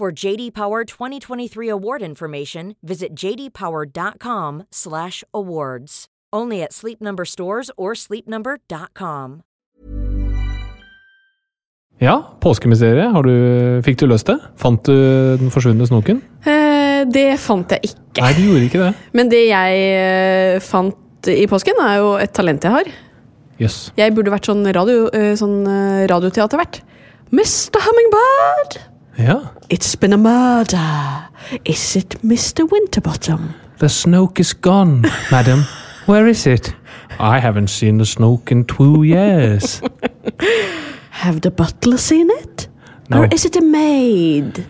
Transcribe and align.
For 0.00 0.08
JD 0.10 0.56
Power 0.56 0.86
2023 0.86 1.68
award 1.68 2.00
information, 2.00 2.74
visit 2.80 3.12
jdpower.com/awards. 3.12 6.06
Only 6.32 6.62
at 6.62 6.72
Sleep 6.72 7.02
Number 7.02 7.26
stores 7.26 7.70
or 7.76 7.92
sleepnumber.com. 7.92 9.42
Ja, 12.00 12.32
påskemysteriet. 12.40 13.12
Har 13.12 13.28
du, 13.28 13.82
fikk 13.84 14.00
du 14.00 14.08
løst 14.08 14.32
det? 14.32 14.40
Fant 14.56 14.80
du 14.88 15.36
den 15.36 15.52
forsvunne 15.52 15.84
snoken? 15.84 16.24
Eh, 16.48 17.04
det 17.04 17.36
fant 17.44 17.68
jeg 17.76 17.84
ikke. 17.90 18.22
Nei, 18.22 18.32
du 18.38 18.42
gjorde 18.46 18.64
ikke 18.70 18.80
det. 18.86 18.94
Men 19.12 19.28
det 19.28 19.42
jeg 19.50 19.84
eh, 20.00 20.56
fant 20.64 21.28
i 21.28 21.44
påsken, 21.44 21.76
er 21.84 22.00
jo 22.00 22.16
et 22.16 22.32
talent 22.32 22.64
jeg 22.64 22.72
har. 22.72 22.88
Yes. 23.60 23.92
Jeg 24.00 24.16
burde 24.16 24.32
vært 24.32 24.48
sånn, 24.48 24.64
radio, 24.72 25.12
eh, 25.12 25.36
sånn 25.36 25.60
eh, 25.68 26.08
radioteatervert. 26.08 26.80
Mr. 27.36 27.76
Hummingbird! 27.84 28.89
Ja. 29.26 29.52
It's 29.68 29.96
been 29.96 30.12
a 30.12 30.16
murder. 30.16 31.28
Is 31.64 31.96
it 31.96 32.16
Mr. 32.22 32.64
Winterbottom? 32.70 33.54
The 33.78 33.88
snoke 33.88 34.40
is 34.40 34.52
gone, 34.60 35.02
madam. 35.30 35.64
Where 36.06 36.26
is 36.30 36.46
it? 36.46 36.74
I 37.18 37.38
haven't 37.40 37.68
seen 37.68 37.98
the 37.98 38.04
snoke 38.04 38.50
in 38.50 38.64
two 38.64 39.04
years. 39.04 39.82
Have 41.10 41.40
the 41.40 41.50
butler 41.50 41.98
seen 41.98 42.30
it? 42.30 42.68
No. 43.10 43.20
Or 43.22 43.28
is 43.32 43.44
it 43.44 43.56
a 43.56 43.60
maid? 43.60 44.64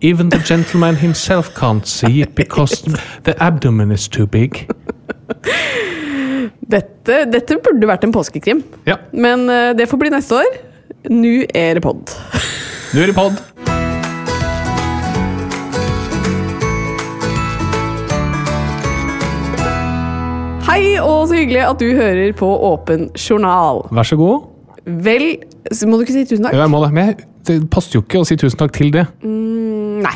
Even 0.00 0.28
the 0.28 0.38
gentleman 0.38 0.96
himself 0.96 1.54
can't 1.54 1.86
see 1.86 2.20
it 2.20 2.34
because 2.34 2.82
the 3.22 3.34
abdomen 3.42 3.90
is 3.90 4.08
too 4.08 4.26
big. 4.26 4.68
Dette, 6.68 7.24
dette 7.30 7.56
burde 7.64 7.88
vært 7.88 8.04
en 8.04 8.12
påskekrim. 8.12 8.62
Ja, 8.86 8.98
Men 9.12 9.48
eh, 9.48 9.72
det 9.76 9.88
får 9.88 10.00
bli 10.00 10.10
neste 10.12 10.42
år. 10.42 10.58
Nå 11.12 11.44
er 11.54 11.74
det 11.78 11.82
podd. 11.84 12.12
nå 12.94 13.00
er 13.00 13.12
det 13.12 13.16
pod. 13.16 13.40
Hei, 20.84 20.98
og 21.00 21.30
så 21.30 21.38
hyggelig 21.38 21.62
at 21.64 21.80
du 21.80 21.86
hører 21.96 22.34
på 22.36 22.44
Åpen 22.68 23.06
journal. 23.16 23.78
Vær 23.94 24.04
så 24.04 24.18
god. 24.20 24.42
Vel, 24.84 25.22
så 25.72 25.86
må 25.88 25.96
du 25.96 26.02
ikke 26.04 26.12
si 26.12 26.24
tusen 26.28 26.44
takk? 26.44 26.52
Ja, 26.52 26.66
Jeg 26.66 26.72
må 26.74 26.82
det, 26.82 26.90
men 26.92 27.06
jeg, 27.08 27.24
det 27.48 27.56
passer 27.72 27.96
jo 27.96 28.02
ikke 28.04 28.20
å 28.20 28.26
si 28.28 28.36
tusen 28.36 28.60
takk 28.60 28.74
til 28.76 28.90
det. 28.92 29.06
Nei. 30.04 30.14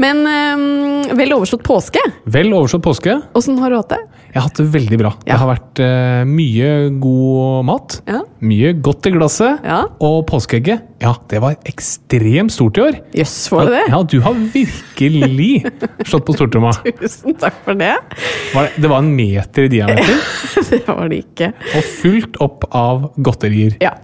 Men 0.00 0.22
um, 0.26 1.16
vel 1.18 1.34
overstått 1.36 1.62
påske. 1.66 2.00
Vel 2.30 2.50
overstått 2.56 2.82
påske. 2.82 3.18
Åssen 3.38 3.58
har 3.62 3.70
du 3.70 3.76
hatt 3.78 3.92
det? 3.92 4.00
Jeg 4.30 4.38
har 4.38 4.46
hatt 4.46 4.58
det 4.60 4.66
veldig 4.72 4.98
bra. 5.00 5.10
Ja. 5.22 5.32
Det 5.32 5.38
har 5.42 5.50
vært 5.50 5.80
uh, 5.82 6.20
mye 6.30 6.70
god 7.02 7.64
mat. 7.68 7.96
Ja. 8.10 8.20
Mye 8.50 8.72
godt 8.86 9.08
i 9.10 9.12
glasset. 9.14 9.64
Ja. 9.66 9.80
Og 10.06 10.20
påskeegget, 10.30 10.84
ja, 11.02 11.14
det 11.30 11.40
var 11.42 11.56
ekstremt 11.70 12.54
stort 12.54 12.78
i 12.80 12.84
år. 12.88 13.00
Jøss, 13.20 13.36
var 13.54 13.70
det 13.70 13.78
det? 13.78 13.86
Ja, 13.94 14.02
du 14.14 14.18
har 14.26 14.38
virkelig 14.54 15.50
slått 16.10 16.26
på 16.28 16.36
stortromma. 16.38 16.74
Tusen 17.00 17.38
takk 17.40 17.58
for 17.66 17.78
det. 17.80 17.94
Var 18.54 18.68
det, 18.68 18.84
det 18.84 18.92
var 18.92 19.02
en 19.04 19.10
meter 19.18 19.66
i 19.66 19.72
diameter, 19.72 20.22
Det 20.70 20.84
var 20.86 21.10
det 21.10 21.22
ikke. 21.24 21.52
og 21.74 21.90
fullt 22.02 22.38
opp 22.44 22.70
av 22.76 23.10
godterier. 23.18 23.76
Ja. 23.82 23.94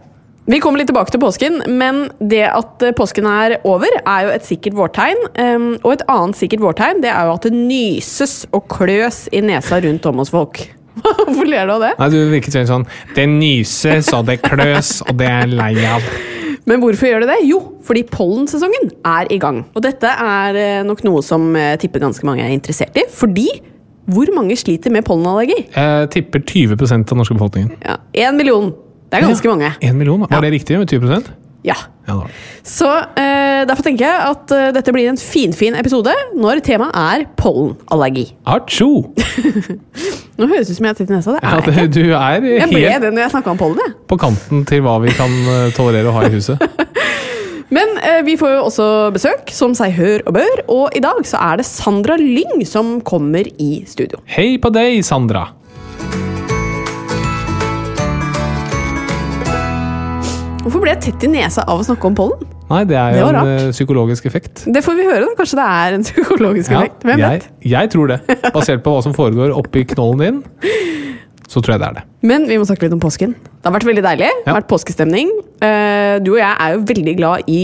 Vi 0.46 0.60
kommer 0.62 0.78
litt 0.78 0.86
tilbake 0.86 1.10
til 1.10 1.18
påsken, 1.18 1.56
men 1.74 2.04
det 2.22 2.44
at 2.46 2.82
eh, 2.86 2.94
påsken 2.94 3.26
er 3.26 3.56
over, 3.66 3.90
er 3.98 4.28
jo 4.28 4.34
et 4.36 4.44
sikkert 4.46 4.76
vårtegn. 4.78 5.24
Um, 5.42 5.64
og 5.80 5.96
et 5.96 6.04
annet 6.12 6.38
sikkert 6.38 6.62
vårtegn 6.62 7.02
det 7.02 7.10
er 7.10 7.26
jo 7.26 7.32
at 7.34 7.48
det 7.48 7.56
nyses 7.56 8.36
og 8.54 8.68
kløs 8.70 9.24
i 9.34 9.42
nesa 9.42 9.80
rundt 9.82 10.06
om 10.06 10.22
hos 10.22 10.30
folk. 10.30 10.62
Hvorfor 11.02 11.50
ler 11.50 11.66
du 11.66 11.74
av 11.74 11.82
det? 11.82 11.90
Nei, 11.98 12.08
du 12.14 12.30
virket 12.30 12.54
sånn 12.70 12.86
Det 13.18 13.26
nyses, 13.28 14.12
og 14.14 14.30
det 14.30 14.38
kløs, 14.44 15.00
og 15.04 15.18
det 15.18 15.32
er 15.34 15.50
lei 15.50 15.72
av. 15.82 16.06
Men 16.66 16.78
hvorfor 16.82 17.10
gjør 17.10 17.26
det 17.26 17.32
det? 17.34 17.40
Jo, 17.50 17.60
fordi 17.86 18.06
pollensesongen 18.06 18.94
er 19.02 19.34
i 19.34 19.42
gang. 19.42 19.64
Og 19.74 19.82
dette 19.82 20.14
er 20.14 20.62
eh, 20.62 20.86
nok 20.86 21.02
noe 21.10 21.26
som 21.26 21.58
tipper 21.82 22.06
ganske 22.06 22.26
mange 22.26 22.46
er 22.46 22.54
interessert 22.54 22.94
i. 22.94 23.08
Fordi 23.10 23.50
hvor 24.14 24.30
mange 24.30 24.54
sliter 24.54 24.94
med 24.94 25.02
pollenallergi? 25.06 25.58
Jeg 25.74 26.10
tipper 26.14 26.46
20 26.46 26.78
av 26.78 26.98
den 27.02 27.18
norske 27.18 27.34
befolkningen. 27.34 27.78
Ja, 27.82 27.98
Én 28.14 28.38
million. 28.38 28.76
Det 29.10 29.18
er 29.20 29.26
ganske 29.28 29.48
mange. 29.52 29.72
En 29.80 29.98
million? 29.98 30.20
Var 30.26 30.28
Ja. 30.36 30.40
det 30.40 30.52
riktig 30.56 30.78
med 30.78 30.88
20 30.90 31.22
Ja. 31.66 31.74
Ja. 32.06 32.20
Så 32.62 32.86
eh, 33.18 33.64
derfor 33.66 33.82
tenker 33.82 34.04
jeg 34.06 34.20
at 34.30 34.52
eh, 34.54 34.68
dette 34.74 34.92
blir 34.94 35.08
en 35.10 35.16
finfin 35.18 35.74
episode 35.74 36.12
når 36.38 36.60
temaet 36.62 36.94
er 36.94 37.24
pollenallergi. 37.36 38.28
Atsjo! 38.46 39.12
Nå 40.38 40.46
høres 40.50 40.68
det 40.68 40.74
ut 40.74 40.78
som 40.78 40.86
jeg 40.86 40.92
har 40.92 40.98
titt 41.00 41.10
i 41.10 41.16
nesa. 41.16 41.34
Det 41.34 41.42
Ja, 41.42 41.50
er 41.56 41.66
jeg 41.66 41.88
ikke. 41.88 41.94
du 41.96 42.04
er 42.14 42.46
Jeg 42.60 42.68
ble 42.70 42.82
helt 42.86 43.02
det 43.06 43.12
når 43.16 43.22
jeg 43.24 43.32
snakka 43.34 43.50
om 43.54 43.58
pollen. 43.58 43.80
jeg. 43.82 43.94
på 44.06 44.18
kanten 44.20 44.64
til 44.68 44.82
hva 44.86 44.96
vi 45.02 45.10
kan 45.16 45.30
eh, 45.56 45.70
tolerere 45.74 46.12
å 46.12 46.14
ha 46.18 46.26
i 46.28 46.32
huset. 46.36 46.62
Men 47.76 47.96
eh, 47.98 48.20
vi 48.22 48.36
får 48.38 48.52
jo 48.52 48.60
også 48.68 48.86
besøk, 49.16 49.50
som 49.50 49.74
seg 49.74 49.90
hør 49.96 50.22
og 50.28 50.36
bør. 50.38 50.60
Og 50.70 50.94
i 50.94 51.00
dag 51.02 51.18
så 51.26 51.40
er 51.42 51.56
det 51.58 51.66
Sandra 51.66 52.14
Lyng 52.20 52.62
som 52.68 53.00
kommer 53.02 53.48
i 53.58 53.80
studio. 53.90 54.20
Hei 54.36 54.52
på 54.62 54.70
deg, 54.70 55.00
Sandra. 55.02 55.48
Hvorfor 60.66 60.82
ble 60.82 60.90
jeg 60.96 61.02
tett 61.04 61.24
i 61.28 61.28
nesa 61.30 61.62
av 61.70 61.78
å 61.78 61.84
snakke 61.86 62.08
om 62.08 62.14
pollen? 62.18 62.40
Nei, 62.66 62.80
det 62.90 62.96
er 62.98 63.12
jo 63.20 63.26
det 63.30 63.38
en 63.38 63.50
eh, 63.52 63.66
psykologisk 63.70 64.24
effekt. 64.26 64.64
Det 64.74 64.80
får 64.82 64.96
vi 64.98 65.04
høre. 65.06 65.20
da. 65.28 65.34
Kanskje 65.38 65.58
det 65.60 65.66
er 65.70 65.94
en 65.94 66.06
psykologisk 66.08 66.72
Ja, 66.74 66.80
effekt. 66.82 67.04
Hvem 67.06 67.20
jeg, 67.22 67.36
vet? 67.44 67.68
jeg 67.70 67.90
tror 67.92 68.10
det. 68.10 68.16
Basert 68.56 68.82
på 68.82 68.94
hva 68.96 69.04
som 69.06 69.14
foregår 69.14 69.54
oppi 69.54 69.84
knollen 69.92 70.24
din, 70.24 70.40
så 71.46 71.62
tror 71.62 71.76
jeg 71.76 71.82
det 71.84 71.90
er 71.92 71.94
det. 72.00 72.04
Men 72.26 72.48
vi 72.50 72.58
må 72.58 72.66
snakke 72.66 72.88
litt 72.88 72.96
om 72.96 73.02
påsken. 73.04 73.36
Det 73.38 73.68
har 73.70 73.76
vært 73.76 73.86
veldig 73.86 74.02
deilig. 74.08 74.32
Det 74.42 74.50
har 74.50 74.58
vært 74.58 74.70
påskestemning. 74.74 75.30
Eh, 75.62 76.16
Du 76.26 76.32
og 76.34 76.40
jeg 76.42 76.50
er 76.50 76.74
jo 76.74 76.82
veldig 76.90 77.14
glad 77.22 77.46
i 77.46 77.62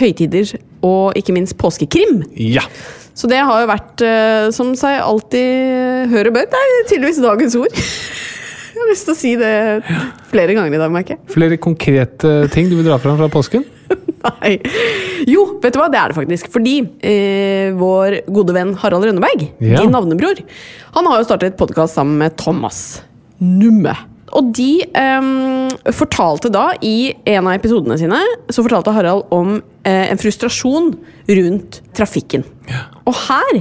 høytider 0.00 0.56
og 0.82 1.14
ikke 1.22 1.36
minst 1.38 1.54
påskekrim. 1.60 2.24
Ja. 2.34 2.66
Så 3.14 3.30
det 3.30 3.38
har 3.46 3.62
jo 3.62 3.70
vært, 3.70 4.02
eh, 4.02 4.50
som 4.56 4.74
seg 4.74 4.98
alltid 5.06 6.10
hører 6.10 6.34
bør, 6.34 6.50
det 6.50 6.58
er 6.66 6.84
tydeligvis 6.90 7.22
dagens 7.22 7.54
ord. 7.62 7.78
Jeg 8.80 8.86
har 8.86 8.92
lyst 8.94 9.04
til 9.10 9.12
å 9.12 9.18
si 9.18 9.30
det 9.36 9.52
flere 10.30 10.54
ganger 10.56 10.72
i 10.72 10.78
dag, 10.80 10.92
merker 10.94 11.16
jeg. 11.18 11.20
Flere 11.34 11.58
konkrete 11.60 12.30
ting 12.54 12.70
du 12.70 12.78
vil 12.78 12.86
dra 12.88 12.96
fram 13.02 13.18
fra 13.20 13.28
påsken? 13.32 13.66
Nei. 14.24 14.54
Jo, 15.28 15.42
vet 15.60 15.74
du 15.76 15.80
hva? 15.82 15.88
Det 15.92 15.98
er 16.00 16.12
det 16.12 16.16
faktisk. 16.16 16.48
Fordi 16.54 16.74
eh, 17.04 17.74
vår 17.76 18.22
gode 18.32 18.54
venn 18.56 18.72
Harald 18.80 19.04
Rønneberg, 19.04 19.44
Ja. 19.60 19.82
din 19.82 19.92
navnebror, 19.92 20.40
han 20.96 21.10
har 21.12 21.20
jo 21.20 21.28
startet 21.28 21.58
podkast 21.60 21.98
sammen 21.98 22.16
med 22.24 22.38
Thomas 22.40 23.02
Numme. 23.40 23.92
Og 24.36 24.48
de 24.56 24.70
eh, 24.86 25.92
fortalte 25.96 26.48
da, 26.54 26.70
i 26.86 27.10
en 27.34 27.48
av 27.50 27.56
episodene 27.58 27.98
sine, 28.00 28.20
så 28.48 28.64
fortalte 28.64 28.94
Harald 28.96 29.28
om 29.34 29.58
eh, 29.84 30.06
en 30.12 30.20
frustrasjon 30.22 30.92
rundt 31.36 31.80
trafikken. 31.98 32.46
Og 33.04 33.16
her 33.26 33.60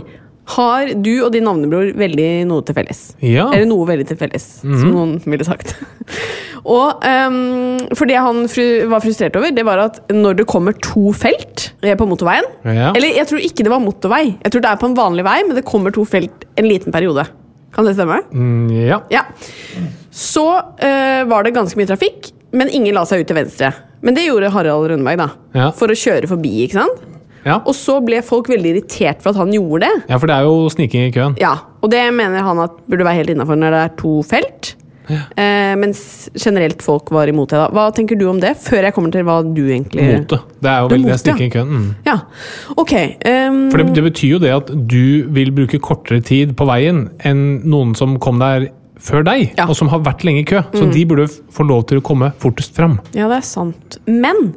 har 0.49 0.93
du 0.97 1.11
og 1.25 1.31
din 1.33 1.45
navnebror 1.45 1.91
veldig 1.99 2.27
noe 2.49 2.65
til 2.65 2.75
felles. 2.77 3.01
Ja. 3.21 3.47
Eller 3.53 3.67
noe 3.69 3.85
veldig 3.89 4.07
til 4.09 4.19
felles, 4.19 4.47
som 4.63 4.87
noen 4.89 5.17
ville 5.21 5.45
sagt. 5.45 5.75
og 6.77 7.03
um, 7.05 7.77
For 7.97 8.09
det 8.09 8.17
han 8.17 8.47
fru, 8.51 8.63
var 8.91 9.03
frustrert 9.03 9.37
over, 9.39 9.53
det 9.53 9.65
var 9.67 9.83
at 9.83 9.99
når 10.13 10.39
det 10.41 10.47
kommer 10.49 10.73
to 10.81 11.13
felt 11.17 11.69
eh, 11.83 11.93
på 11.97 12.07
motorveien 12.09 12.47
Ja. 12.65 12.89
Eller 12.95 13.13
jeg 13.19 13.29
tror 13.29 13.45
ikke 13.45 13.65
det 13.67 13.73
var 13.73 13.83
motorvei, 13.83 14.23
jeg 14.39 14.53
tror 14.53 14.65
det 14.65 14.71
er 14.71 14.81
på 14.81 14.89
en 14.89 14.97
vanlig 14.97 15.27
vei, 15.27 15.37
men 15.47 15.59
det 15.59 15.67
kommer 15.69 15.93
to 15.95 16.05
felt 16.07 16.47
en 16.59 16.69
liten 16.69 16.95
periode. 16.95 17.27
Kan 17.75 17.85
det 17.85 17.93
stemme? 17.99 18.23
Mm, 18.33 18.73
ja. 18.89 19.03
Ja. 19.13 19.27
Så 20.09 20.47
uh, 20.49 21.21
var 21.29 21.45
det 21.45 21.53
ganske 21.57 21.77
mye 21.77 21.89
trafikk, 21.89 22.31
men 22.57 22.73
ingen 22.73 22.97
la 22.97 23.05
seg 23.05 23.21
ut 23.21 23.29
til 23.29 23.37
venstre. 23.37 23.69
Men 24.01 24.15
det 24.17 24.25
gjorde 24.25 24.49
Harald 24.55 24.89
Rønneberg, 24.89 25.21
da. 25.21 25.69
For 25.77 25.91
å 25.91 25.97
kjøre 25.97 26.29
forbi, 26.31 26.63
ikke 26.65 26.79
sant? 26.79 27.05
Ja. 27.45 27.59
Og 27.65 27.73
så 27.77 27.99
ble 28.03 28.19
folk 28.25 28.49
veldig 28.51 28.73
irritert 28.75 29.21
for 29.23 29.31
at 29.31 29.39
han 29.43 29.53
gjorde 29.55 29.85
det. 29.87 29.93
ja, 30.09 30.17
for 30.17 30.27
det 30.27 30.35
er 30.35 30.43
jo 30.49 30.67
sniking 30.73 31.07
i 31.07 31.13
køen. 31.15 31.37
Ja, 31.39 31.55
og 31.81 31.91
det 31.93 32.03
mener 32.13 32.43
han 32.43 32.59
at 32.65 32.71
burde 32.89 33.05
være 33.07 33.21
helt 33.21 33.29
innafor 33.35 33.55
når 33.59 33.71
det 33.75 33.81
er 33.85 33.95
to 34.01 34.19
felt. 34.27 34.75
Eh, 35.09 35.73
mens 35.81 36.29
generelt 36.37 36.83
folk 36.85 37.07
var 37.09 37.25
imot 37.31 37.49
det. 37.49 37.57
da. 37.57 37.69
Hva 37.73 37.87
tenker 37.97 38.13
du 38.19 38.27
om 38.29 38.37
det, 38.39 38.51
før 38.61 38.85
jeg 38.85 38.93
kommer 38.93 39.09
til 39.15 39.23
hva 39.25 39.39
du 39.41 39.63
egentlig 39.65 40.03
Mot 40.05 40.27
det. 40.35 40.37
Det 40.61 40.69
er 40.69 40.83
jo 40.83 40.89
veldig 40.91 41.09
det, 41.09 41.19
sniking 41.23 41.47
i 41.47 41.53
køen. 41.55 41.71
Mm. 41.71 41.87
Ja, 42.05 42.17
ok. 42.77 42.93
um... 43.25 43.57
For 43.71 43.81
det, 43.81 43.87
det 43.95 44.03
betyr 44.05 44.35
jo 44.35 44.41
det 44.43 44.51
at 44.53 44.69
du 44.69 45.25
vil 45.33 45.49
bruke 45.57 45.79
kortere 45.81 46.21
tid 46.21 46.53
på 46.59 46.67
veien 46.69 47.07
enn 47.25 47.41
noen 47.65 47.95
som 47.97 48.19
kom 48.21 48.37
der 48.43 48.67
før 48.99 49.23
deg, 49.25 49.47
Ja. 49.57 49.63
Mm. 49.65 49.69
og 49.71 49.75
som 49.79 49.89
har 49.89 50.03
vært 50.05 50.21
lenge 50.27 50.43
i 50.43 50.45
kø. 50.45 50.61
Så 50.75 50.85
de 50.93 51.05
burde 51.09 51.25
få 51.55 51.65
lov 51.65 51.87
til 51.89 52.01
å 52.01 52.05
komme 52.05 52.29
fortest 52.37 52.75
fram. 52.77 52.99
ja, 53.15 53.25
det 53.31 53.37
er 53.39 53.47
sant. 53.47 53.97
Men 54.05 54.53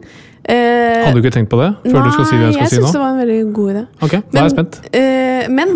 Eh, 0.49 1.05
Hadde 1.07 1.15
du 1.21 1.23
ikke 1.23 1.35
tenkt 1.37 1.51
på 1.53 1.59
det 1.61 1.71
før 1.93 2.03
du 2.03 2.11
skal 2.15 2.25
si 2.27 2.37
det 2.37 2.47
jeg 2.49 2.55
skal 2.55 2.63
jeg 2.65 2.71
si 2.73 2.77
syns 2.81 2.93
det 2.97 3.01
var 3.03 3.11
en 3.13 3.21
veldig 3.23 3.41
god 3.55 3.75
idé. 3.75 3.83
Ok, 4.03 4.15
da 4.33 4.41
er 4.41 4.47
jeg 4.49 4.55
spent. 4.57 4.79
eh, 4.99 5.45
men 5.55 5.75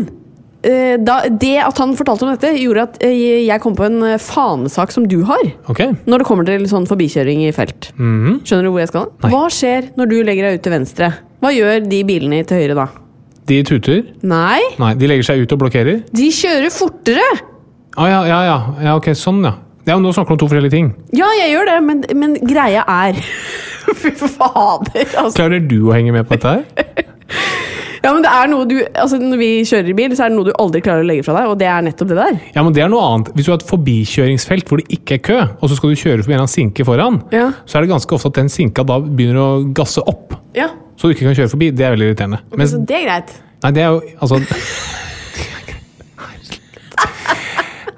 eh, 0.67 0.97
da, 1.07 1.21
det 1.31 1.53
at 1.63 1.79
han 1.79 1.95
fortalte 1.99 2.27
om 2.27 2.33
dette, 2.35 2.51
gjorde 2.59 2.83
at 2.89 2.99
eh, 3.07 3.47
jeg 3.47 3.61
kom 3.63 3.77
på 3.79 3.87
en 3.87 4.01
eh, 4.03 4.17
fanesak 4.19 4.91
som 4.91 5.07
du 5.07 5.21
har. 5.29 5.45
Ok. 5.71 5.85
Når 6.11 6.19
det 6.25 6.27
kommer 6.27 6.49
til 6.49 6.67
sånn 6.71 6.89
forbikjøring 6.91 7.45
i 7.47 7.53
felt. 7.55 7.93
Mhm. 7.95 8.41
Skjønner 8.43 8.67
du 8.67 8.73
hvor 8.75 8.83
jeg 8.83 8.91
skal? 8.91 9.07
Nei. 9.23 9.31
Hva 9.37 9.45
skjer 9.55 9.91
når 9.97 10.11
du 10.11 10.17
legger 10.27 10.49
deg 10.51 10.59
ut 10.59 10.65
til 10.67 10.75
venstre? 10.75 11.12
Hva 11.45 11.53
gjør 11.55 11.87
de 11.87 12.01
bilene 12.09 12.43
til 12.49 12.59
høyre 12.65 12.75
da? 12.83 12.89
De 13.47 13.61
tuter. 13.62 14.01
Nei, 14.27 14.59
Nei, 14.83 14.95
de 14.99 15.07
legger 15.07 15.23
seg 15.29 15.45
ut 15.45 15.53
og 15.55 15.61
blokkerer. 15.62 16.01
de 16.11 16.31
kjører 16.35 16.73
fortere! 16.75 17.29
Å 17.97 18.09
ja, 18.11 18.19
ja, 18.27 18.41
ja. 18.45 18.57
ja. 18.83 18.97
Ok, 18.99 19.12
sånn, 19.15 19.45
ja. 19.47 19.55
Ja, 19.87 19.94
men 19.97 20.03
Nå 20.06 20.12
snakker 20.15 20.35
du 20.35 20.37
om 20.37 20.41
to 20.43 20.49
forskjellige 20.50 20.75
ting. 20.75 20.88
Ja, 21.15 21.29
jeg 21.38 21.53
gjør 21.55 21.69
det, 21.71 21.77
men, 21.87 22.05
men 22.19 22.35
greia 22.47 22.83
er 22.91 23.19
Fy 24.00 24.11
fader, 24.19 25.05
altså. 25.15 25.37
Klarer 25.38 25.62
du 25.62 25.77
å 25.88 25.93
henge 25.94 26.11
med 26.17 26.27
på 26.27 26.35
dette 26.38 26.56
her? 26.56 27.12
Ja, 28.06 28.12
men 28.15 28.23
det 28.23 28.31
er 28.31 28.47
noe 28.47 28.67
du 28.71 28.75
Altså, 28.94 29.17
når 29.19 29.38
vi 29.41 29.47
kjører 29.67 29.88
i 29.91 29.94
bil, 29.99 30.12
så 30.15 30.27
er 30.27 30.31
det 30.31 30.37
noe 30.37 30.47
du 30.47 30.53
aldri 30.62 30.79
klarer 30.85 31.03
å 31.03 31.06
legge 31.09 31.25
fra 31.27 31.33
deg, 31.41 31.49
og 31.50 31.56
det 31.59 31.67
er 31.67 31.81
nettopp 31.83 32.11
det 32.12 32.19
der. 32.21 32.37
Ja, 32.55 32.62
men 32.62 32.75
det 32.77 32.85
er 32.85 32.91
noe 32.93 33.03
annet. 33.03 33.33
Hvis 33.35 33.49
du 33.49 33.50
har 33.50 33.59
et 33.59 33.65
forbikjøringsfelt 33.67 34.69
hvor 34.71 34.79
det 34.79 34.87
ikke 34.94 35.17
er 35.17 35.23
kø, 35.27 35.38
og 35.59 35.73
så 35.73 35.79
skal 35.81 35.91
du 35.91 35.99
kjøre 35.99 36.23
forbi 36.23 36.37
en 36.38 36.53
sinke 36.53 36.87
foran, 36.87 37.17
Ja. 37.35 37.49
så 37.67 37.81
er 37.81 37.87
det 37.87 37.91
ganske 37.91 38.15
ofte 38.15 38.31
at 38.31 38.38
den 38.38 38.53
sinka 38.53 38.85
da 38.87 39.00
begynner 39.03 39.41
å 39.43 39.49
gasse 39.75 40.05
opp, 40.06 40.37
Ja, 40.55 40.69
så 40.94 41.09
du 41.11 41.17
ikke 41.17 41.27
kan 41.27 41.35
kjøre 41.41 41.50
forbi. 41.56 41.73
Det 41.75 41.83
er 41.88 41.97
veldig 41.97 42.12
irriterende. 42.12 42.38
Men, 42.55 42.71
så 42.71 42.79
det 42.87 43.00
er 43.00 43.05
greit. 43.09 43.35
nei, 43.65 43.75
det 43.75 43.83
er 43.83 43.91
jo 43.97 43.99
Altså 44.23 44.38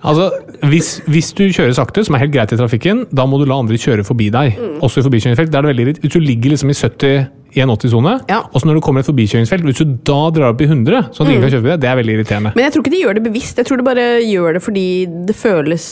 Altså, 0.05 0.29
hvis, 0.71 1.00
hvis 1.11 1.33
du 1.35 1.45
kjører 1.50 1.75
sakte, 1.75 2.05
som 2.06 2.15
er 2.15 2.23
helt 2.23 2.33
greit 2.35 2.53
i 2.55 2.56
trafikken, 2.61 3.06
da 3.15 3.25
må 3.27 3.39
du 3.41 3.45
la 3.50 3.56
andre 3.59 3.75
kjøre 3.81 4.05
forbi 4.06 4.29
deg. 4.31 4.59
Også 4.85 5.00
i 5.03 5.06
forbikjøringsfelt. 5.09 5.50
Da 5.50 5.59
er 5.59 5.62
det 5.67 5.73
veldig 5.77 5.87
irrit- 5.89 6.00
Hvis 6.05 6.12
du 6.15 6.21
ligger 6.21 6.50
liksom 6.55 6.71
i 6.71 6.77
70 6.79 7.27
i 7.56 7.61
en 7.65 7.69
80-sone, 7.73 8.21
Ja. 8.29 8.43
og 8.53 8.61
så 8.61 8.67
når 8.69 8.75
du 8.75 8.81
kommer 8.85 9.00
et 9.00 9.06
forbikjøringsfelt, 9.09 9.65
hvis 9.65 9.79
du 9.81 9.97
da 10.05 10.31
drar 10.31 10.53
opp 10.53 10.61
i 10.61 10.67
100, 10.69 11.09
sånn 11.17 11.27
at 11.27 11.33
ingen 11.33 11.43
kan 11.43 11.50
kjøre 11.50 11.62
forbi 11.65 11.73
deg, 11.75 11.81
det 11.81 11.89
er 11.89 11.97
veldig 11.97 12.15
irriterende. 12.19 12.53
Men 12.55 12.65
jeg 12.65 12.73
tror 12.75 12.83
ikke 12.85 12.93
de 12.95 13.03
gjør 13.03 13.15
det 13.15 13.23
bevisst. 13.25 13.56
Jeg 13.56 13.67
tror 13.67 13.77
de 13.81 13.83
bare 13.89 14.06
gjør 14.23 14.53
det 14.53 14.62
fordi 14.62 14.87
det 15.27 15.35
føles 15.37 15.85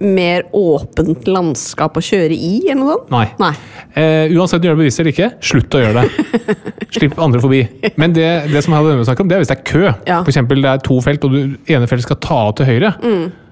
mer 0.00 0.46
åpent 0.56 1.28
landskap 1.28 1.98
å 1.98 2.02
kjøre 2.04 2.34
i, 2.34 2.52
eller 2.66 2.80
noe 2.80 2.96
sånt. 2.96 3.12
Nei. 3.12 3.26
Nei. 3.40 3.52
Eh, 3.94 4.32
uansett 4.36 4.58
om 4.58 4.64
du 4.64 4.68
gjør 4.70 4.78
det 4.78 4.82
bevisst 4.84 5.02
eller 5.02 5.14
ikke, 5.14 5.28
slutt 5.50 5.76
å 5.76 5.82
gjøre 5.84 6.04
det. 6.04 6.54
Slipp 6.96 7.20
andre 7.20 7.42
forbi. 7.44 7.60
Men 8.00 8.16
det, 8.16 8.30
det 8.50 8.64
som 8.64 8.74
jeg 8.74 8.80
hadde 8.80 8.96
om, 8.96 9.30
det 9.30 9.36
er 9.36 9.44
hvis 9.44 9.52
det 9.52 9.58
er 9.58 9.68
kø. 9.68 9.84
Ja. 10.08 10.22
For 10.22 10.32
eksempel 10.32 10.64
det 10.64 10.72
er 10.72 10.82
to 10.86 10.98
felt, 11.04 11.28
og 11.28 11.36
du 11.36 11.70
ene 11.70 11.90
feltet 11.90 12.08
skal 12.08 12.20
ta 12.24 12.40
av 12.48 12.56
til 12.58 12.70
høyre. 12.70 12.94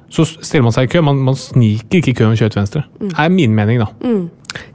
Så 0.09 0.25
stiller 0.25 0.65
man 0.65 0.73
seg 0.73 0.89
i 0.89 0.93
kø. 0.95 1.03
Man, 1.05 1.21
man 1.27 1.37
sniker 1.37 2.01
ikke 2.01 2.15
i 2.15 2.19
køen 2.23 2.33
og 2.33 2.41
kjører 2.41 2.55
til 2.55 2.63
venstre. 2.63 2.85
Det 3.03 3.13
er 3.13 3.33
min 3.33 3.53
mening, 3.57 3.83
da. 3.85 3.91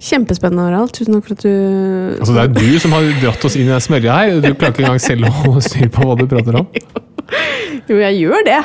Kjempespennende, 0.03 0.67
Harald. 0.67 0.93
Tusen 0.93 1.15
takk 1.17 1.25
for 1.25 1.37
at 1.37 1.41
du 1.41 2.19
Altså, 2.19 2.35
det 2.35 2.43
er 2.43 2.53
du 2.53 2.79
som 2.83 2.93
har 2.93 3.07
dratt 3.23 3.47
oss 3.49 3.57
inn 3.57 3.65
i 3.65 3.73
den 3.73 3.81
smørja 3.81 4.19
her. 4.19 4.35
Du 4.43 4.51
klarer 4.53 4.75
ikke 4.75 4.85
engang 4.85 5.01
selv 5.01 5.29
å 5.29 5.33
holde 5.41 5.65
styr 5.65 5.89
på 5.93 6.05
hva 6.05 6.19
du 6.19 6.27
prater 6.29 6.61
om. 6.61 6.69
Jo, 7.89 7.97
jeg 7.99 8.19
gjør 8.21 8.43
det. 8.47 8.59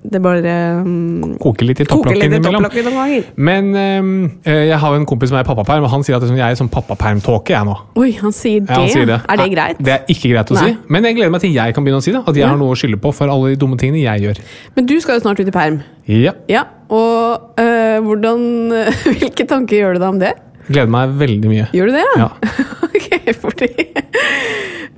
Det 0.00 0.20
bare 0.24 0.52
um, 0.80 1.34
Koker 1.40 1.66
litt 1.68 1.80
i 1.82 1.84
topplokket 1.84 2.22
topplokken 2.22 2.36
innimellom. 2.38 2.94
ganger. 2.96 3.24
Men 3.36 3.70
um, 3.74 4.10
jeg 4.46 4.78
har 4.80 4.94
jo 4.94 5.00
en 5.00 5.06
kompis 5.08 5.28
som 5.32 5.38
er 5.40 5.44
i 5.44 5.48
pappaperm, 5.48 5.84
og 5.84 5.92
han 5.92 6.04
sier 6.06 6.16
at 6.16 6.24
liksom, 6.24 6.38
jeg 6.38 6.54
er 6.54 6.58
sånn 6.60 6.70
pappapermtåke, 6.72 7.52
jeg 7.52 7.68
nå. 7.68 7.74
Oi, 8.00 8.10
han 8.20 8.32
sier 8.36 8.62
det. 8.64 8.70
Ja, 8.70 8.78
han 8.80 8.92
sier 8.94 9.08
det. 9.10 9.18
Er 9.28 9.40
det 9.42 9.48
greit? 9.52 9.80
Det 9.84 9.94
er 9.96 10.04
ikke 10.14 10.32
greit 10.32 10.52
å 10.52 10.56
Nei. 10.56 10.66
si. 10.70 10.76
Men 10.96 11.08
jeg 11.08 11.18
gleder 11.18 11.34
meg 11.34 11.44
til 11.44 11.56
jeg 11.56 11.76
kan 11.76 11.84
begynne 11.86 12.00
å 12.00 12.06
si 12.06 12.14
det. 12.16 12.22
At 12.24 12.34
jeg 12.38 12.44
Ja. 12.46 12.52
har 12.52 12.60
noe 12.60 12.76
å 12.76 12.78
skylde 12.80 13.00
på 13.02 13.12
for 13.16 13.32
alle 13.32 13.52
de 13.54 13.60
dumme 13.60 13.76
tingene 13.80 14.04
jeg 14.04 14.24
gjør. 14.28 14.42
Men 14.76 14.86
du 14.88 14.94
skal 15.00 15.18
jo 15.18 15.24
snart 15.26 15.40
ut 15.42 15.50
i 15.52 15.56
perm. 15.56 15.80
Ja. 16.08 16.32
Ja, 16.48 16.64
og 16.88 17.58
øh, 17.60 17.98
hvordan 18.06 18.46
Hvilke 19.20 19.46
tanker 19.50 19.76
gjør 19.82 19.98
du 19.98 20.04
deg 20.04 20.08
om 20.14 20.22
det? 20.22 20.32
Gleder 20.70 20.90
meg 20.92 21.16
veldig 21.18 21.50
mye. 21.50 21.68
Gjør 21.74 21.90
du 21.90 21.96
det? 21.98 22.06
Ja. 22.16 22.30
ok, 22.86 23.08
fordi 23.42 23.68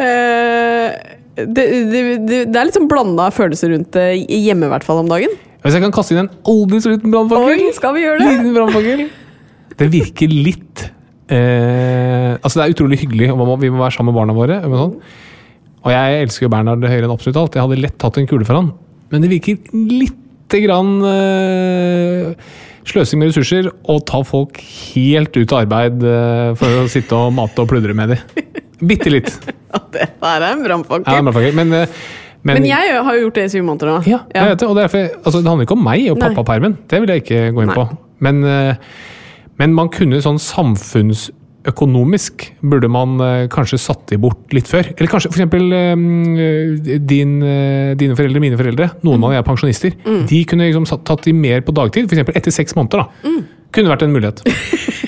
det, 0.00 1.47
det, 1.56 1.65
det, 2.29 2.39
det 2.53 2.59
er 2.59 2.69
litt 2.69 2.77
sånn 2.77 2.91
blanda 2.91 3.31
følelser 3.35 3.73
rundt 3.75 3.93
det 3.97 4.06
hjemme, 4.21 4.69
i 4.69 4.73
hvert 4.73 4.87
fall 4.87 5.03
om 5.03 5.11
dagen. 5.11 5.33
Hvis 5.62 5.77
jeg 5.77 5.85
kan 5.85 5.94
kaste 5.94 6.15
inn 6.15 6.25
en 6.25 6.33
aldri 6.50 6.81
så 6.83 6.91
liten 6.91 7.12
brannfakkel 7.12 7.61
det? 9.05 9.11
Det 9.79 9.89
virker 9.93 10.33
litt 10.33 10.87
eh, 11.33 12.33
Altså, 12.35 12.59
det 12.59 12.65
er 12.65 12.75
utrolig 12.75 12.99
hyggelig, 13.05 13.31
og 13.33 13.53
vi 13.62 13.71
må 13.71 13.79
være 13.81 13.94
sammen 13.94 14.11
med 14.11 14.19
barna 14.19 14.35
våre. 14.37 14.59
Og, 14.67 14.75
sånn. 14.81 14.97
og 15.85 15.95
jeg 15.95 16.25
elsker 16.25 16.47
jo 16.47 16.50
Bernhard 16.53 16.83
høyere 16.88 17.06
enn 17.06 17.15
absolutt 17.15 17.38
alt. 17.45 17.56
Jeg 17.56 17.67
hadde 17.67 17.81
lett 17.85 17.97
tatt 18.03 18.19
en 18.19 18.29
kule 18.31 18.49
for 18.49 18.59
han. 18.59 18.73
Men 19.12 19.25
det 19.25 19.31
virker 19.31 19.61
lite 19.73 20.62
grann 20.65 20.97
eh, 21.06 22.50
sløsing 22.88 23.23
med 23.23 23.31
ressurser 23.31 23.71
å 23.71 23.99
ta 24.09 24.23
folk 24.27 24.59
helt 24.65 25.37
ut 25.38 25.55
av 25.55 25.62
arbeid 25.62 26.03
eh, 26.03 26.50
for 26.59 26.83
å 26.83 26.91
sitte 26.91 27.17
og 27.17 27.37
mate 27.38 27.62
og 27.62 27.71
pludre 27.71 27.95
med 27.97 28.17
dem. 28.17 28.43
Bitte 28.87 29.11
litt. 29.14 29.31
Ja, 29.73 29.79
det 29.88 30.02
er 30.20 30.43
en 30.50 30.61
brannfakkel. 30.67 31.08
Ja, 31.08 31.23
brannfakkel. 31.25 31.55
men, 31.56 31.70
eh, 31.73 31.87
men, 32.44 32.58
Men 32.58 32.64
jeg 32.69 32.90
har 33.06 33.12
jo 33.17 33.23
gjort 33.29 33.37
det 33.38 33.44
i 33.46 33.52
syv 33.55 33.62
måneder 33.64 33.88
nå. 33.88 33.94
Ja, 34.11 34.19
jeg 34.34 34.43
vet 34.50 34.58
det. 34.61 34.67
Og 34.69 34.76
derfor, 34.76 35.06
altså, 35.23 35.38
det 35.40 35.49
handler 35.49 35.64
ikke 35.64 35.76
om 35.79 35.84
meg 35.87 36.02
og 36.12 36.19
pappapermen. 36.20 36.75
Det 36.90 36.99
vil 37.00 37.08
jeg 37.14 37.23
ikke 37.23 37.38
gå 37.56 37.61
inn 37.64 37.70
Nei. 37.73 37.76
på. 37.79 37.84
Men, 38.26 38.37
eh, 38.44 38.75
men 39.62 39.73
man 39.79 39.88
kunne 39.94 40.19
sånn 40.20 40.37
samfunnsøkonomisk 40.43 42.44
burde 42.67 42.88
man 42.93 43.17
eh, 43.25 43.46
kanskje 43.52 43.79
satt 43.81 44.05
de 44.12 44.19
bort 44.20 44.44
litt 44.52 44.69
før. 44.69 44.85
Eller 44.93 45.08
kanskje 45.12 45.31
f.eks. 45.32 45.40
Din, 47.08 47.32
dine 48.02 48.14
foreldre, 48.19 48.40
mine 48.44 48.58
foreldre. 48.61 48.90
Noen 49.06 49.17
Mm. 49.20 49.25
av 49.25 49.28
dem 49.32 49.38
er 49.40 49.49
pensjonister. 49.49 49.93
De 50.28 50.43
kunne 50.44 50.69
liksom 50.69 50.85
satt- 50.87 51.05
tatt 51.08 51.23
de 51.25 51.32
mer 51.32 51.61
på 51.64 51.73
dagtid. 51.73 52.05
F.eks. 52.12 52.28
etter 52.37 52.52
seks 52.52 52.75
måneder. 52.76 52.99
da. 53.06 53.11
Mm. 53.28 53.40
Kunne 53.73 53.88
vært 53.94 54.02
en 54.05 54.12
mulighet. 54.12 54.44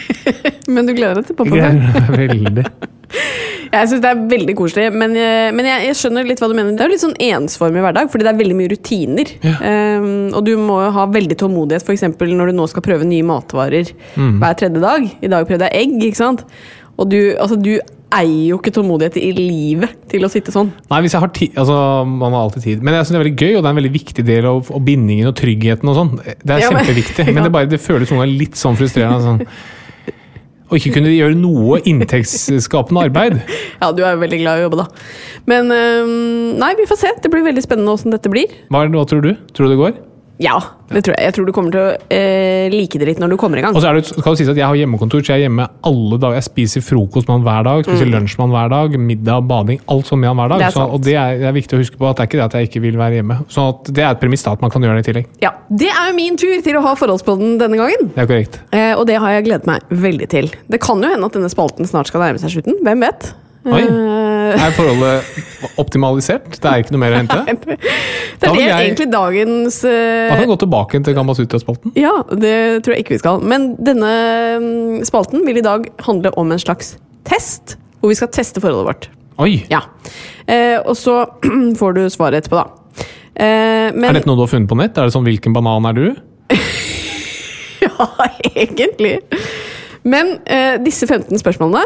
Men 0.72 0.86
du 0.88 0.94
gleder 0.96 1.14
deg 1.20 1.26
til 1.28 1.36
pappaperm? 1.36 1.84
veldig. 2.16 2.64
Jeg 3.74 3.88
syns 3.90 4.02
det 4.04 4.10
er 4.12 4.20
veldig 4.30 4.54
koselig, 4.58 4.84
men, 4.94 5.16
jeg, 5.18 5.54
men 5.58 5.66
jeg, 5.68 5.86
jeg 5.88 5.96
skjønner 5.98 6.28
litt 6.28 6.40
hva 6.42 6.48
du 6.50 6.54
mener. 6.54 6.74
Det 6.78 6.84
er 6.84 6.90
jo 6.92 6.94
litt 6.94 7.02
sånn 7.04 7.16
ensformig 7.26 7.82
hverdag, 7.84 8.10
fordi 8.12 8.26
det 8.26 8.30
er 8.32 8.38
veldig 8.38 8.56
mye 8.60 8.70
rutiner. 8.74 9.32
Ehm, 9.66 10.12
og 10.36 10.44
du 10.46 10.52
må 10.60 10.78
jo 10.84 10.92
ha 10.94 11.06
veldig 11.10 11.38
tålmodighet, 11.40 11.82
f.eks. 11.84 12.06
når 12.20 12.52
du 12.52 12.56
nå 12.60 12.68
skal 12.70 12.84
prøve 12.86 13.08
nye 13.08 13.26
matvarer 13.26 13.90
Mm. 14.14 14.38
hver 14.40 14.54
tredje 14.60 14.80
dag. 14.82 15.10
I 15.26 15.28
dag 15.32 15.46
prøvde 15.48 15.66
jeg 15.72 15.82
egg, 15.88 15.98
ikke 16.10 16.20
sant. 16.22 16.44
Og 16.98 17.08
du, 17.10 17.18
altså, 17.42 17.56
du 17.58 17.72
eier 18.14 18.50
jo 18.52 18.58
ikke 18.60 18.70
tålmodighet 18.76 19.16
i 19.18 19.32
livet 19.34 19.96
til 20.12 20.22
å 20.22 20.28
sitte 20.30 20.52
sånn. 20.54 20.68
Nei, 20.92 21.00
hvis 21.02 21.16
jeg 21.16 21.22
har 21.24 21.32
tid 21.34 21.56
Altså, 21.58 21.74
man 22.06 22.30
har 22.36 22.44
alltid 22.46 22.62
tid. 22.62 22.82
Men 22.86 22.94
jeg 22.94 23.08
synes 23.08 23.16
det 23.16 23.18
er 23.18 23.24
veldig 23.24 23.40
gøy, 23.42 23.52
og 23.56 23.62
det 23.64 23.66
er 23.66 23.74
en 23.74 23.80
veldig 23.80 23.94
viktig 23.96 24.24
del 24.28 24.46
av, 24.52 24.70
bindingen 24.86 25.30
og 25.32 25.34
tryggheten 25.40 25.90
og 25.90 25.96
sånn. 25.98 26.12
Det 26.22 26.54
er 26.54 26.62
Ja, 26.62 26.70
men- 26.70 26.84
kjempeviktig. 26.86 27.26
Men 27.32 27.40
ja. 27.42 27.48
det, 27.48 27.52
bare, 27.56 27.66
det 27.72 27.80
føles 27.82 28.12
noen 28.12 28.22
ganger 28.22 28.38
litt 28.44 28.54
sånn 28.60 28.78
frustrerende. 28.78 29.24
Sånn. 29.26 29.42
Å 30.74 30.78
ikke 30.80 30.96
kunne 30.96 31.12
gjøre 31.14 31.36
noe 31.38 31.78
inntektsskapende 31.86 33.04
arbeid. 33.06 33.36
Ja, 33.84 33.92
du 33.94 34.00
er 34.02 34.16
jo 34.16 34.22
veldig 34.22 34.38
glad 34.40 34.58
i 34.58 34.62
å 34.62 34.64
jobbe, 34.64 34.80
da. 34.80 34.86
Men 35.50 35.68
ehm, 35.70 36.56
nei, 36.58 36.70
vi 36.78 36.86
får 36.88 36.98
se. 37.02 37.10
Det 37.22 37.30
blir 37.30 37.44
veldig 37.44 37.62
spennende 37.62 37.92
åssen 37.94 38.14
dette 38.14 38.32
blir. 38.32 38.50
Hva, 38.72 38.82
hva 38.90 39.04
tror 39.06 39.22
du? 39.22 39.34
Tror 39.54 39.68
du 39.68 39.74
det 39.74 39.78
går? 39.82 39.98
Ja, 40.42 40.56
det 40.90 41.04
tror 41.06 41.14
jeg. 41.14 41.28
Jeg 41.28 41.34
tror 41.36 41.46
du 41.46 41.52
kommer 41.54 41.74
til 41.74 41.80
å 41.80 41.90
eh, 42.10 42.66
like 42.72 42.98
det 42.98 43.06
litt 43.06 43.20
når 43.22 43.34
du 43.34 43.36
kommer 43.38 43.60
i 43.60 43.62
gang. 43.62 43.76
Og 43.76 43.82
så 43.84 43.92
er 43.92 44.00
det, 44.00 44.08
skal 44.08 44.34
det 44.34 44.40
sies 44.40 44.50
at 44.50 44.58
Jeg 44.58 44.66
har 44.66 44.78
hjemmekontor, 44.80 45.22
så 45.22 45.34
jeg 45.34 45.44
er 45.44 45.46
hjemme 45.46 45.66
alle 45.86 46.18
dager. 46.18 46.38
Jeg 46.40 46.46
spiser 46.48 46.82
frokost 46.82 47.28
med 47.28 47.36
han 47.36 47.44
hver 47.46 47.68
dag, 47.68 47.84
spiser 47.86 48.10
lunsj 48.10 48.34
med 48.40 48.44
han 48.48 48.54
hver 48.56 48.72
dag, 48.72 48.96
middag, 48.98 49.46
bading. 49.50 49.78
Alt 49.94 50.10
sånn 50.10 50.22
med 50.24 50.32
han 50.32 50.40
hver 50.40 50.54
dag. 50.56 50.64
Mm. 50.64 50.66
Det 50.66 50.74
så, 50.74 50.88
og 50.96 51.04
det 51.06 51.14
er, 51.20 51.38
det 51.38 51.48
er 51.52 51.56
viktig 51.58 51.78
å 51.78 51.82
huske 51.84 52.00
på 52.00 52.10
at 52.10 52.18
det 52.18 52.26
er 52.26 52.30
ikke 52.32 52.40
det 52.40 52.46
at 52.48 52.58
jeg 52.58 52.70
ikke 52.70 52.82
vil 52.88 52.98
være 52.98 53.20
hjemme. 53.20 53.38
Så 53.54 53.68
det 53.90 54.02
er 54.02 54.10
et 54.10 54.24
premiss 54.24 54.44
da, 54.46 54.56
at 54.58 54.66
man 54.66 54.74
kan 54.74 54.88
gjøre 54.88 54.98
det 54.98 55.06
i 55.06 55.08
tillegg. 55.12 55.30
Ja, 55.44 55.54
Det 55.70 55.92
er 55.92 56.10
jo 56.10 56.18
min 56.18 56.40
tur 56.40 56.56
til 56.66 56.80
å 56.80 56.84
ha 56.88 56.96
Forholdspodden 56.98 57.56
denne 57.62 57.78
gangen. 57.78 58.10
Det 58.16 58.26
er 58.26 58.30
korrekt. 58.30 58.58
Eh, 58.74 58.92
og 58.98 59.06
det 59.10 59.20
har 59.22 59.38
jeg 59.38 59.46
gledet 59.46 59.70
meg 59.70 59.86
veldig 59.94 60.30
til. 60.34 60.50
Det 60.66 60.82
kan 60.82 60.98
jo 61.02 61.14
hende 61.14 61.30
at 61.30 61.38
denne 61.38 61.52
spalten 61.52 61.86
snart 61.86 62.10
skal 62.10 62.26
nærme 62.26 62.42
seg 62.42 62.58
slutten. 62.58 62.82
Hvem 62.82 63.06
vet? 63.06 63.30
Oi. 63.64 63.80
Eh, 63.80 64.64
Er 64.66 64.74
forholdet 64.76 65.24
optimalisert? 65.80 66.58
Det 66.60 66.68
er 66.68 66.82
ikke 66.82 66.92
noe 66.92 67.00
mer 67.00 67.14
å 67.14 67.20
hente? 67.22 67.38
det 67.48 67.78
er 68.44 68.52
det 68.52 68.60
jeg- 68.66 68.74
egentlig 68.90 69.06
dagens 69.12 69.78
uh, 69.86 69.90
Da 70.28 70.34
kan 70.34 70.42
vi 70.44 70.50
gå 70.50 70.58
tilbake 70.60 71.00
til 71.06 71.16
Gamasutra-spalten. 71.16 71.94
Ja, 71.96 72.12
det 72.28 72.84
tror 72.84 72.94
jeg 72.96 73.06
ikke 73.06 73.14
vi 73.16 73.22
skal. 73.22 73.40
Men 73.40 73.70
denne 73.80 74.12
mm, 74.60 75.00
spalten 75.08 75.46
vil 75.48 75.62
i 75.62 75.64
dag 75.64 75.88
handle 76.04 76.34
om 76.40 76.52
en 76.52 76.60
slags 76.60 76.94
test. 77.24 77.78
Hvor 78.00 78.12
vi 78.12 78.18
skal 78.20 78.28
teste 78.36 78.60
forholdet 78.60 78.90
vårt. 78.90 79.08
Oi! 79.40 79.62
Ja. 79.72 79.80
Uh, 80.44 80.84
og 80.84 80.94
så 81.00 81.22
får 81.80 81.96
du 81.96 82.04
svaret 82.12 82.44
etterpå, 82.44 82.60
da. 82.60 82.68
Uh, 83.34 83.88
men 83.96 84.10
Er 84.12 84.20
dette 84.20 84.28
noe 84.28 84.36
du 84.38 84.44
har 84.44 84.52
funnet 84.52 84.68
på 84.70 84.76
nett? 84.78 84.94
Er 85.00 85.08
det 85.08 85.16
sånn 85.16 85.24
'hvilken 85.26 85.56
banan 85.56 85.88
er 85.88 85.96
du'? 85.96 86.12
Ja, 87.84 88.06
egentlig. 88.56 89.18
Men 90.04 90.34
eh, 90.44 90.76
disse 90.84 91.06
15 91.08 91.40
spørsmålene 91.40 91.84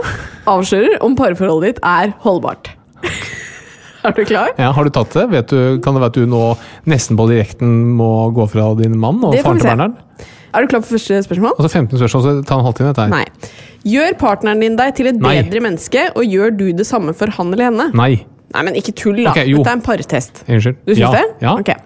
avslører 0.50 0.98
om 1.06 1.14
parforholdet 1.18 1.76
ditt 1.76 1.84
er 1.86 2.14
holdbart. 2.24 2.72
er 4.08 4.16
du 4.16 4.24
klar? 4.26 4.50
Ja, 4.58 4.72
Har 4.74 4.86
du 4.88 4.90
tatt 4.94 5.14
det? 5.14 5.28
Vet 5.30 5.52
du, 5.52 5.60
kan 5.84 5.94
det 5.94 6.02
være 6.02 6.12
at 6.14 6.18
du 6.18 6.26
nå 6.30 6.42
nesten 6.90 7.18
på 7.18 7.28
direkten 7.30 7.76
må 7.98 8.10
gå 8.34 8.48
fra 8.50 8.72
din 8.80 8.98
mann 8.98 9.22
og 9.22 9.36
faren 9.38 9.62
til. 9.62 9.70
Bernhard? 9.70 10.26
Er 10.48 10.64
du 10.64 10.70
klar 10.72 10.82
for 10.82 10.96
første 10.96 11.20
spørsmål? 11.26 11.54
Altså 11.60 11.70
15 11.70 12.00
spørsmål, 12.00 12.24
så 12.24 12.34
ta 12.48 12.56
en 12.58 12.66
halvtime 12.66 12.90
dette 12.90 13.04
her. 13.06 13.12
Nei. 13.12 13.54
Gjør 13.88 14.16
partneren 14.18 14.64
din 14.64 14.78
deg 14.80 14.94
til 14.98 15.10
et 15.12 15.20
Nei. 15.22 15.36
bedre 15.42 15.62
menneske, 15.62 16.08
og 16.18 16.26
gjør 16.26 16.54
du 16.56 16.66
det 16.74 16.86
samme 16.88 17.14
for 17.16 17.30
han 17.36 17.52
eller 17.54 17.68
henne? 17.70 17.88
Nei. 17.96 18.12
Nei, 18.54 18.64
men 18.64 18.78
ikke 18.80 18.94
tull, 18.96 19.18
da. 19.20 19.34
Okay. 19.34 19.50
Dette 19.52 19.68
er 19.68 19.76
en 19.76 19.84
partest. 19.84 20.42
Unnskyld. 20.46 20.78
Du 20.86 20.94
syns 20.94 21.04
ja. 21.04 21.10
det? 21.18 21.24
Ja. 21.44 21.54
Okay. 21.60 21.76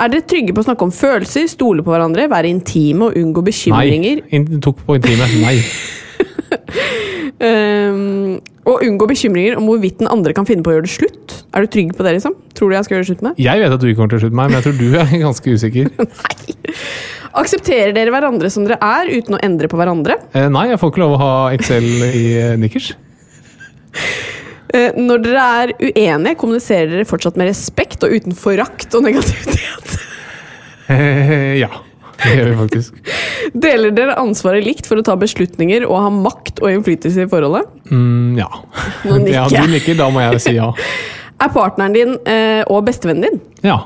Er 0.00 0.12
dere 0.12 0.24
trygge 0.24 0.54
på 0.56 0.62
å 0.62 0.66
snakke 0.68 0.86
om 0.86 0.92
følelser, 0.94 1.48
stole 1.52 1.84
på 1.84 1.92
hverandre, 1.92 2.24
være 2.32 2.48
intime 2.48 3.10
og 3.10 3.18
unngå 3.20 3.42
Nei. 3.42 3.50
bekymringer? 3.50 4.22
In, 4.36 4.48
tok 4.64 4.80
på 4.86 4.96
intime. 5.00 5.28
Nei. 5.44 5.58
Um, 7.40 8.34
og 8.68 8.82
unngå 8.84 9.06
bekymringer 9.08 9.54
om 9.56 9.64
hvorvidt 9.70 10.02
den 10.02 10.10
andre 10.12 10.34
kan 10.36 10.44
finne 10.44 10.60
på 10.60 10.72
å 10.72 10.74
gjøre 10.74 10.84
det 10.84 10.92
slutt. 10.92 11.36
Er 11.56 11.64
du 11.64 11.70
trygg 11.72 11.94
på 11.96 12.04
det? 12.04 12.12
liksom? 12.18 12.34
Tror 12.52 12.68
du 12.68 12.76
jeg 12.76 12.84
skal 12.84 12.94
gjøre 12.96 13.06
det 13.06 13.08
slutt 13.08 13.22
med? 13.24 13.38
Jeg 13.40 13.62
vet 13.62 13.72
at 13.72 13.80
du 13.80 13.86
ikke 13.88 14.00
kommer 14.02 14.12
til 14.12 14.20
å 14.20 14.22
slutte 14.26 14.36
meg, 14.36 14.50
men 14.50 14.58
jeg 14.58 14.66
tror 14.66 14.76
du 14.76 14.98
er 15.00 15.14
ganske 15.24 15.54
usikker. 15.56 15.88
Nei. 16.20 16.74
Aksepterer 17.40 17.94
dere 17.96 18.12
hverandre 18.12 18.50
som 18.52 18.66
dere 18.66 18.76
er, 18.84 19.08
uten 19.14 19.38
å 19.38 19.40
endre 19.46 19.70
på 19.72 19.78
hverandre? 19.80 20.18
Eh, 20.34 20.50
nei, 20.52 20.66
jeg 20.72 20.80
får 20.82 20.92
ikke 20.92 21.02
lov 21.04 21.14
å 21.16 21.22
ha 21.22 21.32
Excel 21.54 21.86
i 22.10 22.24
eh, 22.42 22.56
nikkers. 22.60 22.90
Eh, 24.70 24.96
når 24.98 25.22
dere 25.24 25.44
er 25.62 25.72
uenige, 25.80 26.36
kommuniserer 26.38 26.92
dere 26.92 27.08
fortsatt 27.08 27.38
med 27.40 27.50
respekt 27.50 28.04
og 28.06 28.14
uten 28.14 28.36
forakt 28.38 28.94
og 28.94 29.06
negativitet? 29.06 29.96
Eh, 30.90 31.60
ja, 31.60 31.70
det 32.22 32.34
gjør 32.36 32.50
vi 32.50 32.58
faktisk. 32.64 33.14
Deler 33.66 33.94
dere 33.94 34.18
ansvaret 34.20 34.66
likt 34.66 34.88
for 34.90 35.00
å 35.00 35.06
ta 35.06 35.16
beslutninger 35.18 35.86
og 35.88 35.96
ha 36.04 36.10
makt 36.14 36.62
og 36.62 36.74
innflytelse 36.74 37.26
i 37.26 37.30
forholdet? 37.30 37.70
Mm, 37.90 38.38
ja. 38.38 38.50
Nå 39.06 39.22
nikker 39.24 39.38
ja. 39.56 39.64
Du 39.66 39.74
nikker, 39.74 39.98
da 39.98 40.10
må 40.12 40.22
jeg 40.26 40.44
si 40.46 40.56
ja. 40.58 40.70
Er 41.40 41.48
partneren 41.54 41.94
din 41.96 42.18
eh, 42.28 42.60
og 42.68 42.84
bestevennen 42.84 43.24
din? 43.24 43.38
Ja. 43.64 43.78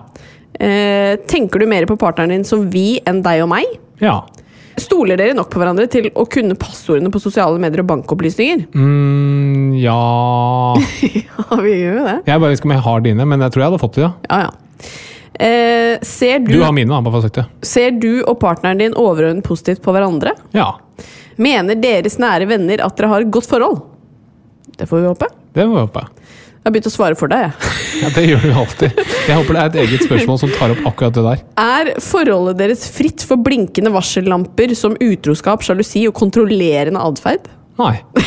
Eh, 0.58 1.14
tenker 1.30 1.62
du 1.62 1.68
mer 1.70 1.86
på 1.86 1.94
partneren 2.00 2.34
din 2.34 2.46
som 2.46 2.64
vi 2.72 2.98
enn 3.06 3.22
deg 3.22 3.44
og 3.44 3.52
meg? 3.52 3.76
Ja. 4.02 4.24
Stoler 4.80 5.18
dere 5.20 5.34
nok 5.38 5.50
på 5.52 5.60
hverandre 5.62 5.86
til 5.90 6.08
å 6.18 6.24
kunne 6.30 6.56
passordene 6.58 7.10
på 7.14 7.20
sosiale 7.22 7.60
medier 7.62 7.84
og 7.84 7.90
bankopplysninger? 7.92 8.64
Mm, 8.74 9.74
ja 9.78 10.74
Ja, 11.24 11.56
vi 11.62 11.72
gjør 11.78 11.98
jo 12.00 12.04
det. 12.08 12.16
Jeg 12.26 12.40
bare 12.42 12.50
vet 12.52 12.58
ikke 12.60 12.68
om 12.70 12.74
jeg 12.76 12.84
har 12.88 13.04
dine, 13.04 13.26
men 13.30 13.44
jeg 13.44 13.54
tror 13.54 13.62
jeg 13.64 13.70
hadde 13.72 13.82
fått 13.84 13.98
det, 13.98 14.04
ja. 14.06 14.12
Ja, 14.30 14.40
ja. 14.46 14.90
Eh, 15.34 15.96
ser, 16.06 16.38
du, 16.44 16.52
Du 16.54 16.62
har 16.62 16.74
mine, 16.76 16.90
da, 16.92 17.00
bare 17.02 17.16
for 17.16 17.24
å 17.24 17.26
si 17.26 17.32
det. 17.34 17.44
ser 17.66 17.94
du 17.98 18.10
og 18.22 18.36
partneren 18.42 18.78
din 18.82 18.94
overordnet 18.98 19.42
positivt 19.46 19.82
på 19.82 19.94
hverandre? 19.94 20.34
Ja. 20.54 20.68
Mener 21.42 21.74
deres 21.82 22.20
nære 22.22 22.46
venner 22.46 22.82
at 22.86 22.94
dere 22.98 23.10
har 23.10 23.24
et 23.24 23.32
godt 23.34 23.48
forhold? 23.50 23.80
Det 24.78 24.86
får 24.90 25.00
vi 25.02 25.08
håpe. 25.10 25.30
Det 25.54 25.66
må 25.66 25.74
vi 25.80 25.82
håpe. 25.88 26.04
Jeg 26.64 26.70
har 26.70 26.72
begynt 26.78 26.86
å 26.88 26.94
svare 26.94 27.16
for 27.20 27.28
deg. 27.28 27.42
jeg. 27.44 27.72
Ja, 28.04 28.08
Det 28.16 28.22
gjør 28.24 28.40
du 28.42 28.52
alltid. 28.58 28.96
Jeg 29.28 29.36
håper 29.36 29.54
det 29.54 29.60
er 29.60 29.68
et 29.68 29.76
eget 29.84 30.04
spørsmål 30.08 30.38
som 30.40 30.50
tar 30.56 30.72
opp 30.72 30.80
akkurat 30.88 31.14
det 31.18 31.24
der. 31.26 31.42
Er 31.60 31.90
forholdet 32.02 32.56
deres 32.62 32.86
fritt 32.90 33.20
for 33.28 33.36
blinkende 33.44 33.92
varsellamper 33.94 34.72
som 34.76 34.96
utroskap, 34.96 35.62
sjalusi 35.64 36.06
og 36.08 36.16
kontrollerende 36.16 37.00
atferd? 37.04 37.46
Nei. 37.78 37.98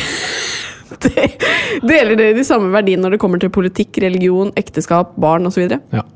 Deler 1.82 2.14
dere 2.18 2.36
de 2.38 2.44
samme 2.46 2.70
verdiene 2.72 3.04
når 3.04 3.16
det 3.16 3.20
kommer 3.22 3.42
til 3.42 3.50
politikk, 3.54 3.98
religion, 4.06 4.54
ekteskap, 4.58 5.12
barn 5.20 5.50
osv.? 5.50 5.66
Ja. 5.92 6.06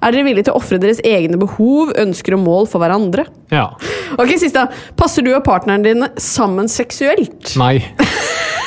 Er 0.00 0.12
dere 0.16 0.24
villige 0.26 0.48
til 0.48 0.56
å 0.56 0.60
ofre 0.60 0.80
deres 0.82 1.00
egne 1.06 1.38
behov, 1.40 1.92
ønsker 2.00 2.36
og 2.36 2.42
mål 2.48 2.68
for 2.72 2.82
hverandre? 2.82 3.28
Ja. 3.52 3.68
Ok, 4.16 4.32
siste. 4.40 4.64
Passer 4.98 5.24
du 5.28 5.34
og 5.36 5.44
partneren 5.46 5.84
din 5.86 6.08
sammen 6.20 6.72
seksuelt? 6.72 7.52
Nei. 7.60 7.78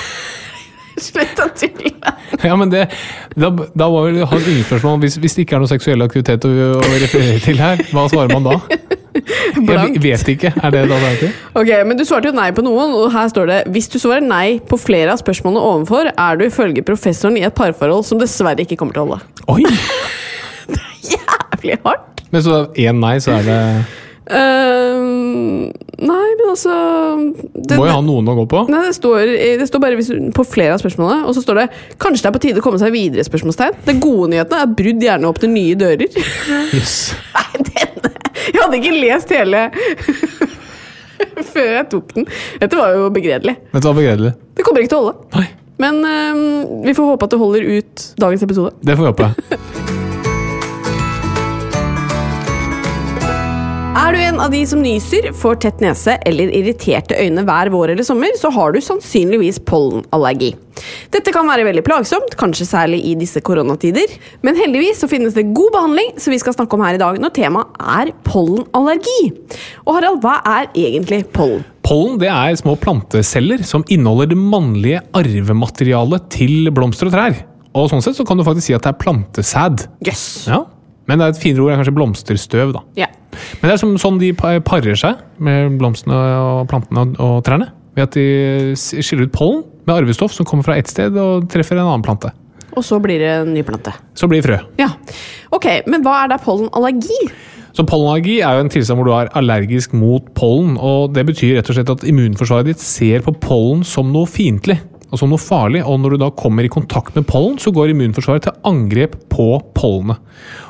Slutt 1.00 1.40
å 1.42 1.48
tulle! 1.56 2.14
Ja, 2.44 2.56
men 2.60 2.72
det, 2.72 2.86
da, 3.40 3.50
da 3.50 3.88
må 3.92 4.06
vi 4.10 4.22
ha 4.22 4.38
et 4.38 4.48
underspørsmål. 4.52 5.00
Hvis, 5.04 5.18
hvis 5.24 5.38
det 5.38 5.46
ikke 5.46 5.58
er 5.58 5.64
noe 5.64 5.72
seksuell 5.72 6.06
aktivitet 6.06 6.46
å, 6.48 6.52
å 6.80 6.96
referere 7.02 7.40
til 7.44 7.60
her, 7.62 7.84
hva 7.94 8.06
svarer 8.12 8.34
man 8.36 8.48
da? 8.50 8.58
Blankt. 9.56 9.98
Jeg 9.98 10.04
vet 10.04 10.32
ikke. 10.36 10.52
Er 10.62 10.74
det 10.74 10.84
da 10.90 10.98
det 11.02 11.12
heter? 11.16 11.32
Ok, 11.58 11.72
men 11.88 12.00
Du 12.00 12.06
svarte 12.08 12.30
jo 12.30 12.36
nei 12.38 12.50
på 12.56 12.64
noen, 12.66 12.94
og 12.96 13.10
her 13.14 13.32
står 13.32 13.50
det 13.50 13.58
Hvis 13.74 13.90
du 13.92 13.98
svarer 14.02 14.24
nei 14.24 14.60
på 14.64 14.78
flere 14.80 15.16
av 15.16 15.22
spørsmålene 15.22 15.64
ovenfor, 15.72 16.12
er 16.14 16.40
du 16.40 16.46
ifølge 16.48 16.86
professoren 16.86 17.40
i 17.40 17.46
et 17.48 17.56
parforhold 17.58 18.06
som 18.08 18.22
dessverre 18.22 18.64
ikke 18.66 18.78
kommer 18.80 18.96
til 18.96 19.04
å 19.04 19.08
holde. 19.10 19.20
Oi! 19.50 19.66
Jævlig 21.16 21.80
hardt! 21.86 22.24
Men 22.30 22.46
så 22.46 22.62
én 22.78 23.02
nei, 23.02 23.16
så 23.24 23.40
er 23.40 23.48
det 23.48 23.60
Ehm, 24.30 25.72
nei, 25.98 26.28
men 26.38 26.50
altså 26.52 26.74
det, 27.56 27.78
Må 27.80 27.88
jo 27.88 27.96
ha 27.96 28.02
noen 28.06 28.30
å 28.30 28.36
gå 28.38 28.46
på. 28.52 28.62
Nei, 28.70 28.84
det 28.86 28.96
står, 29.00 29.32
det 29.58 29.68
står 29.70 29.82
bare 29.82 30.20
på 30.36 30.46
flere 30.46 30.76
av 30.76 30.84
spørsmålene, 30.84 31.24
og 31.26 31.34
så 31.34 31.42
står 31.42 31.64
det 31.64 31.66
Kanskje 32.02 32.28
det 32.28 32.30
er 32.30 32.36
på 32.36 32.44
tide 32.44 32.62
å 32.62 32.66
komme 32.66 32.82
seg 32.82 32.94
videre? 32.94 33.26
spørsmålstegn 33.26 33.82
Den 33.88 34.02
gode 34.04 34.30
nyheten 34.36 34.58
er 34.60 34.68
at 34.68 34.76
brudd 34.78 35.06
gjerne 35.08 35.32
åpner 35.32 35.54
nye 35.56 35.80
dører. 35.80 36.22
Yes. 36.80 37.16
Nei, 37.34 37.64
denne 37.72 38.12
Jeg 38.46 38.60
hadde 38.62 38.78
ikke 38.78 38.94
lest 39.02 39.32
hele 39.34 39.64
før 41.52 41.70
jeg 41.74 41.86
tok 41.92 42.14
den. 42.16 42.28
Dette 42.62 42.78
var 42.78 42.94
jo 42.96 43.10
begredelig. 43.14 43.58
Dette 43.74 43.86
var 43.88 43.98
begredelig? 43.98 44.36
Det 44.56 44.66
kommer 44.68 44.86
ikke 44.86 44.94
til 44.94 45.02
å 45.02 45.08
holde. 45.08 45.30
Nei. 45.36 45.48
Men 45.80 46.02
uh, 46.04 46.84
vi 46.86 46.96
får 46.96 47.14
håpe 47.14 47.30
at 47.30 47.36
det 47.36 47.40
holder 47.42 47.70
ut 47.80 48.10
dagens 48.20 48.44
episode. 48.46 48.76
Det 48.84 49.00
får 49.00 49.08
vi 49.08 49.14
håpe. 49.16 49.88
Er 53.98 54.14
du 54.14 54.20
en 54.22 54.38
av 54.38 54.52
de 54.54 54.60
som 54.70 54.82
nyser, 54.84 55.32
får 55.34 55.56
tett 55.64 55.80
nese 55.82 56.14
eller 56.30 56.52
irriterte 56.54 57.18
øyne 57.18 57.42
hver 57.48 57.72
vår 57.74 57.96
eller 57.96 58.06
sommer, 58.06 58.36
så 58.38 58.52
har 58.54 58.76
du 58.76 58.78
sannsynligvis 58.86 59.58
pollenallergi. 59.66 60.52
Dette 61.14 61.34
kan 61.34 61.50
være 61.50 61.66
veldig 61.66 61.84
plagsomt, 61.88 62.36
kanskje 62.38 62.68
særlig 62.70 63.00
i 63.10 63.16
disse 63.18 63.42
koronatider. 63.42 64.14
Men 64.46 64.60
heldigvis 64.60 65.02
så 65.02 65.10
finnes 65.10 65.34
det 65.34 65.48
god 65.58 65.74
behandling, 65.74 66.14
som 66.22 66.36
vi 66.36 66.40
skal 66.42 66.54
snakke 66.56 66.78
om 66.78 66.86
her 66.86 67.00
i 67.00 67.02
dag 67.02 67.18
når 67.18 67.34
temaet 67.36 67.82
er 67.98 68.14
pollenallergi. 68.30 69.20
Og 69.88 69.94
Harald, 69.98 70.22
hva 70.22 70.38
er 70.54 70.70
egentlig 70.78 71.24
pollen? 71.34 71.66
Pollen 71.90 72.20
det 72.22 72.30
er 72.30 72.58
små 72.62 72.78
planteceller 72.78 73.66
som 73.66 73.86
inneholder 73.90 74.36
det 74.36 74.42
mannlige 74.42 75.02
arvematerialet 75.18 76.30
til 76.38 76.70
blomster 76.78 77.10
og 77.10 77.18
trær. 77.18 77.40
Og 77.74 77.90
sånn 77.90 78.06
sett 78.06 78.18
så 78.18 78.26
kan 78.26 78.38
du 78.38 78.46
faktisk 78.46 78.70
si 78.70 78.78
at 78.78 78.86
det 78.86 78.94
er 78.94 79.02
plantesæd. 79.02 79.90
Yes. 80.06 80.28
Ja. 80.50 80.68
Men 81.10 81.18
det 81.20 81.26
er 81.26 81.34
et 81.34 81.42
finere 81.42 81.66
ord 81.66 81.74
er 81.74 81.80
kanskje 81.82 81.96
blomsterstøv. 81.98 82.72
da. 82.78 82.84
Ja. 83.00 83.08
Men 83.60 83.68
det 83.70 83.74
er 83.76 83.82
som, 83.82 83.96
sånn 84.02 84.20
de 84.22 84.30
pa- 84.38 84.60
parer 84.66 84.96
seg 85.00 85.20
med 85.42 85.76
blomstene 85.82 86.14
og 86.16 86.68
plantene 86.70 87.04
og, 87.08 87.16
og 87.26 87.40
trærne. 87.48 87.72
Ved 87.98 88.06
at 88.06 88.16
de 88.16 88.76
skiller 88.78 89.26
ut 89.28 89.34
pollen 89.36 89.64
med 89.88 89.96
arvestoff 90.04 90.32
som 90.36 90.46
kommer 90.48 90.64
fra 90.70 90.78
ett 90.78 90.88
sted 90.92 91.18
og 91.18 91.50
treffer 91.52 91.76
en 91.80 91.88
annen 91.88 92.06
plante. 92.06 92.30
Og 92.78 92.86
så 92.86 93.00
blir 93.02 93.18
det 93.20 93.30
en 93.42 93.50
ny 93.56 93.64
plante. 93.66 93.92
Så 94.16 94.30
blir 94.30 94.44
det 94.44 94.46
frø. 94.48 94.60
Ja. 94.80 94.92
Ok, 95.52 95.66
Men 95.90 96.04
hva 96.06 96.20
er 96.24 96.36
da 96.36 96.38
pollenallergi? 96.44 97.18
Så 97.74 97.84
Pollenallergi 97.86 98.40
er 98.46 98.56
jo 98.58 98.64
en 98.66 98.70
tilstand 98.74 98.98
hvor 99.00 99.06
du 99.10 99.12
er 99.14 99.30
allergisk 99.38 99.92
mot 99.98 100.26
pollen. 100.38 100.78
og 100.78 101.14
Det 101.14 101.26
betyr 101.28 101.58
rett 101.60 101.70
og 101.70 101.78
slett 101.78 101.92
at 101.94 102.06
immunforsvaret 102.10 102.66
ditt 102.72 102.82
ser 102.82 103.22
på 103.26 103.34
pollen 103.42 103.84
som 103.86 104.10
noe 104.14 104.26
fiendtlig 104.30 104.80
som 105.18 105.32
noe 105.32 105.42
farlig. 105.42 105.82
og 105.86 106.00
Når 106.00 106.14
du 106.14 106.18
da 106.22 106.30
kommer 106.30 106.66
i 106.66 106.72
kontakt 106.72 107.16
med 107.16 107.26
pollen, 107.30 107.58
så 107.58 107.74
går 107.74 107.94
immunforsvaret 107.94 108.46
til 108.46 108.58
angrep 108.70 109.16
på 109.32 109.52
pollenet. 109.74 110.20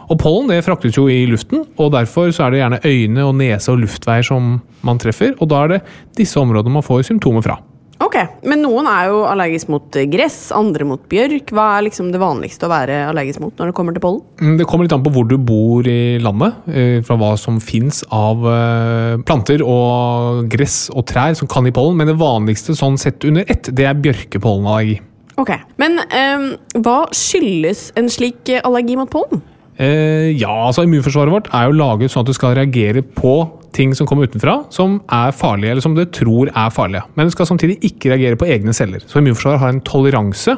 Og 0.09 0.17
Pollen 0.17 0.49
det 0.49 0.63
fraktes 0.65 0.97
jo 0.97 1.07
i 1.11 1.25
luften, 1.29 1.65
og 1.77 1.91
derfor 1.93 2.31
så 2.33 2.47
er 2.47 2.51
det 2.51 2.61
gjerne 2.63 2.79
øyne, 2.85 3.25
og 3.27 3.35
nese 3.37 3.73
og 3.73 3.83
luftveier 3.83 4.25
som 4.25 4.61
man 4.81 5.01
treffer. 5.01 5.35
og 5.39 5.49
Da 5.49 5.63
er 5.63 5.67
det 5.67 5.81
disse 6.17 6.39
områdene 6.39 6.73
man 6.79 6.85
får 6.85 7.03
symptomer 7.11 7.45
fra. 7.45 7.59
Ok, 7.99 8.15
Men 8.47 8.61
noen 8.63 8.87
er 8.87 9.09
jo 9.09 9.23
allergisk 9.27 9.67
mot 9.73 9.97
eh, 9.99 10.05
gress, 10.07 10.37
andre 10.55 10.85
mot 10.87 11.01
bjørk. 11.11 11.51
Hva 11.55 11.65
er 11.75 11.85
liksom 11.89 12.13
det 12.13 12.21
vanligste 12.21 12.67
å 12.67 12.71
være 12.71 13.01
allergisk 13.09 13.43
mot 13.43 13.59
når 13.59 13.71
det 13.71 13.75
kommer 13.75 13.95
til 13.95 14.03
pollen? 14.05 14.21
Mm, 14.39 14.53
Det 14.61 14.67
kommer 14.69 14.87
litt 14.87 14.95
an 14.95 15.03
på 15.03 15.11
hvor 15.17 15.27
du 15.27 15.35
bor 15.35 15.87
i 15.89 16.15
landet, 16.23 16.55
eh, 16.71 17.01
fra 17.03 17.19
hva 17.19 17.33
som 17.39 17.59
fins 17.59 18.01
av 18.15 18.47
eh, 18.47 19.19
planter 19.27 19.65
og 19.65 20.47
gress 20.51 20.85
og 20.95 21.09
trær 21.11 21.35
som 21.35 21.51
kan 21.51 21.67
gi 21.67 21.75
pollen, 21.75 21.99
men 21.99 22.07
det 22.07 22.17
vanligste 22.21 22.77
sånn 22.79 22.95
sett 22.99 23.27
under 23.27 23.43
ett, 23.51 23.67
det 23.75 23.89
er 23.89 23.99
bjørkepollenallergi. 23.99 25.01
Ok, 25.39 25.53
Men 25.79 26.01
um, 26.03 26.49
hva 26.83 26.97
skyldes 27.15 27.93
en 27.99 28.09
slik 28.11 28.49
allergi 28.59 28.97
mot 28.99 29.11
pollen? 29.11 29.43
Ja, 29.79 30.51
altså 30.67 30.83
immunforsvaret 30.83 31.31
vårt 31.31 31.47
er 31.55 31.69
jo 31.69 31.77
laget 31.79 32.11
sånn 32.11 32.25
at 32.25 32.31
du 32.31 32.35
skal 32.35 32.57
reagere 32.57 32.99
på 32.99 33.37
ting 33.75 33.93
som 33.97 34.07
kommer 34.09 34.29
utenfra, 34.29 34.55
som 34.73 34.99
er 35.13 35.35
farlige, 35.35 35.75
eller 35.75 35.85
som 35.85 35.95
det 35.97 36.09
tror 36.15 36.49
er 36.49 36.73
farlige. 36.73 37.05
Men 37.15 37.29
du 37.29 37.33
skal 37.35 37.49
samtidig 37.49 37.79
ikke 37.85 38.13
reagere 38.13 38.39
på 38.39 38.49
egne 38.49 38.73
celler. 38.75 39.03
Så 39.05 39.21
immunforsvaret 39.21 39.61
har 39.61 39.73
en 39.73 39.83
toleranse, 39.85 40.57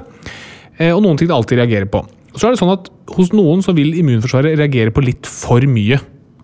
eh, 0.77 0.91
og 0.91 1.03
noen 1.03 1.19
ting 1.19 1.29
det 1.29 1.37
alltid 1.37 1.61
reagerer 1.61 1.91
på. 1.91 2.03
Så 2.35 2.47
er 2.47 2.53
det 2.53 2.61
sånn 2.61 2.73
at 2.73 2.87
hos 3.17 3.33
noen 3.35 3.63
så 3.63 3.75
vil 3.75 3.93
immunforsvaret 3.99 4.55
reagere 4.59 4.93
på 4.95 5.03
litt 5.03 5.27
for 5.27 5.63
mye. 5.67 5.99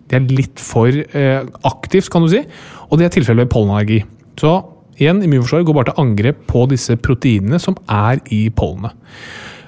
Det 0.07 0.19
er 0.19 0.31
litt 0.31 0.63
for 0.63 0.91
eh, 0.91 1.43
aktivt, 1.67 2.11
kan 2.11 2.25
du 2.25 2.31
si, 2.31 2.43
og 2.87 2.99
det 2.99 3.07
er 3.07 3.15
tilfellet 3.15 3.45
ved 3.45 3.53
pollenallergi. 3.53 4.01
Så 4.39 4.55
igjen, 4.99 5.23
immunforsvaret 5.23 5.67
går 5.67 5.77
bare 5.77 5.91
til 5.91 6.03
angrep 6.03 6.47
på 6.51 6.65
disse 6.71 6.97
proteinene 6.99 7.59
som 7.63 7.77
er 7.87 8.19
i 8.33 8.47
pollenet. 8.55 8.95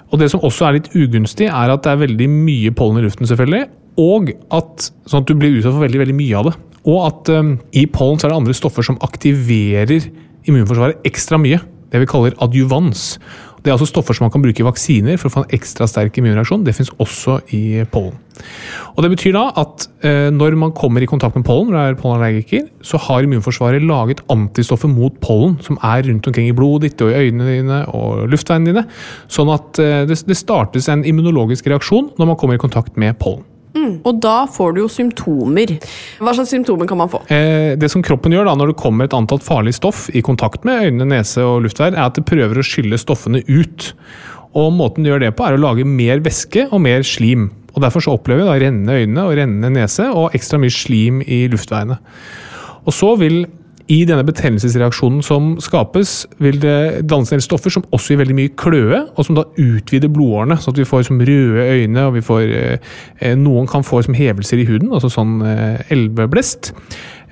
Og 0.09 0.17
det 0.21 0.31
som 0.31 0.41
også 0.45 0.65
er 0.65 0.79
litt 0.79 0.89
ugunstig, 0.97 1.47
er 1.49 1.71
at 1.71 1.83
det 1.85 1.91
er 1.91 2.01
veldig 2.03 2.29
mye 2.31 2.71
pollen 2.75 3.01
i 3.01 3.05
luften, 3.05 3.29
selvfølgelig. 3.29 3.67
Og 4.01 4.31
at, 4.55 4.89
sånn 5.09 5.23
at 5.23 5.29
du 5.29 5.35
blir 5.37 5.59
utsatt 5.59 5.75
for 5.75 5.85
veldig, 5.85 6.01
veldig 6.01 6.17
mye 6.17 6.39
av 6.39 6.49
det. 6.49 6.55
Og 6.87 7.03
at 7.07 7.33
um, 7.35 7.57
i 7.75 7.85
pollen 7.91 8.19
så 8.19 8.27
er 8.27 8.33
det 8.33 8.39
andre 8.39 8.57
stoffer 8.57 8.85
som 8.85 8.99
aktiverer 9.05 10.09
immunforsvaret 10.47 11.05
ekstra 11.07 11.39
mye. 11.41 11.59
Det 11.89 12.03
vi 12.03 12.09
kaller 12.09 12.37
adjuvans. 12.43 13.17
Det 13.59 13.67
er 13.67 13.75
altså 13.75 13.89
stoffer 13.89 14.15
som 14.15 14.25
man 14.27 14.31
kan 14.31 14.43
bruke 14.43 14.61
i 14.61 14.65
vaksiner 14.65 15.17
for 15.19 15.27
å 15.27 15.33
få 15.33 15.41
en 15.43 15.53
ekstra 15.57 15.87
sterk 15.89 16.15
immunreaksjon. 16.19 16.61
Det 16.63 16.75
fins 16.77 16.91
også 17.01 17.39
i 17.55 17.83
pollen. 17.91 18.15
Og 18.95 19.03
Det 19.03 19.09
betyr 19.11 19.35
da 19.35 19.41
at 19.59 19.87
eh, 20.07 20.29
når 20.31 20.55
man 20.59 20.71
kommer 20.75 21.03
i 21.03 21.09
kontakt 21.09 21.35
med 21.35 21.43
pollen, 21.47 21.73
når 21.73 21.75
det 21.75 21.89
er 21.89 21.99
pollenallergiker, 21.99 22.69
så 22.85 23.01
har 23.09 23.25
immunforsvaret 23.25 23.83
laget 23.83 24.23
antistoffer 24.31 24.91
mot 24.91 25.17
pollen 25.23 25.57
som 25.65 25.79
er 25.83 26.05
rundt 26.07 26.29
omkring 26.31 26.47
i 26.47 26.55
blodet 26.55 26.93
ditt 26.93 27.03
og 27.03 27.11
i 27.11 27.25
øynene 27.25 27.49
dine 27.49 27.81
og 27.91 28.29
luftveiene 28.31 28.71
dine. 28.71 28.85
Sånn 29.27 29.51
at 29.51 29.81
eh, 29.83 30.05
det, 30.07 30.21
det 30.29 30.39
startes 30.39 30.87
en 30.87 31.03
immunologisk 31.03 31.67
reaksjon 31.67 32.13
når 32.15 32.31
man 32.31 32.39
kommer 32.39 32.59
i 32.59 32.63
kontakt 32.63 32.95
med 32.99 33.19
pollen. 33.19 33.43
Og 33.77 34.17
da 34.23 34.43
får 34.49 34.73
du 34.73 34.81
jo 34.81 34.89
symptomer. 34.91 35.75
Hva 36.21 36.33
slags 36.33 36.51
symptomer 36.53 36.89
kan 36.89 36.99
man 37.01 37.11
få? 37.11 37.21
Eh, 37.33 37.75
det 37.79 37.91
som 37.93 38.03
kroppen 38.05 38.33
gjør 38.33 38.49
da, 38.49 38.55
når 38.57 38.71
det 38.71 38.79
kommer 38.81 39.05
et 39.05 39.15
antall 39.15 39.41
farlig 39.43 39.75
stoff 39.77 40.07
i 40.15 40.23
kontakt 40.25 40.65
med 40.67 40.87
øyne, 40.87 41.07
nese 41.11 41.45
og 41.45 41.63
luftveier, 41.65 41.93
er 41.93 42.07
at 42.07 42.17
det 42.17 42.25
prøver 42.29 42.59
å 42.59 42.65
skylle 42.65 42.99
stoffene 43.01 43.43
ut. 43.45 43.91
Og 44.57 44.71
måten 44.73 45.05
det 45.05 45.13
gjør 45.13 45.23
det 45.27 45.33
på, 45.37 45.45
er 45.45 45.57
å 45.57 45.61
lage 45.61 45.85
mer 45.85 46.23
væske 46.25 46.69
og 46.71 46.81
mer 46.87 47.05
slim. 47.05 47.49
Og 47.75 47.83
Derfor 47.85 48.03
så 48.03 48.15
opplever 48.17 48.43
vi 48.43 48.49
da 48.49 48.57
rennende 48.65 48.97
øyne 48.97 49.25
og 49.27 49.37
rennende 49.37 49.73
nese 49.77 50.09
og 50.09 50.33
ekstra 50.37 50.59
mye 50.61 50.73
slim 50.73 51.21
i 51.21 51.43
luftveiene. 51.51 51.99
Og 52.89 52.95
så 52.95 53.13
vil 53.21 53.43
i 53.89 54.03
denne 54.05 54.23
betennelsesreaksjonen 54.27 55.23
som 55.25 55.55
skapes, 55.63 56.23
vil 56.37 56.59
det 56.61 57.07
dannes 57.09 57.31
en 57.31 57.39
del 57.39 57.45
stoffer 57.45 57.73
som 57.73 57.85
også 57.95 58.13
gir 58.13 58.21
veldig 58.21 58.35
mye 58.37 58.51
kløe, 58.59 58.99
og 59.15 59.25
som 59.25 59.37
da 59.37 59.47
utvider 59.57 60.11
blodårene, 60.13 60.59
sånn 60.61 60.75
at 60.75 60.81
vi 60.83 60.87
får 60.89 61.07
som 61.07 61.23
røde 61.25 61.65
øyne, 61.65 62.03
og 62.05 62.17
vi 62.19 62.25
får 62.25 62.43
eh, 62.59 63.33
Noen 63.39 63.69
kan 63.69 63.85
få 63.85 64.03
som 64.05 64.17
hevelser 64.17 64.61
i 64.61 64.67
huden, 64.69 64.93
altså 64.93 65.09
sånn 65.13 65.39
eh, 65.41 65.81
elveblest. 65.95 66.73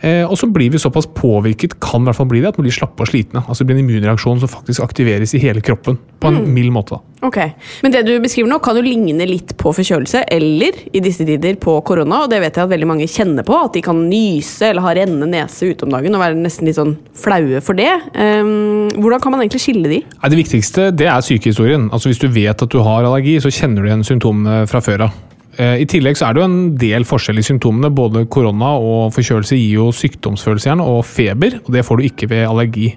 Eh, 0.02 0.24
og 0.30 0.38
så 0.38 0.48
blir 0.54 0.70
vi 0.74 0.82
såpass 0.82 1.08
påvirket, 1.18 1.80
kan 1.82 2.04
i 2.04 2.10
hvert 2.10 2.20
fall 2.20 2.30
bli 2.30 2.42
det, 2.44 2.52
at 2.52 2.60
vi 2.60 2.68
blir 2.68 2.76
slappe 2.76 3.02
og 3.02 3.10
slitne. 3.10 3.42
Altså 3.46 3.64
det 3.64 3.72
blir 3.72 3.80
en 3.80 3.86
immunreaksjon 3.86 4.42
som 4.44 4.52
faktisk 4.52 4.84
aktiveres 4.86 5.34
i 5.34 5.42
hele 5.42 5.64
kroppen, 5.66 5.98
på 6.22 6.32
en 6.32 6.44
mild 6.54 6.74
måte. 6.74 7.00
Ok, 7.26 7.38
Men 7.82 7.92
det 7.92 8.04
du 8.06 8.14
beskriver 8.22 8.50
nå, 8.50 8.60
kan 8.62 8.78
jo 8.78 8.84
ligne 8.86 9.26
litt 9.26 9.56
på 9.58 9.72
forkjølelse, 9.74 10.24
eller 10.34 10.78
i 10.94 11.02
disse 11.02 11.26
tider 11.26 11.58
på 11.62 11.80
korona. 11.82 12.24
Og 12.26 12.30
det 12.30 12.42
vet 12.44 12.58
jeg 12.58 12.68
at 12.68 12.74
veldig 12.74 12.90
mange 12.90 13.10
kjenner 13.10 13.46
på, 13.48 13.58
at 13.58 13.74
de 13.74 13.82
kan 13.86 14.04
nyse 14.10 14.70
eller 14.70 14.86
ha 14.86 14.94
rennende 14.94 15.30
nese 15.32 15.72
ute 15.72 15.88
om 15.88 15.96
dagen 15.96 16.14
og 16.14 16.22
være 16.22 16.38
nesten 16.38 16.70
litt 16.70 16.78
sånn 16.78 16.94
flaue 17.18 17.62
for 17.66 17.78
det. 17.78 17.90
Um, 18.14 18.88
hvordan 19.02 19.24
kan 19.24 19.34
man 19.34 19.42
egentlig 19.42 19.64
skille 19.66 19.90
de? 19.90 20.04
Nei, 20.06 20.34
det 20.34 20.42
viktigste 20.44 20.92
det 20.94 21.10
er 21.10 21.26
sykehistorien. 21.26 21.90
Altså 21.90 22.12
Hvis 22.12 22.22
du 22.22 22.30
vet 22.30 22.62
at 22.62 22.74
du 22.74 22.84
har 22.86 23.02
allergi, 23.02 23.40
så 23.42 23.54
kjenner 23.54 23.82
du 23.82 23.90
igjen 23.90 24.06
symptomene 24.06 24.68
fra 24.70 24.84
før 24.84 25.08
av. 25.10 25.24
Eh, 25.58 25.82
I 25.82 25.88
tillegg 25.90 26.18
så 26.20 26.28
er 26.28 26.36
det 26.36 26.44
jo 26.44 26.48
en 26.48 26.60
del 26.78 27.06
forskjell 27.08 27.42
i 27.42 27.46
symptomene. 27.46 27.90
Både 27.94 28.26
korona 28.30 28.76
og 28.78 29.14
forkjølelse 29.16 29.58
gir 29.58 29.80
jo 29.80 29.90
sykdomsfølelse 29.96 30.78
og 30.84 31.02
feber. 31.06 31.60
og 31.66 31.74
Det 31.74 31.86
får 31.86 31.98
du 31.98 32.04
ikke 32.10 32.30
ved 32.30 32.46
allergi. 32.46 32.92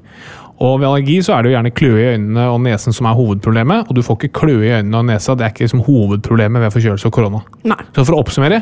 Og 0.60 0.80
Ved 0.80 0.88
allergi 0.88 1.22
så 1.24 1.34
er 1.34 1.42
det 1.42 1.50
jo 1.50 1.56
gjerne 1.56 1.72
kløe 1.72 2.00
i 2.00 2.08
øynene 2.14 2.44
og 2.52 2.60
nesen 2.60 2.92
som 2.92 3.06
er 3.08 3.16
hovedproblemet. 3.16 3.88
Og 3.88 3.96
du 3.96 4.02
får 4.02 4.18
ikke 4.18 4.40
kløe 4.40 4.66
i 4.66 4.74
øynene 4.76 4.98
og 4.98 5.06
nesa, 5.08 5.34
det 5.34 5.46
er 5.46 5.54
ikke 5.54 5.64
liksom 5.64 5.84
hovedproblemet 5.86 6.60
ved 6.60 6.74
forkjølelse 6.76 7.08
og 7.08 7.12
korona. 7.16 7.40
Nei. 7.64 7.80
Så 7.96 8.04
for 8.04 8.18
å 8.18 8.20
oppsummere 8.20 8.60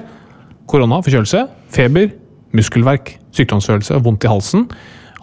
korona, 0.70 1.00
forkjølelse, 1.02 1.48
feber, 1.74 2.12
muskelverk, 2.54 3.16
sykdomsfølelse, 3.34 3.98
vondt 4.04 4.24
i 4.24 4.30
halsen. 4.30 4.68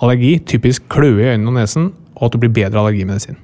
Allergi, 0.04 0.40
typisk 0.44 0.90
kløe 0.92 1.22
i 1.22 1.32
øynene 1.32 1.54
og 1.54 1.60
nesen, 1.62 1.94
og 2.18 2.28
at 2.28 2.36
du 2.36 2.44
blir 2.44 2.52
bedre 2.52 2.82
allergimedisin. 2.82 3.40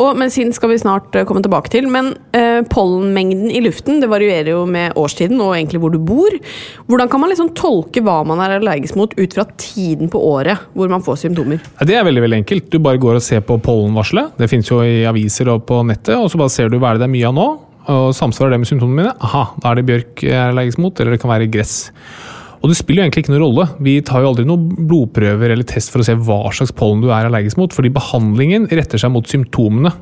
Og 0.00 0.18
medisin 0.18 0.52
skal 0.56 0.72
vi 0.72 0.80
snart 0.80 1.14
eh, 1.16 1.26
komme 1.28 1.42
tilbake 1.44 1.72
til, 1.72 1.88
men 1.92 2.12
eh, 2.36 2.60
pollenmengden 2.70 3.50
i 3.52 3.62
luften 3.64 4.02
det 4.02 4.10
varierer 4.10 4.52
jo 4.52 4.64
med 4.70 4.96
årstiden 5.00 5.40
og 5.42 5.54
egentlig 5.56 5.82
hvor 5.82 5.94
du 5.94 6.00
bor. 6.02 6.36
Hvordan 6.90 7.10
kan 7.12 7.22
man 7.22 7.32
liksom 7.32 7.52
tolke 7.58 8.02
hva 8.04 8.20
man 8.28 8.42
er 8.44 8.58
allergisk 8.58 8.98
mot 9.00 9.14
ut 9.18 9.36
fra 9.36 9.46
tiden 9.60 10.10
på 10.12 10.20
året 10.30 10.68
hvor 10.74 10.90
man 10.92 11.04
får 11.04 11.22
symptomer? 11.24 11.62
Det 11.86 11.96
er 11.96 12.06
veldig 12.06 12.24
veldig 12.26 12.40
enkelt. 12.42 12.70
Du 12.72 12.80
bare 12.82 13.00
går 13.02 13.18
og 13.18 13.24
ser 13.24 13.44
på 13.46 13.58
pollenvarselet. 13.62 14.36
Det 14.40 14.50
finnes 14.50 14.70
jo 14.70 14.82
i 14.84 15.02
aviser 15.08 15.50
og 15.52 15.66
på 15.68 15.82
nettet. 15.86 16.16
og 16.16 16.30
Så 16.30 16.40
bare 16.40 16.52
ser 16.52 16.70
du 16.70 16.78
hva 16.80 16.96
det 16.98 17.06
er 17.06 17.12
mye 17.12 17.30
av 17.30 17.36
nå. 17.36 17.48
og 17.90 18.10
Samsvarer 18.16 18.54
det 18.54 18.62
med 18.62 18.70
symptomene 18.70 19.02
mine? 19.02 19.14
Aha, 19.24 19.46
da 19.60 19.72
er 19.72 19.80
det 19.80 19.88
bjørk 19.88 20.24
jeg 20.26 20.36
er 20.36 20.52
allergisk 20.52 20.82
mot, 20.82 21.00
eller 21.00 21.16
det 21.16 21.22
kan 21.22 21.32
være 21.32 21.50
gress. 21.52 21.90
Og 22.60 22.68
det 22.68 22.76
spiller 22.76 23.02
jo 23.02 23.08
egentlig 23.08 23.24
ikke 23.24 23.32
noen 23.32 23.44
rolle. 23.46 23.66
Vi 23.80 23.94
tar 24.04 24.20
jo 24.20 24.30
aldri 24.30 24.44
noen 24.48 24.66
blodprøver 24.88 25.54
eller 25.54 25.66
test 25.68 25.92
for 25.92 26.02
å 26.02 26.06
se 26.06 26.16
hva 26.18 26.42
slags 26.52 26.74
pollen 26.76 27.00
du 27.00 27.08
er 27.08 27.28
allergisk 27.28 27.60
mot, 27.60 27.72
fordi 27.72 27.92
behandlingen 27.94 28.68
retter 28.68 29.00
seg 29.00 29.14
mot 29.14 29.28
symptomene, 29.28 29.94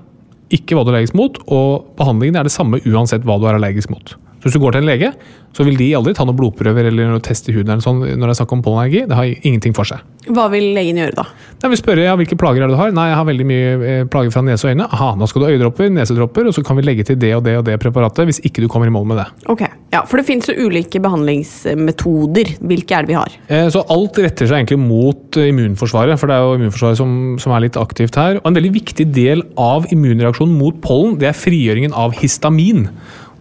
ikke 0.54 0.74
hva 0.74 0.82
du 0.82 0.90
er 0.90 0.96
allergisk 0.96 1.18
mot. 1.18 1.38
Og 1.54 1.92
behandlingen 2.00 2.40
er 2.40 2.48
det 2.48 2.54
samme 2.54 2.82
uansett 2.82 3.26
hva 3.28 3.38
du 3.38 3.46
er 3.46 3.60
allergisk 3.60 3.94
mot. 3.94 4.16
Så 4.38 4.46
hvis 4.46 4.54
du 4.54 4.60
går 4.62 4.76
til 4.76 4.84
en 4.84 4.88
lege, 4.88 5.12
så 5.56 5.64
vil 5.66 5.78
de 5.80 5.88
aldri 5.96 6.12
ta 6.14 6.22
noen 6.28 6.36
blodprøver 6.38 6.86
eller 6.90 7.08
noe 7.10 7.22
test 7.24 7.48
i 7.50 7.54
huden 7.56 7.72
eller 7.72 7.82
sånn 7.82 8.02
når 8.04 8.28
det 8.28 8.34
er 8.34 8.38
snakk 8.38 8.52
om 8.54 8.60
pollenallergi. 8.62 9.06
Det 9.10 9.16
har 9.18 9.30
ingenting 9.48 9.74
for 9.74 9.88
seg. 9.88 10.04
Hva 10.28 10.44
vil 10.52 10.66
legen 10.76 10.98
gjøre 11.00 11.16
da? 11.16 11.24
De 11.62 11.70
vil 11.72 11.80
spørre 11.80 12.04
ja, 12.04 12.12
hvilke 12.20 12.36
plager 12.38 12.62
er 12.62 12.68
det 12.68 12.76
du 12.76 12.78
har. 12.78 12.92
Nei, 12.94 13.06
jeg 13.08 13.16
har 13.18 13.26
veldig 13.26 13.46
mye 13.48 13.70
eh, 13.88 14.02
plager 14.12 14.34
fra 14.34 14.42
nese 14.44 14.68
og 14.68 14.74
øyne. 14.74 14.86
Aha, 14.92 15.08
nå 15.18 15.26
skal 15.30 15.42
du 15.42 15.46
ha 15.48 15.54
øyedropper, 15.54 15.88
nesedropper, 15.96 16.50
og 16.50 16.54
så 16.54 16.62
kan 16.66 16.78
vi 16.78 16.84
legge 16.84 17.06
til 17.08 17.18
det 17.18 17.32
og 17.38 17.42
det 17.48 17.56
og 17.58 17.64
det 17.66 17.78
preparatet 17.82 18.28
hvis 18.28 18.42
ikke 18.44 18.62
du 18.62 18.68
kommer 18.70 18.90
i 18.90 18.94
mål 18.94 19.08
med 19.08 19.22
det. 19.22 19.26
Ok, 19.50 19.64
ja, 19.94 20.02
For 20.04 20.20
det 20.20 20.26
finnes 20.28 20.50
jo 20.52 20.68
ulike 20.68 21.00
behandlingsmetoder. 21.02 22.52
Hvilke 22.60 22.98
er 22.98 23.06
det 23.06 23.12
vi 23.12 23.18
har? 23.18 23.38
Eh, 23.48 23.68
Så 23.72 23.82
alt 23.90 24.20
retter 24.20 24.46
seg 24.50 24.60
egentlig 24.62 24.80
mot 24.82 25.38
eh, 25.40 25.48
immunforsvaret, 25.52 26.18
for 26.20 26.30
det 26.30 26.36
er 26.36 26.44
jo 26.44 26.58
immunforsvaret 26.60 27.00
som, 27.00 27.14
som 27.40 27.54
er 27.56 27.64
litt 27.66 27.80
aktivt 27.80 28.18
her. 28.20 28.38
Og 28.42 28.50
en 28.52 28.58
veldig 28.60 28.74
viktig 28.76 29.08
del 29.16 29.42
av 29.58 29.88
immunreaksjonen 29.94 30.54
mot 30.60 30.78
pollen, 30.84 31.16
det 31.20 31.32
er 31.32 31.40
frigjøringen 31.40 31.96
av 31.96 32.14
histamin. 32.20 32.88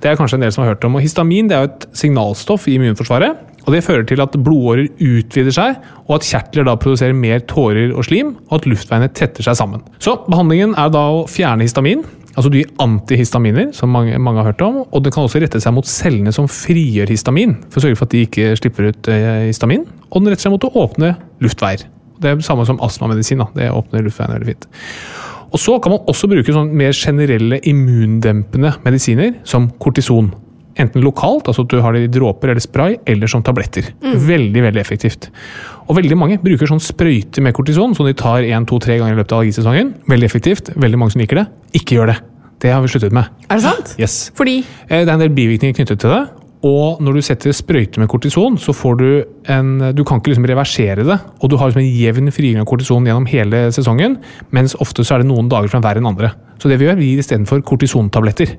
Det 0.02 0.12
er 0.12 0.18
kanskje 0.20 0.38
en 0.38 0.46
del 0.46 0.54
som 0.54 0.64
har 0.64 0.76
hørt 0.76 0.86
om. 0.86 0.98
Og 0.98 1.04
histamin 1.04 1.50
er 1.52 1.68
et 1.68 1.88
signalstoff 1.98 2.68
i 2.70 2.78
immunforsvaret. 2.78 3.40
og 3.66 3.74
Det 3.74 3.84
fører 3.84 4.06
til 4.08 4.22
at 4.22 4.36
blodårer 4.38 4.88
utvider 5.04 5.52
seg, 5.52 5.82
og 6.08 6.16
at 6.16 6.28
kjertler 6.28 6.68
da 6.68 6.78
produserer 6.80 7.18
mer 7.18 7.42
tårer 7.50 7.92
og 7.92 8.06
slim, 8.06 8.38
og 8.48 8.62
at 8.62 8.70
luftveiene 8.70 9.10
tetter 9.12 9.44
seg 9.44 9.58
sammen. 9.60 9.82
Så 10.00 10.16
behandlingen 10.30 10.78
er 10.78 10.94
da 10.94 11.04
å 11.18 11.26
fjerne 11.28 11.68
histamin. 11.68 12.06
Altså 12.38 12.52
gir 12.54 12.70
antihistaminer, 12.80 13.72
som 13.74 13.90
mange, 13.90 14.14
mange 14.22 14.44
har 14.44 14.52
hørt 14.52 14.62
om. 14.62 14.84
Og 14.86 15.04
det 15.04 15.12
kan 15.16 15.26
også 15.26 15.42
rette 15.42 15.60
seg 15.60 15.74
mot 15.74 15.90
cellene 15.90 16.32
som 16.32 16.48
frigjør 16.48 17.10
histamin, 17.10 17.58
for 17.68 17.82
å 17.82 17.88
sørge 17.88 17.98
for 17.98 18.06
at 18.06 18.14
de 18.14 18.26
ikke 18.28 18.52
slipper 18.62 18.92
ut 18.92 19.10
eh, 19.10 19.48
histamin. 19.50 19.88
Og 20.12 20.22
den 20.22 20.30
retter 20.30 20.46
seg 20.46 20.54
mot 20.54 20.68
å 20.70 20.74
åpne 20.86 21.16
luftveier. 21.44 21.88
Det 22.22 22.30
er 22.30 22.38
det 22.38 22.46
samme 22.46 22.66
som 22.70 22.80
astmamedisin. 22.86 23.42
Det 23.58 23.72
åpner 23.74 24.06
luftveiene 24.06 24.38
veldig 24.38 24.54
fint. 24.54 24.70
Og 25.52 25.60
så 25.62 25.78
kan 25.82 25.94
man 25.96 26.04
også 26.12 26.28
bruke 26.32 26.54
sånn 26.54 26.74
mer 26.76 26.92
generelle 26.98 27.60
immundempende 27.70 28.74
medisiner, 28.86 29.36
som 29.48 29.70
kortison. 29.80 30.32
Enten 30.78 31.02
lokalt, 31.02 31.48
altså 31.50 31.64
at 31.66 31.72
du 31.74 31.80
har 31.82 31.96
det 31.96 32.04
i 32.06 32.10
dråper 32.20 32.52
eller 32.52 32.62
spray, 32.62 32.98
eller 33.10 33.28
som 33.32 33.42
tabletter. 33.44 33.88
Veldig 34.04 34.62
veldig 34.68 34.82
effektivt. 34.84 35.30
Og 35.88 35.96
veldig 35.98 36.18
mange 36.20 36.38
bruker 36.44 36.70
sånn 36.70 36.84
sprøyte 36.84 37.42
med 37.42 37.56
kortison, 37.58 37.96
som 37.98 38.06
de 38.06 38.14
tar 38.14 38.46
én, 38.46 38.68
to, 38.70 38.78
tre 38.84 39.00
ganger 39.00 39.16
i 39.16 39.18
løpet 39.22 39.34
av 39.34 39.42
allergisesongen. 39.42 39.94
Veldig 40.12 40.28
effektivt. 40.30 40.70
Veldig 40.78 41.00
mange 41.02 41.16
som 41.16 41.24
liker 41.24 41.42
det. 41.42 41.48
Ikke 41.82 41.98
gjør 41.98 42.12
det. 42.14 42.18
Det 42.62 42.72
har 42.74 42.82
vi 42.82 42.92
sluttet 42.94 43.14
med. 43.14 43.26
Er 43.50 43.58
det 43.58 43.64
sant? 43.66 43.96
Yes. 44.02 44.32
Fordi 44.38 44.60
Eh, 44.90 45.04
Det 45.06 45.10
er 45.10 45.14
en 45.14 45.20
del 45.20 45.30
bivirkninger 45.34 45.76
knyttet 45.76 46.00
til 46.00 46.10
det. 46.14 46.22
Og 46.65 47.02
når 47.04 47.17
du 47.17 47.22
setter 47.22 47.54
sprøyte 47.54 48.02
med 48.02 48.10
kortison, 48.10 48.56
så 48.58 48.74
får 48.74 48.96
du 48.98 49.10
en 49.54 49.93
Du 49.93 50.04
kan 50.04 50.17
ikke 50.17 50.34
liksom 50.34 50.48
reversere 50.50 51.06
det. 51.06 51.17
Og 51.41 51.52
du 51.52 51.58
har 51.58 51.70
liksom 51.70 51.84
en 51.84 52.00
jevn 52.00 52.32
frigjøring 52.34 52.63
av 52.63 52.70
kortison 52.70 53.06
gjennom 53.06 53.28
hele 53.30 53.67
sesongen. 53.76 54.17
Mens 54.50 54.74
ofte 54.82 55.06
så 55.06 55.15
er 55.15 55.24
det 55.24 55.30
noen 55.30 55.52
dager 55.52 55.70
som 55.70 55.84
er 55.84 55.89
verre 55.89 56.02
enn 56.02 56.10
andre. 56.10 56.34
Så 56.58 56.72
det 56.72 56.80
vi 56.82 56.89
gjør, 56.89 56.98
vi 56.98 57.12
gir 57.12 57.22
istedenfor 57.22 57.62
kortisontabletter. 57.62 58.56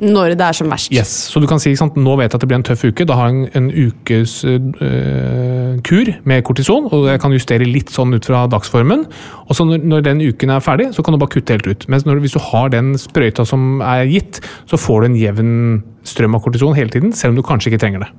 Når 0.00 0.34
det 0.38 0.46
er 0.46 0.56
som 0.56 0.70
verst. 0.72 0.92
Yes, 0.94 1.12
Så 1.30 1.40
du 1.42 1.46
kan 1.50 1.60
si 1.62 1.74
sant, 1.76 1.96
nå 2.00 2.16
vet 2.18 2.30
jeg 2.30 2.38
at 2.38 2.44
det 2.44 2.48
blir 2.50 2.58
en 2.60 2.66
tøff 2.66 2.84
uke. 2.88 3.06
Da 3.08 3.16
har 3.18 3.30
jeg 3.30 3.50
en, 3.50 3.50
en 3.60 3.68
ukes 3.70 4.36
øh, 4.48 5.76
kur 5.86 6.10
med 6.24 6.44
kortison, 6.46 6.88
og 6.90 7.08
jeg 7.10 7.20
kan 7.22 7.36
justere 7.36 7.68
litt 7.68 7.92
sånn 7.92 8.16
ut 8.16 8.26
fra 8.26 8.46
dagsformen. 8.50 9.04
Og 9.46 9.56
så 9.56 9.66
når, 9.68 9.84
når 9.92 10.06
den 10.08 10.24
uken 10.24 10.54
er 10.54 10.64
ferdig, 10.64 10.90
så 10.96 11.04
kan 11.04 11.14
du 11.16 11.20
bare 11.20 11.34
kutte 11.36 11.56
helt 11.56 11.68
ut. 11.68 11.86
Når, 11.90 12.22
hvis 12.24 12.36
du 12.36 12.42
har 12.50 12.72
den 12.72 12.94
sprøyta 13.00 13.46
som 13.48 13.84
er 13.84 14.08
gitt, 14.10 14.40
så 14.70 14.80
får 14.80 15.04
du 15.04 15.10
en 15.10 15.20
jevn 15.20 15.54
strøm 16.08 16.34
av 16.36 16.40
kortison 16.44 16.72
hele 16.76 16.92
tiden, 16.92 17.12
selv 17.16 17.34
om 17.34 17.40
du 17.40 17.44
kanskje 17.44 17.70
ikke 17.70 17.82
trenger 17.82 18.06
det. 18.06 18.10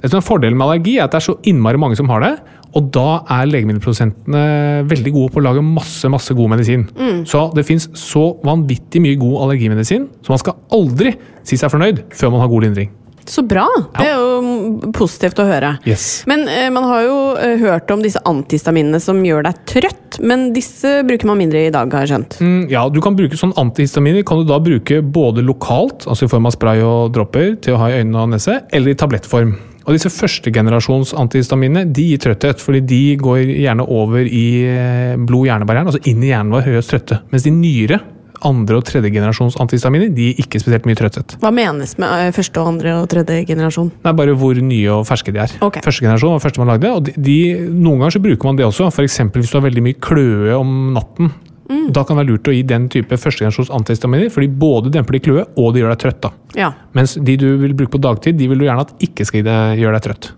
Det 0.00 0.12
som 0.12 0.20
er 0.20 0.26
Fordelen 0.26 0.58
med 0.58 0.68
allergi 0.68 0.96
er 0.98 1.08
at 1.08 1.14
det 1.14 1.18
er 1.18 1.26
så 1.26 1.38
innmari 1.50 1.80
mange 1.80 1.98
som 1.98 2.10
har 2.12 2.22
det. 2.22 2.34
Og 2.78 2.90
da 2.94 3.08
er 3.38 3.48
legemiddelprodusentene 3.50 4.44
veldig 4.90 5.14
gode 5.16 5.34
på 5.34 5.40
å 5.42 5.46
lage 5.48 5.64
masse 5.64 6.10
masse 6.12 6.34
god 6.36 6.54
medisin. 6.54 6.86
Så 7.28 7.48
det 7.56 7.66
fins 7.68 7.88
så 7.98 8.30
vanvittig 8.46 9.02
mye 9.02 9.18
god 9.20 9.46
allergimedisin, 9.46 10.08
så 10.22 10.34
man 10.34 10.42
skal 10.42 10.58
aldri 10.76 11.16
si 11.46 11.58
seg 11.60 11.72
fornøyd 11.72 12.04
før 12.14 12.34
man 12.34 12.44
har 12.44 12.52
god 12.52 12.68
lindring. 12.68 12.96
Så 13.30 13.42
bra! 13.46 13.66
Det 13.94 14.06
er 14.08 14.16
jo 14.18 14.38
mm, 14.42 14.92
positivt 14.96 15.38
å 15.38 15.46
høre. 15.46 15.74
Yes. 15.86 16.24
Men 16.30 16.46
eh, 16.50 16.66
man 16.72 16.86
har 16.88 17.04
jo 17.04 17.16
eh, 17.38 17.54
hørt 17.60 17.90
om 17.94 18.02
disse 18.02 18.18
antihistaminene 18.26 18.98
som 19.02 19.20
gjør 19.22 19.44
deg 19.46 19.60
trøtt, 19.70 20.18
men 20.24 20.48
disse 20.56 21.00
bruker 21.06 21.30
man 21.30 21.38
mindre 21.38 21.62
i 21.68 21.72
dag, 21.74 21.92
har 21.94 22.06
jeg 22.06 22.14
skjønt. 22.14 22.38
Mm, 22.42 22.62
ja, 22.72 22.86
du 22.90 22.98
kan 23.04 23.14
bruke 23.18 23.38
sånn 23.38 23.54
antihistaminer 23.60 24.26
kan 24.26 24.42
du 24.42 24.50
da 24.50 24.58
bruke 24.62 24.98
både 25.04 25.44
lokalt, 25.46 26.08
altså 26.10 26.26
i 26.26 26.32
form 26.32 26.50
av 26.50 26.56
spray 26.56 26.82
og 26.82 27.14
dropper 27.14 27.54
til 27.62 27.76
å 27.76 27.82
ha 27.84 27.92
i 27.92 28.00
øynene 28.00 28.24
og 28.24 28.32
nese, 28.34 28.62
eller 28.74 28.94
i 28.94 28.98
tablettform. 28.98 29.54
Og 29.86 29.96
disse 29.96 30.12
førstegenerasjons 30.12 31.14
antihistaminene 31.18 31.88
de 31.88 32.06
gir 32.12 32.22
trøtthet, 32.22 32.62
fordi 32.62 32.82
de 32.86 33.02
går 33.20 33.42
gjerne 33.48 33.86
over 33.88 34.24
i 34.26 34.46
eh, 34.68 35.18
blod-hjernebarrieren, 35.18 35.90
altså 35.90 36.02
inn 36.10 36.24
i 36.24 36.32
hjernen 36.32 36.54
vår, 36.54 36.66
høyest 36.68 36.92
trøtte. 36.92 37.20
Mens 37.32 37.46
de 37.46 37.52
nyere, 37.54 38.00
andre 38.46 38.78
og 38.78 38.86
tredje 38.88 39.10
generasjons 39.12 39.58
antihistaminer, 39.60 40.12
de 40.14 40.30
gir 40.30 40.40
ikke 40.44 40.60
spesielt 40.62 40.86
mye 40.88 40.98
trøtthet. 40.98 41.36
Hva 41.42 41.52
menes 41.54 41.96
med 42.00 42.26
eh, 42.28 42.32
første, 42.36 42.60
og 42.62 42.74
andre 42.74 42.96
og 43.00 43.10
tredje 43.12 43.44
generasjon? 43.48 43.92
Det 44.00 44.12
er 44.12 44.16
bare 44.20 44.36
hvor 44.38 44.60
nye 44.64 44.96
og 44.96 45.04
ferske 45.08 45.34
de 45.34 45.42
er. 45.44 45.58
Okay. 45.60 45.84
Første 45.84 46.06
generasjon 46.06 46.36
var 46.36 46.44
første 46.44 46.62
man 46.62 46.72
lagde, 46.74 46.94
og 46.94 47.06
de, 47.08 47.16
de, 47.16 47.38
noen 47.70 48.00
ganger 48.00 48.18
så 48.18 48.24
bruker 48.24 48.50
man 48.50 48.60
det 48.60 48.68
også. 48.68 48.90
F.eks. 48.92 49.22
hvis 49.36 49.52
du 49.52 49.60
har 49.60 49.68
veldig 49.68 49.86
mye 49.88 50.00
kløe 50.00 50.56
om 50.56 50.76
natten. 50.96 51.32
Da 51.70 52.02
kan 52.02 52.16
det 52.16 52.24
være 52.24 52.30
lurt 52.32 52.50
å 52.50 52.54
gi 52.54 52.64
den 52.66 52.88
type 52.90 53.14
førstegenerasjons 53.20 53.70
antihistaminer, 53.76 54.30
fordi 54.34 54.48
både 54.60 54.90
demper 54.94 55.16
de 55.16 55.22
kløe 55.22 55.44
og 55.54 55.72
de 55.74 55.84
gjør 55.84 55.94
deg 55.94 56.02
trøtt. 56.02 56.20
da. 56.24 56.32
Ja. 56.58 56.72
Mens 56.98 57.14
de 57.14 57.36
du 57.38 57.46
vil 57.62 57.76
bruke 57.78 57.94
på 57.94 58.02
dagtid, 58.02 58.38
de 58.40 58.48
vil 58.50 58.58
du 58.58 58.66
gjerne 58.66 58.86
at 58.88 58.92
ikke 59.06 59.26
skal 59.28 59.46
gjøre 59.78 59.94
deg 59.98 60.06
trøtt. 60.08 60.32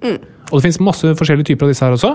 Og 0.51 0.59
det 0.59 0.66
finnes 0.66 0.83
masse 0.85 1.14
forskjellige 1.16 1.53
typer 1.53 1.66
av 1.66 1.73
disse 1.73 1.87
her 1.87 1.97
også. 1.97 2.12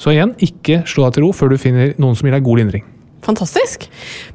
Så 0.00 0.14
igjen, 0.14 0.36
ikke 0.40 0.84
slå 0.88 1.08
deg 1.08 1.18
til 1.18 1.26
ro 1.26 1.32
før 1.36 1.52
du 1.52 1.58
finner 1.60 1.92
noen 2.00 2.14
som 2.16 2.28
gir 2.28 2.36
deg 2.38 2.46
god 2.46 2.62
lindring. 2.62 2.86
Fantastisk. 3.26 3.84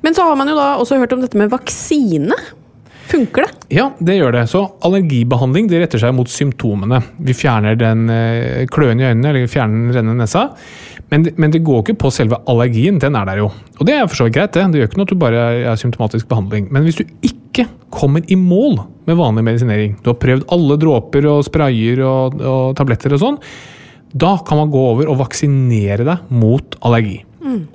Men 0.06 0.14
så 0.14 0.28
har 0.28 0.36
man 0.38 0.52
jo 0.52 0.58
da 0.60 0.76
også 0.82 1.00
hørt 1.02 1.16
om 1.16 1.24
dette 1.24 1.40
med 1.40 1.50
vaksine. 1.54 2.36
Funker 3.06 3.46
det? 3.46 3.76
Ja, 3.78 3.92
det 4.02 4.18
gjør 4.18 4.34
det. 4.34 4.44
Så 4.50 4.64
allergibehandling 4.86 5.68
det 5.70 5.84
retter 5.84 6.02
seg 6.02 6.14
mot 6.18 6.30
symptomene. 6.30 7.00
Vi 7.22 7.36
fjerner 7.38 7.78
den 7.78 8.10
eh, 8.10 8.66
kløen 8.74 9.02
i 9.02 9.06
øynene, 9.06 9.30
eller 9.30 9.46
vi 9.46 9.52
fjerner 9.52 9.78
den 9.78 9.94
rennende 9.94 10.26
nesa. 10.26 10.48
Men, 11.14 11.28
men 11.38 11.54
det 11.54 11.62
går 11.66 11.84
ikke 11.84 12.00
på 12.02 12.12
selve 12.14 12.40
allergien, 12.50 12.98
den 13.02 13.18
er 13.18 13.28
der 13.30 13.44
jo. 13.44 13.52
Og 13.78 13.86
det 13.88 13.94
er 13.94 14.08
for 14.10 14.18
så 14.18 14.28
vidt 14.28 14.38
greit, 14.40 14.56
det. 14.56 14.66
Det 14.74 14.82
gjør 14.82 14.90
ikke 14.90 15.00
noe 15.02 15.08
at 15.08 15.14
du 15.14 15.22
bare 15.22 15.44
er 15.74 15.80
symptomatisk 15.80 16.30
behandling. 16.32 16.68
Men 16.74 16.88
hvis 16.88 16.98
du 16.98 17.06
ikke 17.26 17.68
kommer 17.94 18.26
i 18.28 18.38
mål 18.40 18.82
med 19.06 19.20
vanlig 19.20 19.46
medisinering, 19.46 19.96
du 20.02 20.10
har 20.12 20.20
prøvd 20.22 20.48
alle 20.56 20.80
dråper 20.82 21.30
og 21.30 21.46
sprayer 21.48 22.02
og, 22.04 22.42
og 22.42 22.74
tabletter 22.80 23.16
og 23.16 23.22
sånn, 23.22 23.40
da 24.16 24.36
kan 24.48 24.64
man 24.64 24.74
gå 24.74 24.82
over 24.96 25.12
og 25.12 25.20
vaksinere 25.22 26.08
deg 26.08 26.36
mot 26.36 26.78
allergi. 26.88 27.20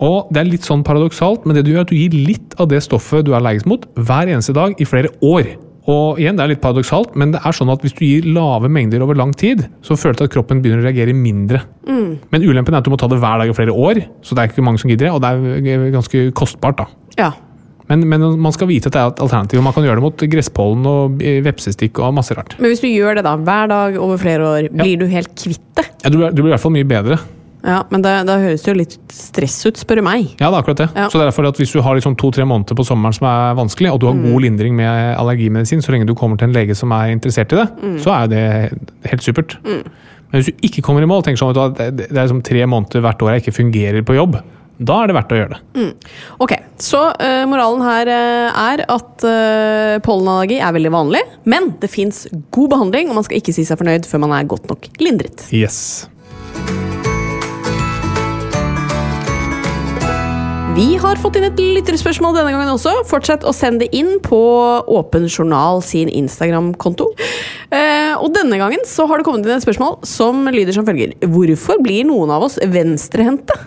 Og 0.03 0.31
Det 0.35 0.41
er 0.41 0.49
litt 0.49 0.67
sånn 0.67 0.85
paradoksalt, 0.87 1.47
men 1.47 1.57
det 1.57 1.65
du 1.65 1.73
gjør 1.73 1.85
er 1.85 1.87
at 1.87 1.93
du 1.93 1.99
gir 1.99 2.15
litt 2.17 2.57
av 2.61 2.71
det 2.73 2.83
stoffet 2.85 3.27
du 3.27 3.33
er 3.33 3.39
allergisk 3.39 3.69
mot, 3.71 3.87
hver 3.95 4.31
eneste 4.33 4.55
dag 4.57 4.75
i 4.81 4.89
flere 4.89 5.13
år. 5.23 5.53
Og 5.89 6.19
igjen, 6.21 6.37
Det 6.37 6.45
er 6.45 6.49
litt 6.53 6.61
paradoksalt, 6.61 7.15
men 7.17 7.33
det 7.33 7.41
er 7.45 7.53
sånn 7.57 7.71
at 7.73 7.81
hvis 7.81 7.95
du 7.97 8.05
gir 8.05 8.27
lave 8.35 8.69
mengder 8.69 9.01
over 9.03 9.15
lang 9.17 9.33
tid, 9.33 9.63
så 9.83 9.97
føler 9.97 10.19
du 10.19 10.25
at 10.25 10.31
kroppen 10.35 10.61
begynner 10.63 10.83
å 10.85 10.89
reagere 10.91 11.15
mindre. 11.17 11.63
Men 12.31 12.43
ulempen 12.45 12.75
er 12.75 12.79
at 12.79 12.85
du 12.85 12.91
må 12.93 12.99
ta 13.01 13.09
det 13.09 13.19
hver 13.19 13.39
dag 13.41 13.49
i 13.49 13.53
flere 13.57 13.73
år, 13.73 14.03
så 14.23 14.35
det 14.37 14.43
er 14.45 14.53
ikke 14.53 14.63
mange 14.67 14.79
som 14.79 14.91
gidder 14.91 15.09
det, 15.09 15.13
og 15.15 15.23
det 15.25 15.31
er 15.73 15.91
ganske 15.91 16.27
kostbart. 16.37 16.77
da. 16.77 16.87
Ja. 17.19 17.31
Men, 17.91 18.05
men 18.09 18.23
man 18.39 18.53
skal 18.55 18.69
vite 18.71 18.87
at 18.87 18.93
det 18.95 19.01
er 19.01 19.09
et 19.11 19.21
alternativ. 19.25 19.59
og 19.59 19.65
Man 19.67 19.73
kan 19.75 19.83
gjøre 19.83 19.99
det 19.99 20.05
mot 20.05 20.23
gresspollen 20.31 20.85
og 20.87 21.19
vepsestikk 21.43 21.99
og 21.99 22.15
masse 22.15 22.37
rart. 22.39 22.55
Men 22.61 22.71
hvis 22.71 22.85
du 22.85 22.87
gjør 22.87 23.17
det 23.19 23.25
da 23.27 23.33
hver 23.41 23.67
dag 23.73 23.97
over 23.99 24.21
flere 24.21 24.47
år, 24.47 24.69
blir 24.71 25.01
du 25.01 25.07
helt 25.11 25.33
kvitt 25.35 25.65
det? 25.81 25.89
Ja, 26.05 26.11
du, 26.13 26.19
blir- 26.21 26.31
du 26.31 26.43
blir 26.45 26.53
i 26.53 26.55
hvert 26.55 26.63
fall 26.63 26.77
mye 26.77 26.87
bedre. 26.87 27.19
Ja, 27.65 27.83
Men 27.91 28.03
da, 28.03 28.23
det, 28.25 28.37
høres 28.41 28.65
jo 28.67 28.73
litt 28.77 28.95
stress 29.13 29.59
ut, 29.67 29.77
spør 29.81 30.01
du 30.01 30.03
meg. 30.07 30.31
Ja, 30.41 30.49
det 30.49 30.55
er 30.55 30.61
akkurat 30.63 30.81
det. 30.83 30.89
Ja. 30.97 31.09
Så 31.09 31.19
det 31.19 31.27
er 31.27 31.31
derfor 31.31 31.49
at 31.51 31.57
Hvis 31.61 31.73
du 31.73 31.81
har 31.85 31.95
liksom 31.99 32.17
to-tre 32.17 32.45
måneder 32.49 32.79
på 32.79 32.87
sommeren 32.89 33.13
som 33.17 33.27
er 33.29 33.59
vanskelig, 33.59 33.93
og 33.93 34.01
du 34.01 34.07
har 34.07 34.15
Mm. 34.15 34.23
god 34.33 34.41
lindring 34.43 34.77
med 34.77 35.17
allergimedisin, 35.19 35.83
så 35.83 35.93
lenge 35.93 36.07
du 36.07 36.15
kommer 36.15 36.39
til 36.39 36.49
en 36.49 36.55
lege 36.55 36.75
som 36.75 36.91
er 36.93 37.11
interessert 37.13 37.53
i 37.53 37.57
det, 37.57 37.69
Mm. 37.83 37.99
så 38.01 38.11
er 38.15 38.21
jo 38.23 38.29
det 38.29 39.11
helt 39.11 39.23
supert. 39.23 39.57
Men 39.65 40.43
hvis 40.43 40.47
du 40.47 40.53
ikke 40.63 40.83
kommer 40.83 41.03
i 41.03 41.07
mål, 41.07 41.23
tenker 41.23 41.39
sånn 41.43 41.57
at 41.57 41.77
det 41.77 41.97
det 41.97 42.11
er 42.17 42.27
liksom 42.29 42.43
tre 42.43 42.65
måneder 42.67 43.01
hvert 43.03 43.19
år 43.23 43.35
jeg 43.35 43.43
ikke 43.45 43.59
fungerer 43.63 44.03
på 44.03 44.15
jobb, 44.15 44.41
da 44.83 45.03
er 45.03 45.07
det 45.09 45.15
verdt 45.17 45.33
å 45.33 45.37
gjøre 45.37 45.51
det. 45.51 45.95
Ok, 46.41 46.53
Så 46.79 46.97
uh, 47.21 47.45
moralen 47.47 47.83
her 47.83 48.09
uh, 48.09 48.73
er 48.73 48.85
at 48.89 49.25
uh, 49.25 49.99
pollenallergi 50.01 50.59
er 50.63 50.73
veldig 50.73 50.91
vanlig, 50.91 51.21
men 51.45 51.75
det 51.81 51.91
fins 51.91 52.27
god 52.51 52.71
behandling, 52.71 53.11
og 53.11 53.17
man 53.17 53.25
skal 53.25 53.37
ikke 53.37 53.53
si 53.53 53.65
seg 53.65 53.77
fornøyd 53.77 54.07
før 54.09 54.21
man 54.21 54.33
er 54.33 54.49
godt 54.49 54.67
nok 54.71 54.89
lindret. 54.99 55.45
Yes. 55.53 56.09
Vi 60.77 60.95
har 61.03 61.19
fått 61.19 61.35
inn 61.37 61.45
et 61.49 61.59
lytterspørsmål 61.59 62.37
denne 62.37 62.53
gangen 62.55 62.71
også. 62.71 62.93
Fortsett 63.11 63.43
å 63.43 63.53
sende 63.55 63.85
det 63.85 63.99
inn 63.99 64.21
på 64.23 64.39
Åpen 64.87 65.27
journal 65.27 65.83
sin 65.83 66.09
Instagram-konto. 66.09 67.09
Eh, 67.75 68.15
og 68.15 68.31
denne 68.37 68.61
gangen 68.61 68.87
så 68.89 69.09
har 69.11 69.19
det 69.19 69.27
kommet 69.27 69.45
inn 69.49 69.57
et 69.57 69.67
spørsmål 69.67 69.99
som 70.07 70.47
lyder 70.47 70.77
som 70.77 70.87
følger. 70.87 71.17
Hvorfor 71.27 71.83
blir 71.83 72.07
noen 72.09 72.31
av 72.35 72.47
oss 72.47 72.61
venstrehendte? 72.63 73.59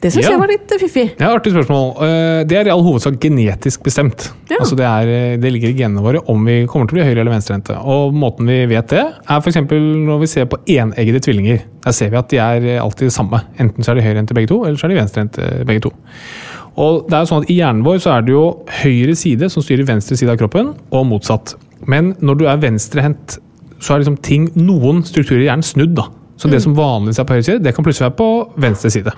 Det 0.00 0.12
syns 0.14 0.24
Ja. 0.28 0.30
jeg 0.30 0.38
var 0.38 0.46
litt 0.52 0.70
eh, 0.72 0.78
fiffig. 0.78 1.04
Ja, 1.18 1.32
artig 1.34 1.50
spørsmål. 1.52 1.88
Eh, 2.06 2.44
Det 2.46 2.56
er 2.56 2.68
i 2.68 2.70
all 2.70 2.82
hovedsak 2.86 3.16
genetisk 3.18 3.82
bestemt. 3.82 4.28
Ja. 4.48 4.60
Altså 4.60 4.76
det, 4.78 4.84
er, 4.86 5.08
eh, 5.08 5.36
det 5.42 5.50
ligger 5.52 5.68
i 5.72 5.74
genene 5.74 6.02
våre 6.04 6.20
om 6.30 6.44
vi 6.46 6.66
kommer 6.70 6.86
til 6.86 6.98
å 6.98 7.00
bli 7.00 7.06
høyre- 7.08 7.20
eller 7.24 7.32
venstrehendte. 7.34 7.74
Og 7.82 8.14
måten 8.14 8.46
vi 8.46 8.60
vet 8.70 8.86
det, 8.88 9.02
er 9.28 9.40
f.eks. 9.42 9.56
når 9.56 10.20
vi 10.20 10.26
ser 10.30 10.44
på 10.46 10.58
eneggede 10.66 11.18
tvillinger. 11.20 11.62
Der 11.82 11.92
ser 11.92 12.10
vi 12.10 12.16
at 12.16 12.28
de 12.30 12.36
er 12.38 12.78
alltid 12.80 13.08
det 13.08 13.12
samme. 13.16 13.42
Enten 13.58 13.82
så 13.82 13.90
er 13.90 13.94
de 13.96 14.02
høyrehendte 14.06 14.34
begge 14.38 14.48
to, 14.48 14.62
eller 14.64 14.76
så 14.78 14.84
er 14.86 14.94
de 14.94 15.00
venstrehendte 15.00 15.64
begge 15.66 15.80
to. 15.88 15.92
Og 16.78 17.08
det 17.08 17.14
er 17.18 17.24
jo 17.24 17.30
sånn 17.34 17.42
at 17.42 17.50
I 17.50 17.56
hjernen 17.58 17.82
vår 17.82 17.98
så 17.98 18.12
er 18.16 18.22
det 18.22 18.30
jo 18.36 18.44
høyre 18.84 19.16
side 19.18 19.50
som 19.50 19.62
styrer 19.66 19.84
venstre 19.88 20.14
side 20.16 20.30
av 20.30 20.38
kroppen, 20.38 20.76
og 20.94 21.06
motsatt. 21.10 21.56
Men 21.90 22.12
når 22.22 22.38
du 22.38 22.44
er 22.46 22.56
venstrehendt, 22.62 23.38
så 23.82 23.94
er 23.96 24.04
liksom 24.04 24.22
ting, 24.22 24.46
noen 24.54 25.02
strukturer 25.02 25.42
i 25.42 25.48
hjernen 25.50 25.66
snudd. 25.66 25.96
da. 25.98 26.06
Så 26.38 26.46
det 26.48 26.62
som 26.62 26.76
vanligvis 26.78 27.18
er 27.18 27.24
på 27.26 27.34
høyre 27.34 27.42
side, 27.48 27.62
det 27.64 27.74
kan 27.74 27.82
plutselig 27.84 28.12
være 28.12 28.16
på 28.20 28.28
venstre 28.62 28.90
side. 28.94 29.10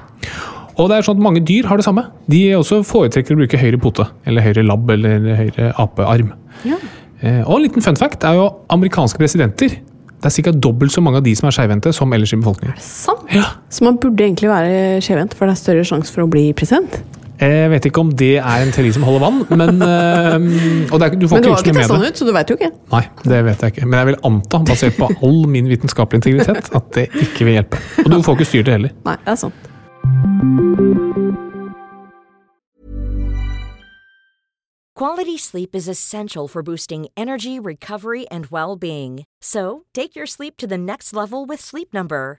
Og 0.81 0.89
det 0.89 0.97
er 0.99 1.05
sånn 1.07 1.19
at 1.19 1.25
Mange 1.27 1.43
dyr 1.45 1.67
har 1.69 1.77
det 1.81 1.85
samme. 1.87 2.07
De 2.31 2.41
også 2.57 2.81
foretrekker 2.89 3.37
å 3.37 3.41
bruke 3.43 3.61
høyre 3.61 3.81
pote, 3.83 4.07
eller 4.27 4.45
høyre 4.47 4.65
labb 4.65 4.91
eller 4.97 5.29
høyre 5.43 5.71
apearm. 5.83 6.33
Ja. 6.65 6.79
Eh, 7.21 7.43
Og 7.45 7.59
en 7.59 7.67
liten 7.67 7.85
fun 7.85 7.99
fact 8.01 8.25
er 8.25 8.39
jo 8.39 8.49
amerikanske 8.73 9.21
presidenter. 9.21 9.77
Det 10.21 10.29
er 10.29 10.43
ca. 10.45 10.53
dobbelt 10.53 10.93
så 10.93 11.01
mange 11.05 11.21
av 11.21 11.25
de 11.25 11.33
som 11.37 11.49
er 11.49 11.55
skeivhendte, 11.57 11.93
som 11.97 12.13
ellers 12.13 12.33
i 12.33 12.41
befolkningen. 12.41 12.75
Er 12.75 12.81
det 12.81 12.85
Sant. 12.85 13.25
Ja. 13.33 13.45
Så 13.73 13.85
man 13.87 13.97
burde 14.01 14.25
egentlig 14.25 14.51
være 14.51 15.01
skeivhendt, 15.05 15.37
for 15.37 15.49
det 15.49 15.55
er 15.57 15.61
større 15.63 15.85
sjanse 15.89 16.13
for 16.13 16.27
å 16.27 16.29
bli 16.33 16.51
president. 16.53 16.99
Jeg 17.41 17.71
vet 17.73 17.87
ikke 17.89 18.03
om 18.03 18.11
det 18.21 18.35
er 18.37 18.63
en 18.67 18.73
teori 18.75 18.91
som 18.93 19.05
holder 19.07 19.23
vann, 19.25 19.39
men 19.57 19.81
eh, 19.81 20.35
og 20.93 20.99
det 21.01 21.07
er, 21.07 21.15
Du 21.17 21.25
får 21.25 21.39
Men 21.39 21.47
du 21.47 21.49
ikke 21.49 21.55
har 21.55 21.65
ikke 21.65 21.77
testa 21.79 21.97
den 21.97 22.05
ut, 22.13 22.21
så 22.21 22.27
du 22.29 22.33
veit 22.37 22.53
jo 22.53 22.57
ikke. 22.59 22.69
Nei, 22.93 23.03
det 23.33 23.39
vet 23.47 23.65
jeg 23.65 23.73
ikke. 23.75 23.87
Men 23.89 23.99
jeg 24.03 24.09
vil 24.11 24.19
anta, 24.29 24.61
basert 24.69 24.99
på 25.01 25.09
all 25.25 25.41
min 25.49 25.71
vitenskapelige 25.73 26.21
integritet, 26.21 26.69
at 26.77 26.91
det 26.99 27.07
ikke 27.17 27.49
vil 27.49 27.57
hjelpe. 27.57 27.81
Og 28.05 28.11
du 28.13 28.19
får 28.27 28.37
ikke 28.37 28.49
styrt 28.51 28.69
det 28.69 28.77
heller. 28.77 28.93
Nei, 29.09 29.17
det 29.25 29.33
er 29.33 29.41
sant. 29.41 29.71
Quality 34.95 35.37
sleep 35.37 35.75
is 35.75 35.87
essential 35.87 36.49
for 36.49 36.63
boosting 36.63 37.09
energy, 37.15 37.61
recovery, 37.61 38.27
and 38.29 38.47
well 38.47 38.77
being. 38.77 39.25
So, 39.43 39.85
take 39.93 40.17
your 40.17 40.25
sleep 40.27 40.57
to 40.59 40.67
the 40.67 40.79
next 40.79 41.13
level 41.13 41.45
with 41.45 41.61
Sleep 41.61 41.93
Number. 41.93 42.39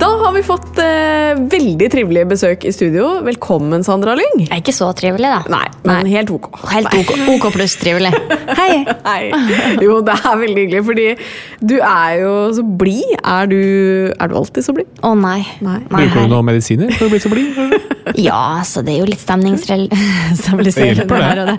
Da 0.00 0.08
har 0.24 0.32
vi 0.32 0.40
fått 0.42 0.78
eh, 0.80 1.36
veldig 1.52 1.88
trivelige 1.92 2.28
besøk 2.30 2.62
i 2.64 2.70
studio. 2.72 3.18
Velkommen, 3.26 3.82
Sandra 3.84 4.14
Lyng. 4.16 4.46
Jeg 4.46 4.48
er 4.54 4.62
ikke 4.62 4.72
så 4.72 4.88
trivelig, 4.96 5.28
da. 5.28 5.40
Nei, 5.52 5.66
men 5.84 6.08
helt 6.08 6.30
ok. 6.32 6.48
Helt 6.70 6.88
ok, 6.96 7.10
ok 7.34 7.44
pluss 7.52 7.74
trivelig. 7.80 8.12
Hei! 8.56 8.80
Hei. 9.10 9.28
Jo, 9.84 9.98
det 10.06 10.14
er 10.16 10.40
veldig 10.40 10.64
hyggelig, 10.64 10.82
fordi 10.88 11.06
du 11.72 11.76
er 11.76 12.14
jo 12.22 12.32
så 12.56 12.64
blid. 12.80 13.12
Er 13.20 13.50
du, 13.50 13.60
er 14.16 14.32
du 14.32 14.38
alltid 14.40 14.64
så 14.64 14.76
blid? 14.78 14.88
Å 15.04 15.12
nei. 15.20 15.42
Nei. 15.64 15.82
Bruker 15.92 16.24
du 16.24 16.32
noen 16.32 16.48
medisiner 16.48 16.94
for 16.96 17.10
å 17.10 17.12
bli 17.12 17.20
så 17.20 17.32
blid? 17.32 17.60
Ja, 18.18 18.58
så 18.66 18.80
det 18.82 18.96
er 18.96 19.04
jo 19.04 19.10
litt 19.10 19.20
stemningsrel... 19.22 19.84
Det 20.30 20.38
stabiliserende 20.40 21.04
hjelper, 21.04 21.20
det. 21.20 21.28
her 21.28 21.38
og 21.42 21.46
det. 21.50 21.56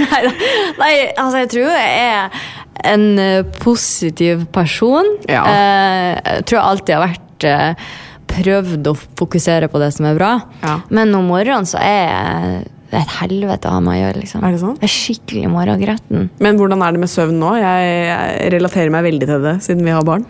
nei, 0.00 0.20
da. 0.24 0.32
nei, 0.80 0.90
altså 1.20 1.42
jeg 1.44 1.50
tror 1.52 1.68
jeg 1.76 1.90
er 2.00 2.42
en 2.84 3.06
eh, 3.18 3.46
positiv 3.60 4.46
person. 4.54 5.06
Ja. 5.28 5.44
Eh, 5.46 6.18
jeg 6.18 6.46
tror 6.48 6.58
jeg 6.58 6.66
alltid 6.72 6.96
har 6.96 7.06
vært 7.06 7.46
eh, 7.48 7.88
prøvd 8.30 8.90
å 8.90 8.96
fokusere 9.18 9.70
på 9.70 9.80
det 9.82 9.92
som 9.96 10.08
er 10.10 10.18
bra. 10.18 10.34
Ja. 10.64 10.76
Men 10.92 11.14
om 11.18 11.30
morgenen 11.30 11.68
så 11.68 11.80
er 11.82 12.04
jeg 12.04 12.68
det 12.90 12.98
er 12.98 13.04
et 13.04 13.12
helvete 13.20 13.70
å 13.70 13.76
ha 13.76 13.82
med 13.86 13.94
å 13.94 13.98
gjøre. 14.00 14.18
liksom. 14.18 14.42
Er 14.42 14.50
det 14.50 14.60
sånn? 14.64 14.74
Jeg 14.80 14.88
er 14.88 14.90
skikkelig 14.90 15.50
morgengretten. 15.52 16.24
Men 16.42 16.56
hvordan 16.58 16.82
er 16.82 16.96
det 16.96 17.02
med 17.04 17.12
søvn 17.12 17.36
nå? 17.38 17.52
Jeg, 17.60 17.92
jeg 18.08 18.48
relaterer 18.56 18.90
meg 18.90 19.04
veldig 19.06 19.28
til 19.30 19.44
det, 19.46 19.52
siden 19.62 19.86
vi 19.86 19.94
har 19.94 20.02
barn. 20.08 20.24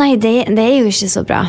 Nei, 0.00 0.14
det, 0.16 0.32
det 0.56 0.64
er 0.64 0.78
jo 0.78 0.88
ikke 0.88 1.10
så 1.12 1.22
bra. 1.28 1.42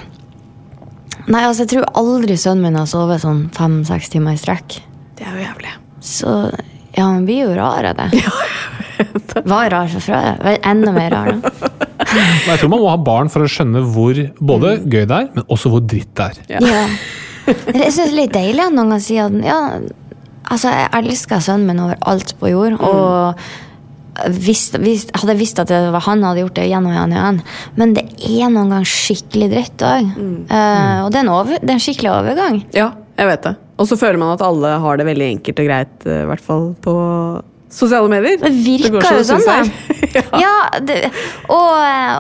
Nei, 1.28 1.44
altså 1.44 1.64
Jeg 1.64 1.72
tror 1.74 1.88
aldri 2.00 2.36
sønnen 2.40 2.68
min 2.68 2.80
har 2.80 2.88
sovet 2.92 3.24
sånn 3.24 3.46
fem-seks 3.56 4.12
timer 4.12 4.36
i 4.36 4.42
strekk. 4.42 4.82
Det 5.16 5.28
er 5.28 5.40
jo 5.40 5.46
jævlig. 5.46 5.74
Så 6.04 6.36
ja, 6.98 7.06
han 7.08 7.24
blir 7.28 7.46
jo 7.46 7.56
rar 7.56 7.88
av 7.94 8.00
det. 8.00 8.24
Var 9.54 9.70
rar 9.74 9.92
fra 9.92 10.02
før. 10.04 10.28
Var 10.44 10.60
Enda 10.68 10.94
mer 10.96 11.14
rar 11.14 11.30
nå. 11.36 11.54
Jeg 12.08 12.60
tror 12.62 12.72
man 12.72 12.82
må 12.82 12.90
ha 12.92 12.98
barn 13.02 13.30
for 13.32 13.44
å 13.46 13.52
skjønne 13.52 13.84
hvor 13.94 14.18
både 14.40 14.78
gøy 14.86 15.06
det 15.10 15.18
er, 15.18 15.30
men 15.36 15.46
også 15.54 15.72
hvor 15.74 15.84
dritt 15.84 16.14
det 16.18 16.28
er. 16.32 16.42
Ja. 16.56 16.62
Ja. 16.66 16.84
Jeg 17.48 17.94
syns 17.96 18.02
det 18.02 18.10
er 18.10 18.18
litt 18.18 18.36
deilig 18.36 18.66
at 18.66 18.76
noen 18.76 18.92
kan 18.96 19.04
si 19.04 19.16
at 19.24 19.36
ja, 19.44 19.60
altså 20.52 20.74
jeg 20.74 20.90
elsker 21.00 21.44
sønnen 21.44 21.70
min 21.70 21.84
over 21.86 22.00
alt 22.12 22.34
på 22.42 22.52
jord. 22.52 22.76
Og 22.84 23.40
visst, 24.34 24.78
visst, 24.82 25.14
hadde 25.16 25.36
jeg 25.36 25.42
visst 25.44 25.62
at 25.62 25.70
det 25.72 25.80
var 25.94 26.04
han 26.08 26.26
hadde 26.26 26.44
gjort 26.44 26.58
det 26.58 26.66
igjen 26.70 26.88
og 26.90 26.96
igjen, 26.96 27.14
og 27.14 27.22
igjen. 27.22 27.40
Men 27.78 27.94
det 27.98 28.06
er 28.18 28.50
noen 28.50 28.74
ganger 28.74 28.90
skikkelig 28.92 29.52
dritt 29.54 29.86
òg. 29.86 30.10
og 30.18 31.12
det 31.14 31.22
er, 31.22 31.24
en 31.24 31.34
over, 31.34 31.60
det 31.62 31.70
er 31.72 31.78
en 31.78 31.86
skikkelig 31.88 32.14
overgang. 32.16 32.62
ja, 32.76 32.92
jeg 33.18 33.32
vet 33.32 33.48
det. 33.48 33.56
Og 33.78 33.86
så 33.90 33.98
føler 34.00 34.18
man 34.22 34.34
at 34.34 34.44
alle 34.46 34.74
har 34.82 34.98
det 34.98 35.06
veldig 35.06 35.28
enkelt 35.36 35.62
og 35.62 35.68
greit, 35.70 35.96
eh, 36.10 36.24
i 36.24 36.28
hvert 36.32 36.44
fall 36.44 36.72
på 36.82 36.94
sosiale 37.74 38.08
medier. 38.12 38.38
Det 38.42 38.52
virker 38.54 39.18
jo 39.18 39.24
sånn, 39.28 39.44
da. 39.44 39.56
ja. 40.18 40.24
Ja, 40.40 40.54
det, 40.88 40.98
og, 41.52 41.74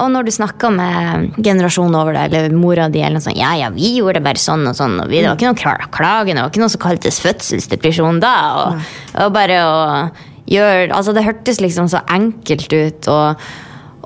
og 0.03 0.09
når 0.13 0.27
du 0.27 0.31
snakker 0.35 0.73
med 0.75 1.37
generasjonen 1.45 1.95
over 1.97 2.17
deg, 2.17 2.33
eller 2.35 2.55
mora 2.57 2.89
di, 2.91 2.99
eller 3.01 3.17
noe 3.17 3.23
sånt 3.25 3.39
Ja, 3.39 3.53
ja, 3.57 3.69
vi 3.73 3.93
gjorde 3.97 4.19
det 4.19 4.25
bare 4.27 4.41
sånn 4.43 4.65
og 4.69 4.75
sånn, 4.77 4.97
og 5.03 5.07
vi, 5.11 5.21
det 5.23 5.29
var 5.31 5.39
ikke 5.39 5.51
noe 5.53 5.61
kla- 5.61 5.89
klage, 5.95 6.33
det 6.35 6.41
var 6.43 6.51
ikke 6.51 6.63
noe 6.65 6.73
som 6.73 6.83
kaltes 6.83 7.21
fødselsdepresjon 7.23 8.19
da, 8.23 8.33
og, 8.59 8.89
og 9.23 9.31
bare 9.37 9.61
å 9.63 9.77
gjøre 10.47 10.91
Altså, 10.95 11.11
det 11.15 11.25
hørtes 11.25 11.57
liksom 11.63 11.89
så 11.91 12.03
enkelt 12.11 12.71
ut, 12.75 13.09
og 13.11 13.47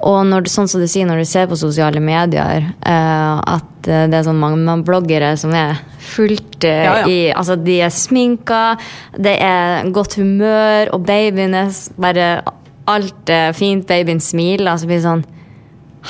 og 0.02 0.26
når, 0.26 0.46
du- 0.46 0.50
sånn 0.52 0.68
som 0.72 0.82
du 0.82 0.88
sier 0.90 1.06
når 1.06 1.22
du 1.22 1.26
ser 1.30 1.48
på 1.52 1.58
sosiale 1.60 2.00
medier, 2.04 2.68
uh, 2.86 3.38
at 3.58 3.88
eh, 3.88 4.08
det 4.10 4.18
er 4.20 4.26
sånn 4.28 4.40
mange 4.42 4.76
bloggere 4.88 5.34
som 5.38 5.54
er 5.58 5.78
fullt 6.00 6.64
uh, 6.66 6.70
Ja, 6.70 6.96
ja. 7.02 7.06
i 7.08 7.20
Altså, 7.34 7.56
de 7.56 7.80
er 7.86 7.90
sminka, 7.94 8.78
det 9.18 9.36
er 9.42 9.86
godt 9.94 10.18
humør, 10.20 10.90
og 10.94 11.06
babyen 11.06 11.54
er 11.54 11.70
bare 12.02 12.32
Alt 12.90 13.30
er 13.30 13.54
fint, 13.54 13.86
babyen 13.88 14.20
smiler, 14.20 14.74
og 14.74 14.80
så 14.82 14.88
blir 14.90 14.98
det 14.98 15.06
sånn 15.06 15.26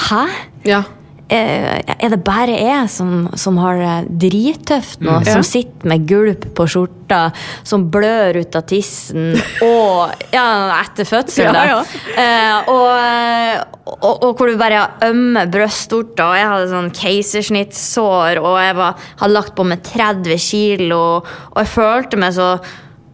Hæ? 0.07 0.23
Ja. 0.65 0.83
Eh, 1.31 1.79
Er 2.01 2.09
det 2.11 2.17
bare 2.27 2.51
jeg 2.59 2.89
som, 2.91 3.29
som 3.39 3.55
har 3.61 3.77
det 3.79 4.17
drittøft 4.25 4.99
nå? 4.99 5.19
Mm. 5.21 5.27
Som 5.29 5.43
sitter 5.47 5.87
med 5.87 6.03
gulp 6.09 6.49
på 6.57 6.65
skjorta, 6.67 7.21
som 7.63 7.85
blør 7.93 8.41
ut 8.41 8.57
av 8.59 8.65
tissen, 8.67 9.31
og 9.67 10.11
Ja, 10.35 10.43
etter 10.81 11.07
fødsel, 11.07 11.47
da. 11.55 11.63
Ja, 11.69 11.79
ja. 11.79 12.25
Eh, 12.25 12.71
og, 12.73 13.95
og, 13.95 14.11
og 14.27 14.35
hvor 14.41 14.51
du 14.51 14.59
bare 14.59 14.83
har 14.83 15.07
ømme 15.11 15.45
brystvorter, 15.53 16.25
og 16.27 16.35
jeg 16.41 16.51
hadde 16.51 16.69
sånn 16.73 16.91
keisersnittsår, 16.99 18.41
og 18.43 18.59
jeg 18.65 18.75
var, 18.81 19.09
hadde 19.23 19.35
lagt 19.37 19.55
på 19.57 19.67
meg 19.71 19.83
30 19.87 20.37
kilo, 20.51 21.01
og 21.23 21.59
jeg 21.63 21.71
følte 21.77 22.19
meg 22.21 22.35
så 22.35 22.53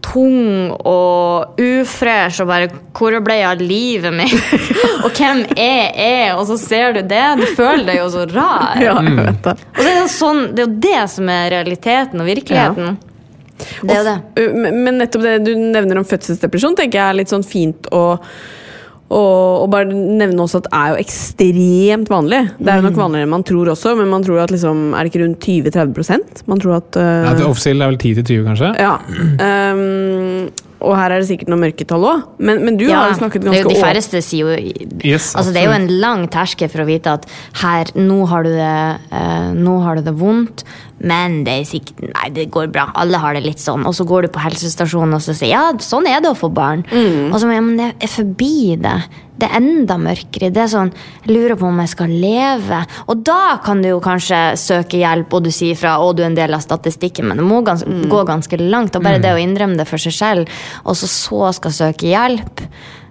tung 0.08 0.72
og 0.78 1.60
ufresh 1.62 2.44
og 2.44 2.50
bare 2.50 2.70
Hvor 2.98 3.18
ble 3.24 3.40
jeg 3.40 3.48
av 3.50 3.62
livet 3.62 4.16
mitt? 4.16 4.54
og 5.06 5.12
hvem 5.12 5.44
er 5.54 5.92
jeg? 5.92 6.32
Og 6.38 6.46
så 6.50 6.58
ser 6.62 6.98
du 6.98 7.02
det. 7.04 7.26
Du 7.42 7.46
føler 7.58 7.86
deg 7.92 8.00
jo 8.02 8.08
så 8.14 8.26
rar. 8.32 8.80
ja, 8.82 8.96
jeg 9.04 9.18
vet 9.20 9.42
det. 9.46 9.56
Og 9.76 9.84
det 9.84 9.90
er 9.90 9.92
det, 9.92 10.00
jo 10.00 10.14
sånn, 10.16 10.44
det 10.54 10.64
er 10.64 10.68
jo 10.68 10.80
det 10.88 11.04
som 11.14 11.34
er 11.34 11.52
realiteten 11.54 12.24
og 12.24 12.30
virkeligheten. 12.32 12.98
Det 13.58 13.96
er 13.96 14.06
det. 14.06 14.18
Men 14.54 14.84
men 14.86 15.02
nettopp 15.02 15.26
det 15.26 15.38
du 15.46 15.54
nevner 15.58 16.00
om 16.02 16.06
fødselsdepresjon, 16.08 16.78
tenker 16.78 17.00
jeg 17.00 17.08
er 17.10 17.20
litt 17.22 17.34
sånn 17.34 17.46
fint 17.46 17.90
å 17.94 18.04
og, 19.08 19.62
og 19.64 19.70
bare 19.72 19.88
nevne 19.88 20.42
også 20.44 20.60
at 20.60 20.66
det 20.68 20.74
er 20.76 20.90
jo 20.92 20.98
ekstremt 21.00 22.10
vanlig. 22.12 22.42
Det 22.60 22.68
er 22.68 22.82
jo 22.82 22.82
Mm. 22.82 22.88
nok 22.90 22.98
vanligere 23.00 23.24
enn 23.28 23.30
man 23.32 23.44
tror 23.48 23.70
også, 23.72 23.96
men 23.96 24.10
man 24.12 24.24
tror 24.24 24.42
at 24.44 24.52
liksom 24.52 24.94
Er 24.94 25.04
det 25.04 25.14
ikke 25.14 25.24
rundt 25.26 25.40
20-30% 25.48 26.44
Man 26.48 26.60
tror 26.60 26.76
at 26.82 26.96
uh, 27.00 27.04
Ja, 27.04 27.34
det 27.38 27.46
er 27.46 27.94
vel 27.94 27.98
10-20, 28.04 28.44
kanskje? 28.48 28.74
Ja. 28.80 28.98
Um, 29.48 30.50
og 30.78 30.94
her 30.94 31.14
er 31.14 31.22
det 31.24 31.28
sikkert 31.30 31.50
noen 31.52 31.64
mørketall 31.66 32.04
òg, 32.06 32.26
men, 32.38 32.62
men 32.66 32.78
du 32.78 32.86
Ja, 32.86 33.02
har 33.02 33.14
jo 33.14 33.20
snakket 33.22 33.46
det 33.46 33.54
ganske 33.54 33.74
de 33.74 33.82
færreste 33.82 34.22
sier 34.26 34.46
jo 34.46 34.74
Yes, 35.06 35.32
altså 35.38 35.54
Det 35.54 35.62
er 35.62 35.70
jo 35.72 35.78
en 35.78 35.88
lang 36.02 36.28
terskel 36.34 36.70
for 36.70 36.84
å 36.84 36.88
vite 36.90 37.16
at 37.18 37.26
her, 37.64 37.90
nå 37.98 38.20
har 38.30 38.46
du 38.46 38.52
det, 38.54 38.76
uh, 39.10 39.50
nå 39.58 39.78
har 39.86 39.98
du 39.98 40.06
det 40.06 40.14
vondt, 40.20 40.66
men 41.02 41.42
det 41.48 41.56
er 41.62 41.68
sikkert 41.70 42.06
Nei, 42.08 42.30
det 42.34 42.48
går 42.54 42.70
bra. 42.74 42.88
Alle 42.98 43.20
har 43.22 43.38
det 43.38 43.44
litt 43.46 43.62
sånn. 43.62 43.86
Og 43.90 43.94
så 43.98 44.06
går 44.08 44.26
du 44.26 44.32
på 44.34 44.42
helsestasjonen 44.42 45.18
og 45.18 45.22
så 45.24 45.36
sier 45.38 45.54
ja, 45.54 45.64
sånn 45.84 46.08
er 46.10 46.22
det 46.24 46.32
å 46.32 46.38
få 46.38 46.50
barn. 46.54 46.84
Mm. 46.90 47.30
Og 47.32 47.38
så, 47.42 47.50
ja, 47.54 47.64
men 47.64 47.82
jeg 47.82 47.96
er 48.02 48.12
forbi 48.12 48.58
det. 48.82 48.96
Det 49.38 49.46
er 49.48 49.58
enda 49.60 49.98
mørkere. 50.02 50.50
Det 50.52 50.64
er 50.64 50.70
sånn, 50.72 50.92
Jeg 51.28 51.36
lurer 51.36 51.56
på 51.60 51.68
om 51.70 51.78
jeg 51.84 51.90
skal 51.94 52.10
leve. 52.10 52.80
Og 53.08 53.24
da 53.24 53.58
kan 53.64 53.82
du 53.84 53.90
jo 53.92 54.00
kanskje 54.02 54.58
søke 54.58 54.98
hjelp, 54.98 55.34
og 55.38 55.44
du 55.46 55.52
sier 55.54 55.76
fra 55.78 56.00
og 56.02 56.16
du 56.18 56.24
er 56.24 56.32
en 56.32 56.36
del 56.40 56.54
av 56.58 56.62
statistikken, 56.66 57.28
men 57.30 57.38
det 57.38 57.46
må 57.46 57.64
gans 57.64 57.84
Mm. 57.86 58.08
gå 58.10 58.24
ganske 58.26 58.58
langt. 58.60 58.96
Og 58.96 59.04
bare 59.04 59.20
det 59.22 59.30
å 59.36 59.38
innrømme 59.42 59.78
det 59.78 59.88
for 59.88 59.98
seg 60.02 60.14
selv, 60.14 60.48
og 60.86 60.96
så 60.96 61.06
så 61.08 61.54
skal 61.54 61.72
søke 61.72 62.10
hjelp 62.10 62.64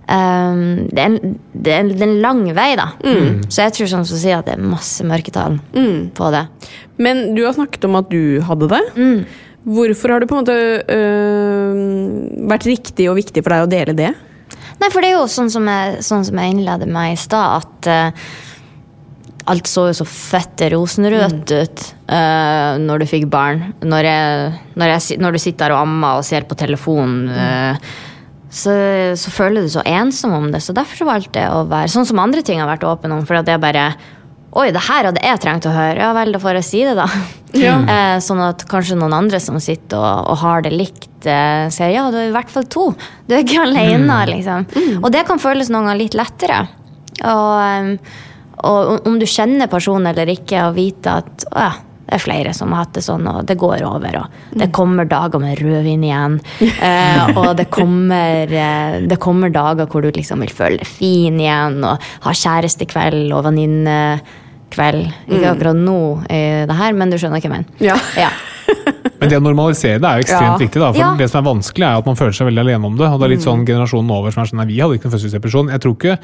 um, 0.09 0.89
det, 0.91 0.99
er 0.99 1.07
en, 1.07 1.39
det, 1.55 1.73
er 1.73 1.81
en, 1.81 1.89
det 1.95 2.03
er 2.03 2.09
en 2.11 2.21
lang 2.23 2.43
vei, 2.55 2.75
da. 2.77 2.89
Så 3.49 3.63
jeg 3.65 3.73
tror 3.75 3.87
sånn 3.95 4.07
som 4.07 4.19
sier 4.21 4.39
at 4.39 4.47
det 4.47 4.55
er 4.59 4.63
masse 4.63 5.03
mørketall 5.07 5.59
på 6.15 6.31
det. 6.35 6.45
Men 6.99 7.35
du 7.35 7.45
har 7.45 7.55
snakket 7.57 7.85
om 7.89 7.97
at 7.97 8.11
du 8.11 8.41
hadde 8.47 8.69
det. 8.69 8.83
Mm. 8.97 9.27
Hvorfor 9.67 10.13
har 10.15 10.21
det 10.23 10.29
på 10.31 10.37
en 10.39 10.45
måte 10.45 10.59
øh, 10.95 12.47
vært 12.51 12.67
riktig 12.69 13.09
og 13.11 13.17
viktig 13.19 13.43
for 13.43 13.55
deg 13.55 13.65
å 13.67 13.71
dele 13.71 13.95
det? 13.99 14.13
Nei, 14.81 14.91
for 14.93 15.01
det 15.01 15.11
er 15.11 15.17
jo 15.17 15.29
sånn 15.31 15.53
som 15.53 15.69
jeg, 15.71 16.03
sånn 16.05 16.27
som 16.29 16.41
jeg 16.41 16.53
innleder 16.53 16.91
meg 16.91 17.15
i 17.15 17.21
stad, 17.21 17.65
at 17.65 17.89
uh, 17.89 18.27
alt 19.53 19.71
så 19.71 19.87
jo 19.89 19.95
så 20.01 20.07
fette 20.09 20.69
rosenrødt 20.75 21.55
ut 21.55 21.85
uh, 22.11 22.77
når 22.83 23.03
du 23.03 23.07
fikk 23.11 23.29
barn. 23.33 23.71
Når, 23.87 24.11
jeg, 24.11 24.51
når, 24.75 24.93
jeg, 24.95 25.21
når 25.23 25.37
du 25.37 25.43
sitter 25.43 25.67
der 25.67 25.77
og 25.77 25.87
ammer 25.87 26.21
og 26.21 26.29
ser 26.29 26.49
på 26.49 26.59
telefonen, 26.59 27.33
Uh, 27.33 28.15
så, 28.57 28.73
så 29.19 29.33
føler 29.35 29.67
du 29.67 29.69
så 29.69 29.83
ensom 29.85 30.33
om 30.33 30.47
det. 30.53 30.63
Så 30.65 30.73
derfor 30.73 30.97
så 31.03 31.09
valgte 31.09 31.43
jeg 31.43 31.53
å 31.53 31.67
være 31.69 31.91
sånn 31.93 32.07
som 32.09 32.21
andre 32.23 32.45
ting 32.47 32.63
har 32.63 32.71
vært 32.71 32.87
åpen 32.89 33.13
om. 33.13 33.25
For 33.29 33.37
at 33.37 33.51
jeg 33.51 33.61
bare 33.61 33.91
Oi, 34.57 34.71
det 34.73 34.83
her 34.87 35.05
hadde 35.11 35.21
jeg 35.21 35.41
trengt 35.43 35.67
å 35.69 35.73
høre. 35.75 36.01
Ja 36.01 36.13
vel, 36.17 36.31
da 36.33 36.41
får 36.41 36.59
jeg 36.61 36.67
si 36.71 36.85
det, 36.89 36.95
da. 36.99 37.09
Ja. 37.57 37.77
Eh, 37.97 38.19
sånn 38.21 38.41
at 38.45 38.65
kanskje 38.69 38.97
noen 38.99 39.15
andre 39.17 39.39
som 39.41 39.57
sitter 39.63 39.97
og, 40.01 40.27
og 40.33 40.41
har 40.43 40.65
det 40.67 40.73
likt, 40.75 41.25
eh, 41.25 41.69
sier 41.73 41.93
ja, 41.95 42.07
du 42.13 42.19
er 42.21 42.29
i 42.29 42.35
hvert 42.35 42.51
fall 42.53 42.67
to. 42.73 42.91
Du 43.29 43.33
er 43.37 43.45
ikke 43.45 43.63
alene, 43.65 44.19
liksom. 44.29 44.67
Og 45.01 45.09
det 45.15 45.23
kan 45.29 45.41
føles 45.41 45.71
noen 45.73 45.87
ganger 45.89 46.01
litt 46.03 46.17
lettere. 46.19 46.59
Og, 47.25 47.97
og 48.67 49.07
om- 49.09 49.19
du 49.21 49.25
kjenner 49.31 49.71
personen 49.73 50.11
eller 50.13 50.29
ikke, 50.35 50.67
og 50.69 50.77
vite 50.77 51.15
at 51.23 51.47
å, 51.49 51.65
ja, 51.65 51.73
det 52.07 52.15
er 52.19 52.23
flere 52.23 52.53
som 52.55 52.71
har 52.75 52.85
hatt 52.85 52.93
det 52.99 53.03
sånn, 53.07 53.25
og 53.31 53.47
det 53.49 53.57
går 53.59 53.83
over. 53.89 54.21
Og 54.21 54.59
det 54.61 54.69
kommer 54.77 55.09
dager 55.11 55.41
med 55.43 55.59
rødvin 55.59 56.05
igjen. 56.07 56.37
Eh, 56.63 57.33
og 57.41 57.55
det 57.59 57.71
kommer, 57.75 58.53
eh, 58.53 59.01
det 59.11 59.19
kommer 59.23 59.51
dager 59.55 59.89
hvor 59.91 60.05
du 60.05 60.13
liksom 60.15 60.45
vil 60.45 60.53
føle 60.55 60.83
deg 60.83 60.91
fin 60.91 61.41
igjen, 61.41 61.81
og 61.89 62.05
ha 62.27 62.37
kjærestekveld 62.45 63.33
og 63.35 63.49
venninnekveld. 64.71 65.15
Ikke 65.29 65.51
akkurat 65.53 65.77
nå 65.77 65.99
i 66.31 66.41
det 66.67 66.77
her, 66.77 66.93
men 66.93 67.11
du 67.11 67.17
skjønner 67.17 67.39
hva 67.39 67.43
jeg 67.43 67.51
mener. 67.51 67.67
Ja. 67.81 67.97
Ja. 68.17 68.31
Men 69.21 69.31
det 69.31 69.39
å 69.39 69.41
normalisere 69.41 69.97
det 70.03 70.05
er 70.09 70.19
jo 70.19 70.25
ekstremt 70.27 70.51
Ja. 70.51 70.57
viktig. 70.61 70.81
da, 70.83 70.89
for 70.93 70.99
Ja. 71.01 71.15
Det 71.17 71.31
som 71.31 71.39
er 71.41 71.49
vanskelig, 71.55 71.87
er 71.87 71.97
at 72.03 72.07
man 72.07 72.17
føler 72.17 72.33
seg 72.37 72.47
veldig 72.51 72.61
alene 72.67 72.85
om 72.85 72.97
det. 72.99 73.07
og 73.07 73.21
det 73.21 73.25
er 73.25 73.31
litt 73.33 73.45
sånn 73.47 73.65
generasjonen 73.65 74.11
over 74.11 74.31
som 74.35 74.43
er 74.43 74.47
sånn, 74.51 74.59
nei, 74.61 74.67
vi 74.67 74.79
hadde 74.83 74.99
ikke 74.99 75.07
noen 75.09 75.15
fødselsdepresjon. 75.17 75.71
Jeg 75.71 75.81
tror 75.81 75.95
ikke, 75.97 76.19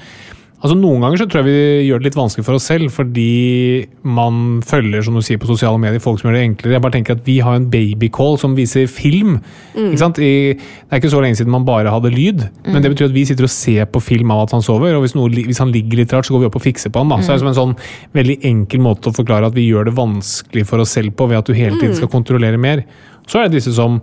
altså 0.62 0.76
Noen 0.78 1.02
ganger 1.02 1.18
så 1.18 1.26
tror 1.26 1.42
jeg 1.42 1.48
vi 1.48 1.86
gjør 1.88 2.00
det 2.00 2.06
litt 2.06 2.16
vanskelig 2.18 2.44
for 2.46 2.54
oss 2.54 2.68
selv, 2.70 2.92
fordi 2.94 3.88
man 4.06 4.60
følger 4.66 5.02
som 5.02 5.16
du 5.18 5.22
sier 5.26 5.40
på 5.42 5.48
sosiale 5.50 5.80
medier, 5.82 6.02
folk 6.02 6.20
som 6.20 6.30
gjør 6.30 6.38
det 6.38 6.44
enklere. 6.46 6.76
Jeg 6.76 6.84
bare 6.84 6.94
tenker 6.94 7.16
at 7.16 7.24
Vi 7.26 7.40
har 7.42 7.58
en 7.58 7.66
babycall 7.72 8.38
som 8.38 8.54
viser 8.54 8.86
film. 8.86 9.40
ikke 9.74 9.98
sant? 9.98 10.20
I, 10.22 10.54
det 10.54 10.94
er 10.94 11.02
ikke 11.02 11.10
så 11.12 11.22
lenge 11.24 11.40
siden 11.40 11.52
man 11.54 11.66
bare 11.66 11.90
hadde 11.90 12.14
lyd, 12.14 12.46
men 12.68 12.78
det 12.82 12.94
betyr 12.94 13.10
at 13.10 13.16
vi 13.16 13.26
sitter 13.26 13.48
og 13.48 13.54
ser 13.54 13.90
på 13.90 14.02
film 14.06 14.30
av 14.30 14.44
at 14.46 14.56
han 14.56 14.62
sover. 14.62 14.94
og 14.94 15.02
Hvis, 15.02 15.16
noe, 15.18 15.28
hvis 15.34 15.62
han 15.62 15.74
ligger 15.74 15.98
litt 16.04 16.14
rart, 16.14 16.30
så 16.30 16.36
går 16.36 16.44
vi 16.46 16.50
opp 16.52 16.60
og 16.62 16.66
fikser 16.70 16.94
på 16.94 17.02
han. 17.02 17.10
da. 17.10 17.18
Så 17.18 17.32
det 17.32 17.40
er 17.40 17.44
som 17.44 17.52
en 17.52 17.60
sånn 17.60 17.76
veldig 18.14 18.38
enkel 18.52 18.86
måte 18.86 19.10
å 19.10 19.18
forklare 19.18 19.50
at 19.50 19.58
vi 19.58 19.66
gjør 19.66 19.90
det 19.90 19.98
vanskelig 19.98 20.66
for 20.70 20.84
oss 20.84 20.94
selv 20.94 21.16
på 21.18 21.26
ved 21.26 21.42
at 21.42 21.50
du 21.50 21.58
hele 21.58 21.74
tiden 21.80 21.98
skal 21.98 22.12
kontrollere 22.12 22.60
mer. 22.60 22.86
Så 23.26 23.42
er 23.42 23.48
det 23.50 23.58
disse 23.58 23.74
som 23.74 23.98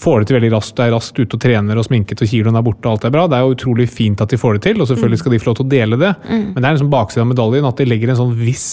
får 0.00 0.20
det 0.20 0.28
til 0.30 0.36
veldig 0.38 0.50
raskt, 0.54 0.80
er 0.80 0.92
raskt 0.94 1.18
ute 1.18 1.36
og 1.36 1.42
trener 1.42 1.78
og 1.80 1.84
sminket 1.86 2.22
og 2.22 2.30
kiloen 2.30 2.56
er 2.56 2.64
borte 2.64 2.88
og 2.88 2.94
alt 2.94 3.06
er 3.08 3.12
bra. 3.14 3.24
Det 3.28 3.36
er 3.36 3.44
jo 3.44 3.54
utrolig 3.56 3.86
fint 3.90 4.20
at 4.22 4.32
de 4.32 4.38
får 4.40 4.56
det 4.56 4.62
til, 4.68 4.80
og 4.80 4.88
selvfølgelig 4.88 5.20
skal 5.20 5.34
de 5.34 5.40
få 5.42 5.48
lov 5.50 5.56
til 5.58 5.66
å 5.66 5.72
dele 5.74 5.98
det. 6.00 6.12
Men 6.30 6.56
det 6.56 6.64
er 6.64 6.76
liksom 6.76 6.92
baksiden 6.92 7.24
av 7.26 7.30
medaljen 7.32 7.68
at 7.68 7.80
de 7.82 7.88
legger 7.88 8.12
en 8.12 8.20
sånn 8.20 8.36
viss 8.38 8.68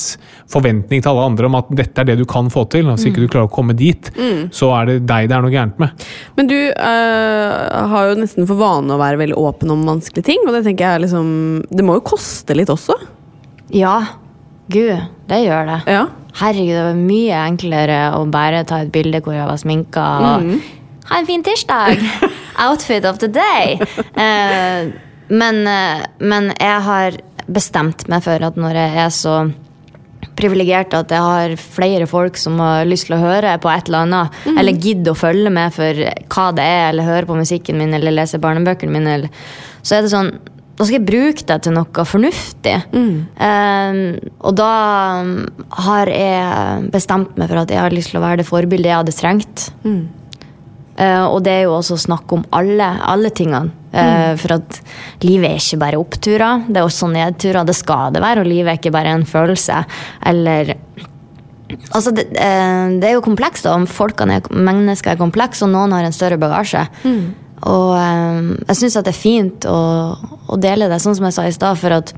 forventning 0.52 1.04
til 1.04 1.12
alle 1.12 1.26
andre 1.32 1.50
om 1.50 1.58
at 1.60 1.74
dette 1.82 2.04
er 2.04 2.12
det 2.12 2.18
du 2.22 2.26
kan 2.30 2.52
få 2.54 2.68
til. 2.72 2.88
og 2.88 2.96
Hvis 2.98 3.10
ikke 3.10 3.26
du 3.26 3.28
klarer 3.28 3.50
å 3.50 3.56
komme 3.58 3.76
dit, 3.78 4.12
så 4.56 4.72
er 4.78 4.92
det 4.92 5.00
deg 5.10 5.28
det 5.28 5.36
er 5.36 5.44
noe 5.44 5.54
gærent 5.54 5.82
med. 5.82 6.06
Men 6.38 6.52
du 6.52 6.58
øh, 6.58 7.90
har 7.94 8.12
jo 8.12 8.22
nesten 8.22 8.48
for 8.48 8.62
vane 8.62 8.96
å 8.96 9.02
være 9.02 9.20
veldig 9.24 9.40
åpen 9.42 9.74
om 9.74 9.84
vanskelige 9.90 10.30
ting, 10.32 10.46
og 10.48 10.56
det 10.56 10.64
tenker 10.68 10.88
jeg 10.88 11.00
er 11.00 11.04
liksom 11.08 11.28
Det 11.68 11.84
må 11.86 11.98
jo 12.00 12.08
koste 12.14 12.56
litt 12.58 12.72
også? 12.74 12.96
ja. 13.76 14.00
Gud, 14.68 15.00
det 15.30 15.38
gjør 15.46 15.70
det. 15.70 15.76
Ja. 15.88 16.02
Herregud, 16.42 16.74
det 16.76 16.82
var 16.90 16.98
mye 17.00 17.38
enklere 17.48 18.00
å 18.18 18.26
bare 18.28 18.66
ta 18.68 18.82
et 18.84 18.92
bilde 18.92 19.22
hvor 19.24 19.32
jeg 19.32 19.48
var 19.48 19.60
sminka 19.62 20.04
og 20.20 20.50
Ha 21.10 21.20
en 21.20 21.28
fin 21.28 21.44
tirsdag! 21.44 22.02
Outfit 22.68 23.06
of 23.06 23.20
the 23.22 23.28
day! 23.28 23.78
Eh, 24.18 24.90
men, 25.28 25.68
eh, 25.68 26.04
men 26.20 26.52
jeg 26.60 26.82
har 26.88 27.22
bestemt 27.48 28.08
meg 28.12 28.26
for 28.26 28.44
at 28.44 28.60
når 28.60 28.80
jeg 28.82 29.00
er 29.06 29.14
så 29.16 29.38
privilegert 30.38 30.94
at 30.94 31.12
jeg 31.14 31.24
har 31.24 31.56
flere 31.62 32.08
folk 32.10 32.38
som 32.38 32.60
har 32.62 32.86
lyst 32.90 33.08
til 33.08 33.18
å 33.18 33.22
høre 33.22 33.56
på 33.62 33.72
et 33.72 33.88
eller 33.90 34.06
annet, 34.06 34.44
eller 34.54 34.84
gidder 34.84 35.16
å 35.16 35.18
følge 35.18 35.54
med 35.54 35.74
for 35.74 36.04
hva 36.34 36.50
det 36.58 36.68
er, 36.68 36.84
eller 36.92 37.08
høre 37.08 37.30
på 37.30 37.40
musikken 37.40 37.80
min, 37.80 37.96
eller 37.98 38.14
lese 38.14 38.42
barnebøkene 38.42 38.94
mine, 38.94 39.16
eller, 39.18 39.50
så 39.82 39.98
er 39.98 40.06
det 40.06 40.14
sånn 40.14 40.32
da 40.78 40.86
skal 40.86 41.00
jeg 41.00 41.08
bruke 41.08 41.46
det 41.50 41.56
til 41.66 41.74
noe 41.74 42.04
fornuftig. 42.06 42.76
Eh, 42.94 44.02
og 44.46 44.58
da 44.60 44.74
um, 45.24 45.32
har 45.88 46.12
jeg 46.12 46.92
bestemt 46.94 47.34
meg 47.40 47.50
for 47.50 47.64
at 47.64 47.74
jeg 47.74 47.82
har 47.82 47.96
lyst 47.96 48.14
til 48.14 48.20
å 48.20 48.22
være 48.22 48.44
det 48.44 48.46
forbildet 48.46 48.92
jeg 48.92 49.00
hadde 49.00 49.16
trengt. 49.18 49.64
Eh, 49.90 50.04
og 50.98 51.44
det 51.46 51.52
er 51.54 51.68
jo 51.68 51.76
også 51.78 51.94
snakk 52.02 52.32
om 52.34 52.42
alle, 52.58 52.88
alle 53.06 53.30
tingene. 53.30 53.70
Mm. 53.92 54.38
For 54.42 54.56
at 54.56 54.80
livet 55.22 55.48
er 55.48 55.62
ikke 55.62 55.80
bare 55.82 56.00
oppturer, 56.02 56.64
det 56.68 56.82
er 56.82 56.88
også 56.88 57.10
nedturer. 57.12 57.68
Det 57.70 57.76
skal 57.78 58.16
det 58.16 58.22
være, 58.22 58.42
og 58.42 58.50
livet 58.50 58.72
er 58.72 58.80
ikke 58.80 58.94
bare 58.96 59.14
en 59.14 59.26
følelse. 59.30 59.84
Eller 60.26 60.74
Altså, 61.92 62.12
det, 62.16 62.30
eh, 62.32 62.86
det 63.00 63.10
er 63.10 63.18
jo 63.18 63.24
komplekst, 63.26 63.66
og 63.68 63.88
folkene 63.92 64.40
er, 64.40 64.48
mennesker 64.52 65.14
er 65.14 65.20
komplekse, 65.20 65.66
og 65.66 65.74
noen 65.74 65.92
har 65.96 66.06
en 66.08 66.16
større 66.16 66.40
bagasje. 66.40 66.86
Og 67.68 67.92
eh, 67.98 68.54
jeg 68.70 68.80
syns 68.82 68.98
det 69.00 69.12
er 69.12 69.18
fint 69.18 69.68
å, 69.68 69.80
å 70.48 70.60
dele 70.62 70.90
det, 70.92 71.02
sånn 71.04 71.18
som 71.18 71.28
jeg 71.28 71.36
sa 71.36 71.48
i 71.48 71.56
stad, 71.56 71.80
for 71.80 71.98
at 71.98 72.14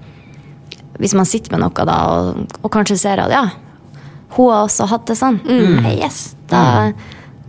hvis 0.99 1.15
man 1.15 1.27
sitter 1.29 1.55
med 1.55 1.63
noe 1.63 1.87
da, 1.87 1.97
og, 2.11 2.57
og 2.61 2.71
kanskje 2.73 2.99
ser 2.99 3.23
at 3.23 3.33
ja, 3.33 3.45
hun 4.35 4.51
har 4.51 4.67
også 4.67 4.89
hatt 4.91 5.07
det 5.09 5.17
sånn, 5.17 5.39
yes, 5.95 6.35
da, 6.51 6.91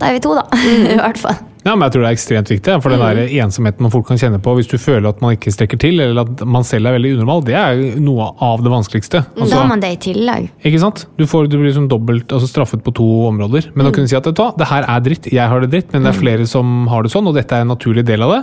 da 0.01 0.09
er 0.09 0.17
vi 0.17 0.23
to, 0.25 0.35
da. 0.35 0.43
I 0.95 0.99
hvert 0.99 1.21
fall. 1.21 1.37
Ja, 1.65 1.75
men 1.75 1.85
jeg 1.85 1.93
tror 1.95 2.05
det 2.05 2.09
er 2.11 2.17
ekstremt 2.17 2.51
viktig. 2.51 2.75
For 2.83 2.93
den 2.93 3.01
der 3.03 3.21
ensomheten 3.45 3.85
man 3.85 3.93
folk 3.93 4.07
kan 4.09 4.19
kjenne 4.21 4.39
på 4.41 4.55
hvis 4.57 4.69
du 4.71 4.77
føler 4.81 5.11
at 5.11 5.21
man 5.23 5.35
ikke 5.35 5.53
strekker 5.53 5.79
til, 5.81 5.99
eller 6.01 6.23
at 6.25 6.43
man 6.47 6.65
selv 6.67 6.89
er 6.89 6.97
veldig 6.97 7.13
unormal, 7.19 7.43
det 7.45 7.55
er 7.57 7.81
noe 8.01 8.31
av 8.41 8.63
det 8.65 8.71
vanskeligste. 8.73 9.21
Da 9.35 9.41
Altså, 9.45 9.59
har 9.59 9.69
man 9.69 9.83
det 9.83 9.91
i 9.93 9.99
tillegg. 10.11 10.49
ikke 10.65 10.81
sant? 10.81 11.05
Du, 11.19 11.25
får, 11.29 11.49
du 11.51 11.57
blir 11.59 11.69
liksom 11.69 11.87
dobbelt 11.91 12.31
altså 12.33 12.49
straffet 12.49 12.83
på 12.85 12.93
to 12.97 13.07
områder. 13.29 13.69
Men 13.75 13.89
å 13.89 13.93
kunne 13.95 14.09
si 14.09 14.17
at 14.17 14.25
det 14.27 14.35
du 14.37 14.41
det 14.57 14.67
her 14.67 14.85
er 14.89 15.03
dritt, 15.05 15.27
jeg 15.31 15.47
har 15.51 15.61
det 15.63 15.69
dritt, 15.71 15.93
men 15.93 16.03
det 16.05 16.11
er 16.13 16.17
flere 16.19 16.47
som 16.49 16.87
har 16.91 17.03
det 17.05 17.11
sånn, 17.13 17.27
og 17.29 17.35
dette 17.37 17.55
er 17.55 17.65
en 17.65 17.71
naturlig 17.73 18.03
del 18.07 18.25
av 18.25 18.33
det. 18.35 18.41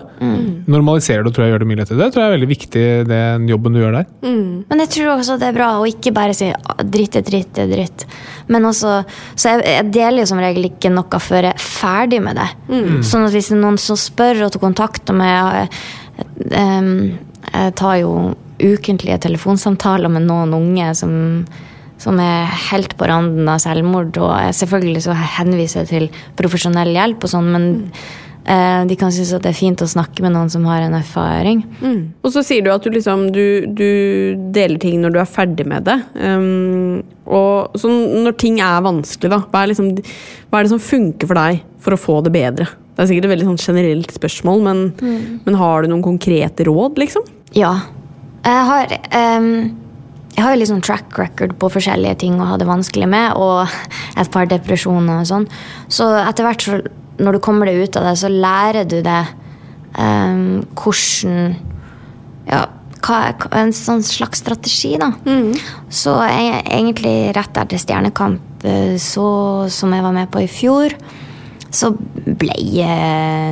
Normaliserer 0.70 1.24
det 1.26 1.34
tror 1.34 1.46
jeg 1.46 1.54
gjør 1.54 1.64
det 1.64 1.68
mye 1.70 1.80
lettere. 1.82 1.98
Det 1.98 2.08
tror 2.14 2.22
jeg 2.22 2.30
er 2.30 2.36
veldig 2.36 2.50
viktig, 2.52 2.84
den 3.08 3.48
jobben 3.50 3.74
du 3.76 3.80
gjør 3.82 3.96
der. 3.98 4.08
Men 4.22 4.82
jeg 4.84 4.92
tror 4.94 5.12
også 5.16 5.38
det 5.40 5.50
er 5.50 5.56
bra 5.58 5.70
å 5.80 5.86
ikke 5.88 6.12
bare 6.16 6.36
si 6.36 6.50
«Ah, 6.54 6.82
dritt 6.84 7.16
er 7.18 7.24
dritt, 7.26 7.58
er 7.58 7.70
dritt. 7.70 8.06
Men 8.48 8.64
også, 8.68 8.94
så 9.38 9.54
jeg, 9.56 9.64
jeg 9.66 9.90
deler 9.96 10.22
jo 10.22 10.28
som 10.30 10.40
regel 10.42 10.68
ikke 10.70 10.92
noe 10.92 11.20
før 11.22 11.48
jeg 11.50 11.56
er 11.56 11.64
ferdig 11.64 12.20
med 12.24 12.38
det. 12.40 12.48
Sånn 13.08 13.24
at 13.24 13.32
hvis 13.32 13.48
det 13.50 13.56
er 13.56 13.62
noen 13.62 13.80
som 13.80 13.98
spør 13.98 14.44
og 14.46 14.52
tar 14.54 14.62
kontakt 14.62 15.08
med 15.12 15.22
meg 15.22 15.32
jeg, 15.32 15.80
em, 16.58 16.92
jeg 17.48 17.74
tar 17.80 17.96
jo 18.02 18.12
ukentlige 18.58 19.20
telefonsamtaler 19.22 20.10
med 20.12 20.26
noen 20.26 20.54
unge 20.56 20.92
som, 20.98 21.12
som 22.00 22.20
er 22.22 22.48
helt 22.70 22.96
på 22.98 23.08
randen 23.08 23.48
av 23.48 23.60
selvmord. 23.62 24.16
Og 24.18 24.54
selvfølgelig 24.60 25.04
så 25.06 25.18
henviser 25.38 25.84
jeg 25.84 25.90
til 25.92 26.24
profesjonell 26.38 26.90
hjelp 26.96 27.24
og 27.24 27.32
sånn, 27.32 27.52
men 27.54 27.68
eh, 28.44 28.82
de 28.90 28.98
kan 28.98 29.14
synes 29.14 29.36
at 29.36 29.46
det 29.46 29.52
er 29.52 29.60
fint 29.60 29.84
å 29.84 29.88
snakke 29.88 30.24
med 30.24 30.34
noen 30.34 30.50
som 30.52 30.66
har 30.68 30.84
en 30.84 30.98
erfaring. 30.98 31.62
Og 32.26 32.34
så 32.34 32.42
sier 32.46 32.66
du 32.66 32.72
at 32.74 32.84
du 32.84 32.90
liksom 32.94 33.28
du, 33.34 33.44
du 33.70 33.88
deler 34.54 34.82
ting 34.82 34.98
når 35.04 35.14
du 35.14 35.22
er 35.22 35.30
ferdig 35.30 35.68
med 35.70 35.86
det. 35.88 36.00
Um, 36.18 37.06
og 37.28 37.78
så 37.78 37.92
når 37.92 38.36
ting 38.40 38.58
er 38.64 38.82
vanskelig, 38.84 39.30
da, 39.32 39.42
hva 39.46 39.62
er, 39.62 39.72
liksom, 39.72 39.94
hva 40.50 40.60
er 40.60 40.66
det 40.66 40.74
som 40.74 40.82
funker 40.82 41.30
for 41.30 41.38
deg 41.38 41.64
for 41.84 41.94
å 41.94 42.02
få 42.08 42.20
det 42.26 42.34
bedre? 42.34 42.68
Det 42.98 43.04
er 43.04 43.10
sikkert 43.12 43.28
et 43.28 43.30
veldig 43.30 43.46
sånn 43.46 43.60
generelt 43.62 44.10
spørsmål, 44.10 44.62
men, 44.64 44.78
men 45.44 45.56
har 45.60 45.84
du 45.84 45.92
noen 45.92 46.02
konkrete 46.02 46.64
råd, 46.66 46.96
liksom? 46.98 47.22
Ja. 47.54 47.76
Jeg 48.42 48.64
har 48.66 48.94
um 49.14 49.46
Jeg 50.38 50.44
har 50.44 50.54
jo 50.54 50.66
sånn 50.70 50.82
track 50.86 51.16
record 51.18 51.54
på 51.58 51.70
forskjellige 51.74 52.18
ting 52.22 52.36
å 52.38 52.46
ha 52.46 52.56
det 52.58 52.66
vanskelig 52.66 53.08
med, 53.10 53.38
og 53.38 53.66
et 54.18 54.28
par 54.30 54.46
depresjoner 54.46 55.24
og 55.24 55.26
sånn. 55.26 55.46
Så 55.90 56.06
etter 56.14 56.46
hvert, 56.46 56.62
så, 56.62 56.78
når 57.18 57.38
du 57.38 57.40
kommer 57.42 57.66
deg 57.66 57.80
ut 57.82 57.98
av 57.98 58.06
det, 58.06 58.12
så 58.20 58.30
lærer 58.30 58.86
du 58.86 59.00
det 59.02 59.22
um, 59.98 60.66
hvordan 60.78 61.56
Ja, 62.50 62.60
hva, 63.02 63.18
en 63.58 63.74
sånn 63.74 64.02
slags 64.06 64.42
strategi, 64.42 64.94
da. 64.98 65.12
Så 65.90 66.14
jeg, 66.26 66.62
egentlig 66.66 67.16
rett 67.36 67.58
etter 67.62 67.82
Stjernekamp, 67.82 68.62
eh, 68.66 68.94
så, 69.02 69.26
som 69.70 69.94
jeg 69.94 70.06
var 70.06 70.14
med 70.16 70.30
på 70.30 70.42
i 70.42 70.50
fjor, 70.50 70.94
så 71.70 71.90
ble 71.92 72.54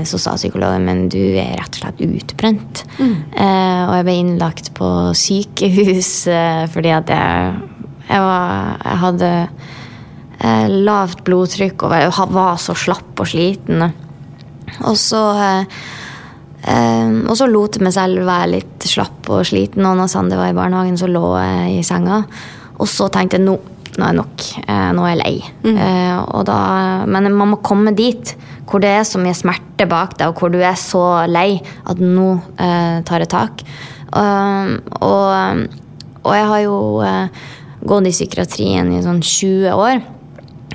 Så 0.09 0.19
sa 0.21 0.37
psykologen 0.39 0.87
men 0.87 1.07
du 1.13 1.21
er 1.37 1.57
rett 1.59 1.77
og 1.77 1.83
slett 1.83 2.03
utbrent. 2.07 2.85
Eh, 3.01 3.83
og 3.87 3.93
jeg 3.99 4.07
ble 4.07 4.17
innlagt 4.23 4.73
på 4.77 4.89
sykehus 5.17 6.11
eh, 6.33 6.65
fordi 6.73 6.95
at 6.97 7.13
jeg, 7.13 7.53
jeg, 8.09 8.23
var, 8.25 8.79
jeg 8.81 9.03
hadde 9.03 9.31
eh, 10.41 10.67
lavt 10.89 11.25
blodtrykk 11.27 11.87
og 11.87 11.97
jeg 11.97 12.29
var 12.39 12.57
så 12.63 12.77
slapp 12.79 13.21
og 13.21 13.31
sliten. 13.31 13.85
Og 14.87 14.97
så 15.01 15.23
eh, 15.41 15.79
eh, 16.73 17.13
Og 17.27 17.37
så 17.39 17.49
lot 17.51 17.77
jeg 17.77 17.87
meg 17.87 17.95
selv 17.97 18.25
være 18.27 18.53
litt 18.57 18.89
slapp 18.89 19.29
og 19.33 19.45
sliten. 19.49 19.85
Og 19.87 19.97
når 20.01 20.13
Sander 20.13 20.41
var 20.41 20.53
i 20.53 20.57
barnehagen, 20.57 20.99
så 21.01 21.11
lå 21.11 21.25
jeg 21.37 21.81
i 21.81 21.87
senga. 21.87 22.23
Og 22.77 22.89
så 22.91 23.09
tenkte 23.13 23.39
jeg 23.39 23.47
nå, 23.47 23.57
nå 23.97 24.07
er 24.09 24.19
nok. 24.19 24.47
Eh, 24.67 24.89
nå 24.97 25.07
er 25.07 25.15
jeg 25.15 25.23
lei. 25.23 25.37
Mm. 25.67 25.79
og 26.37 26.45
da, 26.49 26.59
men 27.09 27.31
man 27.35 27.55
må 27.55 27.63
komme 27.65 27.95
dit 27.97 28.37
hvor 28.67 28.83
det 28.83 28.91
er 28.91 29.05
så 29.07 29.21
mye 29.23 29.37
smerte 29.37 29.87
bak 29.89 30.17
deg, 30.19 30.31
og 30.31 30.41
hvor 30.41 30.51
du 30.51 30.59
er 30.59 30.75
så 30.79 31.05
lei 31.31 31.61
at 31.87 32.01
nå 32.03 32.33
eh, 32.59 33.03
tar 33.07 33.23
det 33.23 33.31
tak. 33.31 33.63
Um, 34.11 34.79
og, 35.03 35.67
og 36.25 36.33
jeg 36.35 36.49
har 36.51 36.63
jo 36.65 36.79
eh, 37.07 37.45
gått 37.87 38.09
i 38.09 38.15
psykiatrien 38.15 38.91
i 38.97 39.05
sånn 39.05 39.23
20 39.23 39.71
år. 39.75 40.03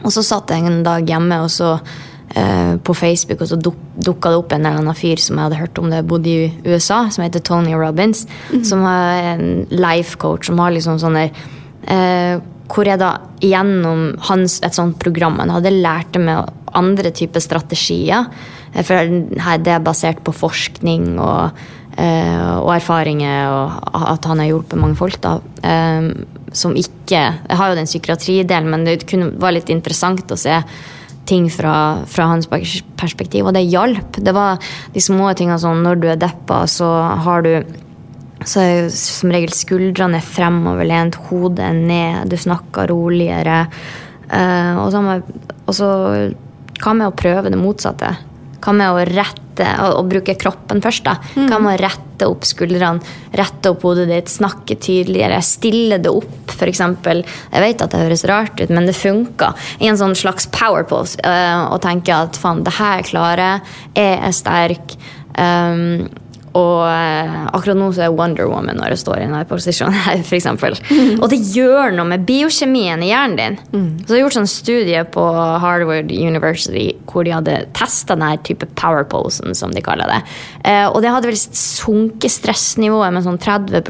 Og 0.02 0.14
så 0.14 0.24
satt 0.26 0.54
jeg 0.54 0.66
en 0.66 0.82
dag 0.86 1.06
hjemme 1.08 1.42
og 1.44 1.52
så 1.54 1.74
eh, 1.76 2.78
på 2.82 2.96
Facebook, 2.98 3.44
og 3.44 3.52
så 3.52 3.60
duk, 3.60 3.78
dukka 4.02 4.32
det 4.32 4.40
opp 4.40 4.56
en 4.56 4.66
eller 4.66 4.82
annen 4.82 4.98
fyr 4.98 5.22
som 5.22 5.38
jeg 5.38 5.50
hadde 5.50 5.60
hørt 5.62 5.82
om 5.82 5.92
det 5.92 6.06
bodde 6.10 6.32
i 6.32 6.48
USA, 6.66 7.04
som 7.12 7.26
heter 7.26 7.44
Tony 7.46 7.76
Robbins. 7.78 8.26
Som 8.68 8.86
er 8.88 9.34
en 9.36 9.46
life 9.74 10.18
coach 10.22 10.50
som 10.50 10.62
har 10.64 10.74
liksom 10.74 11.00
sånne 11.02 11.28
eh, 11.28 12.40
Hvor 12.72 12.88
jeg 12.88 13.02
da 13.02 13.18
gjennom 13.44 14.16
hans, 14.30 14.60
et 14.64 14.78
sånt 14.78 14.98
program 15.02 15.40
han 15.42 15.52
hadde 15.52 15.74
lært 15.76 16.16
meg 16.22 16.48
andre 16.78 17.12
typer 17.12 17.44
strategier. 17.44 18.30
Eh, 18.74 18.84
For 18.84 19.08
det 19.60 19.74
er 19.76 19.84
basert 19.84 20.24
på 20.24 20.34
forskning 20.36 21.20
og, 21.20 21.58
eh, 21.98 22.54
og 22.56 22.72
erfaringer, 22.78 23.52
og 23.52 24.06
at 24.16 24.26
han 24.26 24.40
har 24.40 24.48
hjulpet 24.54 24.80
mange 24.80 24.96
folk. 24.96 25.20
da, 25.22 25.40
eh, 25.64 26.14
som 26.54 26.74
ikke 26.76 27.12
Jeg 27.12 27.58
har 27.58 27.70
jo 27.70 27.76
den 27.76 27.86
psykiatridelen, 27.86 28.70
men 28.70 28.84
det 28.86 29.06
kunne, 29.06 29.38
var 29.38 29.52
litt 29.52 29.70
interessant 29.70 30.26
å 30.32 30.38
se 30.38 30.64
ting 31.26 31.50
fra, 31.50 32.04
fra 32.06 32.28
hans 32.28 32.48
perspektiv, 32.48 33.46
og 33.46 33.54
det 33.54 33.70
hjalp. 33.70 34.18
Det 34.24 34.34
var 34.34 34.58
de 34.94 35.00
små 35.00 35.36
tingene 35.36 35.60
sånn 35.60 35.84
når 35.84 36.02
du 36.02 36.08
er 36.08 36.16
deppa, 36.16 36.64
så 36.68 36.88
har 37.24 37.42
du 37.42 37.66
så 38.48 38.62
er 38.62 38.72
jo 38.72 38.94
som 38.96 39.34
regel 39.34 39.54
skuldrene 39.54 40.22
fremoverlent, 40.26 41.20
hodet 41.30 41.66
er 41.68 41.78
ned, 41.78 42.32
du 42.32 42.38
snakker 42.40 42.90
roligere. 42.92 43.64
Uh, 44.32 44.80
og, 44.82 44.88
så, 44.94 45.02
med, 45.06 45.34
og 45.68 45.76
så 45.76 45.90
hva 46.82 46.94
med 46.98 47.12
å 47.12 47.16
prøve 47.18 47.52
det 47.52 47.60
motsatte? 47.60 48.16
Hva 48.62 48.74
med 48.78 48.94
å 48.94 49.04
rette 49.06 49.68
og, 49.84 50.00
å 50.00 50.06
bruke 50.08 50.36
kroppen 50.40 50.82
først? 50.82 51.06
da? 51.06 51.18
Hva 51.36 51.60
med 51.62 51.76
å 51.76 51.82
rette 51.82 52.30
opp 52.30 52.46
skuldrene, 52.46 53.14
rette 53.38 53.72
opp 53.74 53.86
hodet 53.86 54.08
ditt, 54.10 54.32
snakke 54.32 54.78
tydeligere, 54.82 55.42
stille 55.46 56.00
det 56.02 56.14
opp, 56.14 56.54
f.eks. 56.54 56.82
Jeg 56.82 57.64
vet 57.66 57.86
at 57.86 57.94
det 57.94 58.02
høres 58.04 58.26
rart 58.30 58.62
ut, 58.62 58.74
men 58.74 58.90
det 58.90 58.98
funka. 58.98 59.52
I 59.82 59.92
en 59.92 60.00
sånn 60.02 60.18
slags 60.18 60.50
power 60.54 60.86
pose. 60.90 61.20
Uh, 61.26 61.68
og 61.74 61.82
tenke 61.86 62.16
at 62.16 62.38
faen, 62.42 62.66
det 62.66 62.76
her 62.78 63.06
klarer 63.08 63.46
jeg, 63.46 63.78
jeg 63.98 64.20
er 64.30 64.38
sterk. 64.38 64.98
Um, 65.38 66.10
og 66.58 66.84
eh, 66.84 67.36
akkurat 67.56 67.80
nå 67.80 67.90
så 67.96 68.06
er 68.06 68.16
Wonder 68.16 68.50
Woman 68.52 68.80
når 68.80 68.96
jeg 68.96 69.02
står 69.06 69.22
i 69.22 69.26
denne 69.28 69.44
posisjonen 69.48 69.96
her, 70.08 70.24
for 70.28 70.38
eksempel. 70.38 70.76
Og 71.22 71.28
det 71.32 71.40
gjør 71.54 71.96
noe 71.96 72.10
med 72.10 72.26
biokjemien 72.28 73.04
i 73.06 73.12
hjernen 73.12 73.40
din. 73.40 73.60
Så 74.04 74.16
jeg 74.16 74.20
har 74.20 74.26
gjort 74.26 74.40
sånn 74.40 74.52
studie 74.52 75.04
på 75.16 75.26
Harvard 75.64 76.12
University 76.12 76.90
hvor 77.12 77.28
de 77.28 77.36
hadde 77.36 77.58
testa 77.78 78.18
denne 78.18 78.36
type 78.48 78.68
power 78.80 79.08
posen, 79.08 79.56
som 79.56 79.72
de 79.76 79.84
kaller 79.86 80.12
det. 80.12 80.22
Eh, 80.68 80.88
og 80.90 81.02
det 81.04 81.14
hadde 81.14 81.32
vel 81.32 81.40
sunket 81.40 82.32
stressnivået 82.32 83.16
med 83.16 83.28
sånn 83.28 83.40
30 83.42 83.82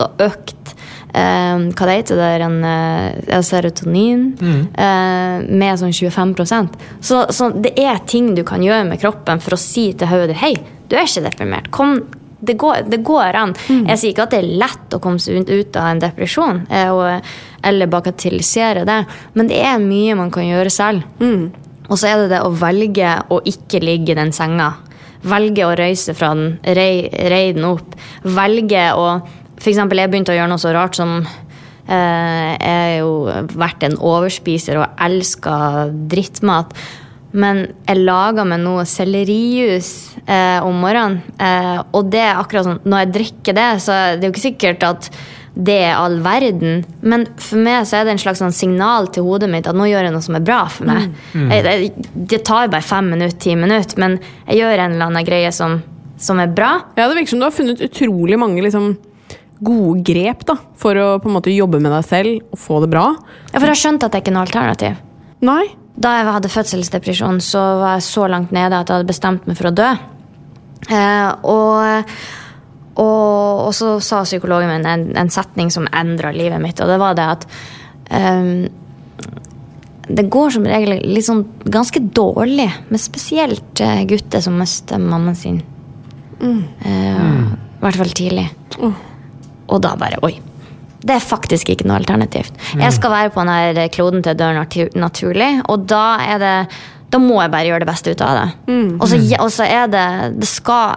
og 0.00 0.24
økt 0.24 0.74
eh, 1.14 1.62
hva 1.74 1.88
det 1.88 1.96
heter 2.00 2.20
det, 2.20 2.30
en, 2.46 2.58
eh, 2.64 3.40
serotonin 3.46 4.26
eh, 4.74 5.46
med 5.46 5.80
sånn 5.80 5.94
25 5.94 6.70
så, 7.00 7.24
så 7.30 7.50
det 7.54 7.74
er 7.78 8.02
ting 8.06 8.34
du 8.34 8.44
kan 8.46 8.62
gjøre 8.62 8.88
med 8.88 9.00
kroppen 9.02 9.42
for 9.42 9.56
å 9.56 9.60
si 9.60 9.90
til 9.92 10.10
hodet 10.10 10.32
ditt 10.32 10.42
hei, 10.42 10.54
du 10.90 10.96
er 10.98 11.06
ikke 11.06 11.24
deprimert. 11.28 11.70
Kom, 11.74 11.96
det, 12.40 12.56
går, 12.60 12.84
det 12.90 13.00
går 13.06 13.38
an. 13.38 13.54
Jeg 13.92 14.00
sier 14.00 14.12
ikke 14.12 14.26
at 14.26 14.34
det 14.34 14.42
er 14.42 14.52
lett 14.64 14.96
å 14.96 15.00
komme 15.02 15.22
seg 15.22 15.46
ut, 15.46 15.78
av 15.78 15.90
en 15.92 16.02
depresjon 16.02 16.62
eh, 16.68 16.90
og, 16.90 17.32
eller 17.66 17.90
bagatellisere 17.92 18.86
det, 18.88 19.00
men 19.36 19.50
det 19.50 19.60
er 19.64 19.82
mye 19.82 20.18
man 20.18 20.32
kan 20.34 20.48
gjøre 20.48 20.72
selv. 20.74 21.04
Og 21.90 21.98
så 21.98 22.12
er 22.12 22.22
det 22.22 22.30
det 22.36 22.44
å 22.46 22.54
velge 22.54 23.16
å 23.34 23.40
ikke 23.50 23.82
ligge 23.82 24.14
i 24.14 24.18
den 24.18 24.32
senga. 24.34 24.72
Velge 25.26 25.66
å 25.66 25.74
røyse 25.76 26.14
fra 26.16 26.30
den, 26.32 26.54
rei, 26.64 27.10
rei 27.28 27.50
den 27.52 27.66
opp. 27.68 27.96
Velge 28.24 28.86
å 28.96 29.08
eksempel, 29.68 30.00
jeg 30.00 30.10
begynte 30.12 30.32
å 30.32 30.38
gjøre 30.38 30.52
noe 30.52 30.62
så 30.62 30.72
rart 30.72 30.96
som 30.96 31.18
eh, 31.20 32.50
Jeg 32.56 32.76
har 32.78 32.94
jo 33.02 33.12
vært 33.60 33.84
en 33.84 33.98
overspiser 33.98 34.80
og 34.80 35.02
elska 35.04 35.90
drittmat. 36.10 36.72
Men 37.32 37.60
jeg 37.86 38.00
lager 38.02 38.46
meg 38.48 38.62
noe 38.64 38.84
sellerijus 38.88 39.90
eh, 40.24 40.58
om 40.66 40.80
morgenen. 40.82 41.20
Eh, 41.38 41.76
og 41.94 42.08
det 42.10 42.22
er 42.24 42.40
akkurat 42.40 42.66
sånn, 42.66 42.80
når 42.84 43.04
jeg 43.04 43.12
drikker 43.18 43.56
det, 43.58 43.68
så 43.84 43.94
er 43.94 44.16
det 44.18 44.26
jo 44.26 44.34
ikke 44.34 44.48
sikkert 44.48 44.86
at 44.88 45.10
det 45.54 45.76
er 45.90 45.98
all 45.98 46.18
verden. 46.24 46.84
Men 47.02 47.26
for 47.42 47.60
meg 47.62 47.84
så 47.88 48.00
er 48.00 48.06
det 48.06 48.14
en 48.14 48.22
slags 48.22 48.42
sånn 48.42 48.54
signal 48.54 49.08
til 49.14 49.26
hodet 49.26 49.50
mitt 49.50 49.68
at 49.70 49.76
nå 49.78 49.86
gjør 49.90 50.06
jeg 50.06 50.14
noe 50.14 50.24
som 50.24 50.38
er 50.38 50.44
bra 50.46 50.60
for 50.70 50.90
meg. 50.90 51.08
Jeg, 51.34 51.64
det, 51.66 52.10
det 52.32 52.42
tar 52.46 52.70
bare 52.70 52.86
fem 52.86 53.10
minutter, 53.14 53.38
ti 53.42 53.56
minutter, 53.58 53.98
men 54.02 54.18
jeg 54.46 54.60
gjør 54.62 54.84
en 54.86 54.96
eller 54.96 55.10
annen 55.10 55.26
greie 55.26 55.50
som, 55.54 55.80
som 56.22 56.42
er 56.42 56.50
bra. 56.54 56.72
Ja, 56.96 57.08
Det 57.10 57.18
virker 57.18 57.34
som 57.34 57.42
du 57.42 57.48
har 57.48 57.54
funnet 57.54 57.82
utrolig 57.86 58.38
mange 58.40 58.62
liksom, 58.66 58.92
gode 59.60 60.00
grep 60.06 60.46
da, 60.48 60.56
for 60.80 60.96
å 60.96 61.08
på 61.20 61.28
en 61.28 61.36
måte 61.36 61.52
jobbe 61.52 61.82
med 61.82 61.92
deg 61.92 62.06
selv 62.08 62.54
og 62.54 62.62
få 62.62 62.80
det 62.84 62.90
bra. 62.94 63.10
Ja, 63.50 63.58
For 63.58 63.66
jeg 63.66 63.74
har 63.74 63.82
skjønt 63.84 64.06
at 64.06 64.14
det 64.14 64.22
ikke 64.22 64.32
er 64.32 64.38
noe 64.38 64.46
alternativ. 64.46 65.02
Nei. 65.44 65.64
Da 66.00 66.14
jeg 66.16 66.30
hadde 66.32 66.52
fødselsdepresjon, 66.52 67.40
så 67.44 67.60
var 67.82 67.98
jeg 67.98 68.08
så 68.08 68.26
langt 68.32 68.54
nede 68.56 68.78
at 68.78 68.88
jeg 68.88 69.00
hadde 69.00 69.10
bestemt 69.10 69.48
meg 69.48 69.58
for 69.58 69.68
å 69.68 69.74
dø. 69.76 69.88
Eh, 70.88 71.30
og, 71.44 72.12
og, 72.96 73.66
og 73.66 73.72
så 73.76 73.98
sa 74.04 74.22
psykologen 74.24 74.72
min 74.72 74.88
en, 74.88 75.08
en 75.20 75.32
setning 75.32 75.72
som 75.72 75.88
endra 75.92 76.32
livet 76.32 76.62
mitt, 76.62 76.80
og 76.80 76.88
det 76.88 77.00
var 77.02 77.18
det 77.18 77.26
at 77.36 77.48
eh, 78.16 78.70
det 80.10 80.26
går 80.32 80.54
som 80.56 80.66
regel 80.66 80.96
litt 81.04 81.26
sånn 81.26 81.44
ganske 81.70 82.00
dårlig 82.16 82.68
med 82.88 83.02
spesielt 83.02 83.82
eh, 83.84 84.02
gutter 84.10 84.42
som 84.42 84.56
mister 84.58 84.98
mammaen 84.98 85.38
sin. 85.38 85.60
Eh, 86.40 86.86
I 86.88 87.82
hvert 87.84 88.00
fall 88.00 88.14
tidlig. 88.16 88.48
Og 88.80 89.82
da 89.84 89.94
bare 90.00 90.18
Oi. 90.26 90.38
Det 91.00 91.16
er 91.16 91.24
faktisk 91.24 91.72
ikke 91.72 91.86
noe 91.88 91.98
alternativt. 92.00 92.56
Jeg 92.76 92.92
skal 92.96 93.12
være 93.14 93.32
på 93.34 93.44
denne 93.46 93.88
kloden 93.94 94.24
til 94.24 94.36
dør 94.36 94.56
natu 94.58 94.82
naturlig, 94.98 95.52
og 95.72 95.86
da 95.88 96.06
er 96.24 96.42
det 96.42 96.56
da 97.10 97.18
må 97.18 97.40
jeg 97.42 97.50
bare 97.50 97.66
gjøre 97.66 97.82
det 97.82 97.88
beste 97.88 98.12
ut 98.14 98.20
av 98.22 98.36
det. 98.38 98.48
Og, 99.00 99.06
så, 99.10 99.18
og 99.42 99.48
så 99.50 99.66
er 99.66 99.88
det 99.90 100.06
Det 100.38 100.46
skal 100.46 100.94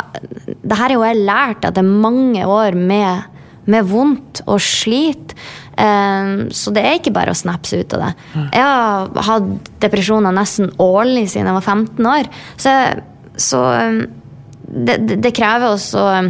Det 0.62 0.78
her 0.78 0.92
er 0.92 0.98
jo 0.98 1.06
jeg 1.08 1.26
lært 1.26 1.66
at 1.66 1.74
det 1.74 1.82
er 1.82 2.02
mange 2.06 2.46
år 2.46 2.78
med, 2.78 3.24
med 3.66 3.90
vondt 3.90 4.44
og 4.46 4.62
slit. 4.62 5.34
Um, 5.74 6.52
så 6.54 6.70
det 6.70 6.84
er 6.86 7.00
ikke 7.00 7.16
bare 7.16 7.34
å 7.34 7.38
snapse 7.38 7.80
ut 7.82 7.96
av 7.98 8.06
det. 8.06 8.12
Jeg 8.54 8.62
har 8.62 9.26
hatt 9.30 9.72
depresjoner 9.82 10.36
nesten 10.36 10.70
årlig 10.78 11.26
siden 11.34 11.50
jeg 11.50 11.58
var 11.58 11.66
15 11.66 12.12
år. 12.14 12.30
Så, 12.62 12.76
så 13.50 13.64
eh, 13.74 14.04
det, 14.70 15.00
det, 15.08 15.18
det 15.26 15.34
krever 15.34 15.74
også 15.74 16.04
eh, 16.12 16.30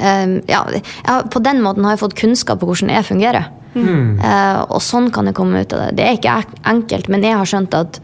ja, 0.00 0.62
ja, 1.06 1.20
På 1.30 1.40
den 1.42 1.62
måten 1.62 1.84
har 1.86 1.94
jeg 1.94 2.02
fått 2.02 2.18
kunnskap 2.18 2.60
på 2.60 2.68
hvordan 2.70 2.90
jeg 2.94 3.06
fungerer. 3.06 3.50
Eh, 3.76 4.60
og 4.72 4.80
sånn 4.80 5.10
kan 5.12 5.28
jeg 5.28 5.36
komme 5.36 5.60
ut 5.60 5.74
av 5.76 5.82
det. 5.84 5.96
Det 5.98 6.06
er 6.06 6.16
ikke 6.16 6.36
enkelt, 6.72 7.10
men 7.12 7.26
jeg 7.26 7.36
har 7.36 7.50
skjønt 7.50 7.76
at 7.76 8.00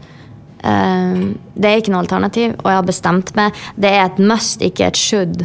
eh, 0.61 1.23
det 1.55 1.69
er 1.69 1.81
ikke 1.81 1.93
noe 1.95 2.03
alternativ, 2.03 2.53
og 2.61 2.69
jeg 2.69 2.79
har 2.79 2.87
bestemt 2.87 3.33
meg. 3.39 3.59
Det 3.75 3.89
er 3.89 4.05
et 4.05 4.21
must, 4.21 4.61
ikke 4.61 4.91
et 4.91 4.99
should. 4.99 5.43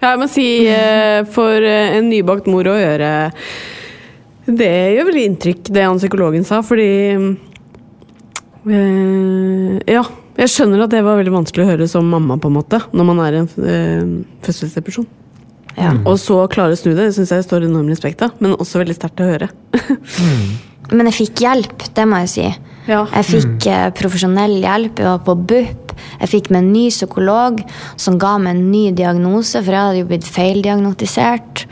Ja, 0.00 0.12
jeg 0.12 0.22
må 0.22 0.26
si 0.30 0.46
eh, 0.66 1.20
for 1.30 1.62
eh, 1.62 1.96
en 1.98 2.08
nybakt 2.10 2.48
mor 2.50 2.66
å 2.66 2.74
gjøre 2.74 3.10
Det 4.50 4.70
gjør 4.96 5.06
veldig 5.12 5.26
inntrykk, 5.28 5.70
det 5.70 5.84
han 5.86 6.00
psykologen 6.00 6.46
sa, 6.48 6.58
fordi 6.66 6.90
eh, 8.70 9.78
Ja. 9.90 10.04
Jeg 10.38 10.52
skjønner 10.52 10.84
at 10.84 10.92
det 10.92 11.02
var 11.04 11.18
veldig 11.18 11.34
vanskelig 11.34 11.64
å 11.64 11.70
høre 11.72 11.88
som 11.90 12.06
mamma, 12.06 12.38
på 12.40 12.50
en 12.50 12.58
måte, 12.60 12.80
når 12.94 13.08
man 13.08 13.22
er 13.24 13.34
i 13.34 13.42
en 13.42 13.50
øh, 13.50 14.14
fødselsdepresjon. 14.46 15.08
Ja. 15.76 15.92
Og 16.04 16.16
så 16.20 16.38
klare 16.52 16.74
å 16.74 16.78
snu 16.78 16.92
det, 16.92 17.08
det 17.08 17.14
syns 17.16 17.32
jeg 17.34 17.46
står 17.46 17.66
enorm 17.66 17.90
respekt 17.90 18.22
av, 18.26 18.34
men 18.42 18.56
også 18.56 18.82
veldig 18.82 18.96
sterkt 18.96 19.22
å 19.22 19.30
høre. 19.30 19.50
Men 20.90 21.06
jeg 21.10 21.18
fikk 21.20 21.44
hjelp, 21.44 21.84
det 21.94 22.04
må 22.08 22.18
jeg 22.24 22.30
si. 22.32 22.46
Ja. 22.90 23.04
Jeg 23.12 23.26
fikk 23.28 23.66
mm. 23.68 23.92
profesjonell 23.98 24.56
hjelp. 24.58 24.98
Jeg 24.98 25.06
var 25.06 25.20
på 25.22 25.36
BUP. 25.38 25.92
Jeg 26.22 26.30
fikk 26.32 26.48
med 26.50 26.64
en 26.64 26.72
ny 26.72 26.86
psykolog 26.90 27.60
som 28.00 28.16
ga 28.20 28.32
meg 28.42 28.56
en 28.56 28.70
ny 28.72 28.82
diagnose, 28.96 29.60
for 29.60 29.76
jeg 29.76 29.84
hadde 29.86 30.00
jo 30.00 30.08
blitt 30.10 30.26
feildiagnotisert. 30.26 31.66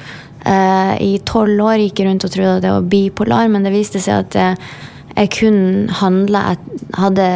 Uh, 0.45 0.95
I 1.03 1.19
tolv 1.27 1.65
år 1.67 1.83
gikk 1.83 1.99
jeg 1.99 2.09
rundt 2.09 2.29
og 2.29 2.33
trodde 2.35 2.55
at 2.61 2.65
det 2.65 2.75
var 2.77 2.87
bipolar, 2.93 3.51
men 3.51 3.67
det 3.67 3.75
viste 3.75 4.03
seg 4.05 4.23
at 4.23 4.39
jeg, 4.39 4.71
jeg 5.19 5.31
kun 5.35 5.61
handla 5.99 6.45
Jeg 6.53 6.97
hadde 6.99 7.29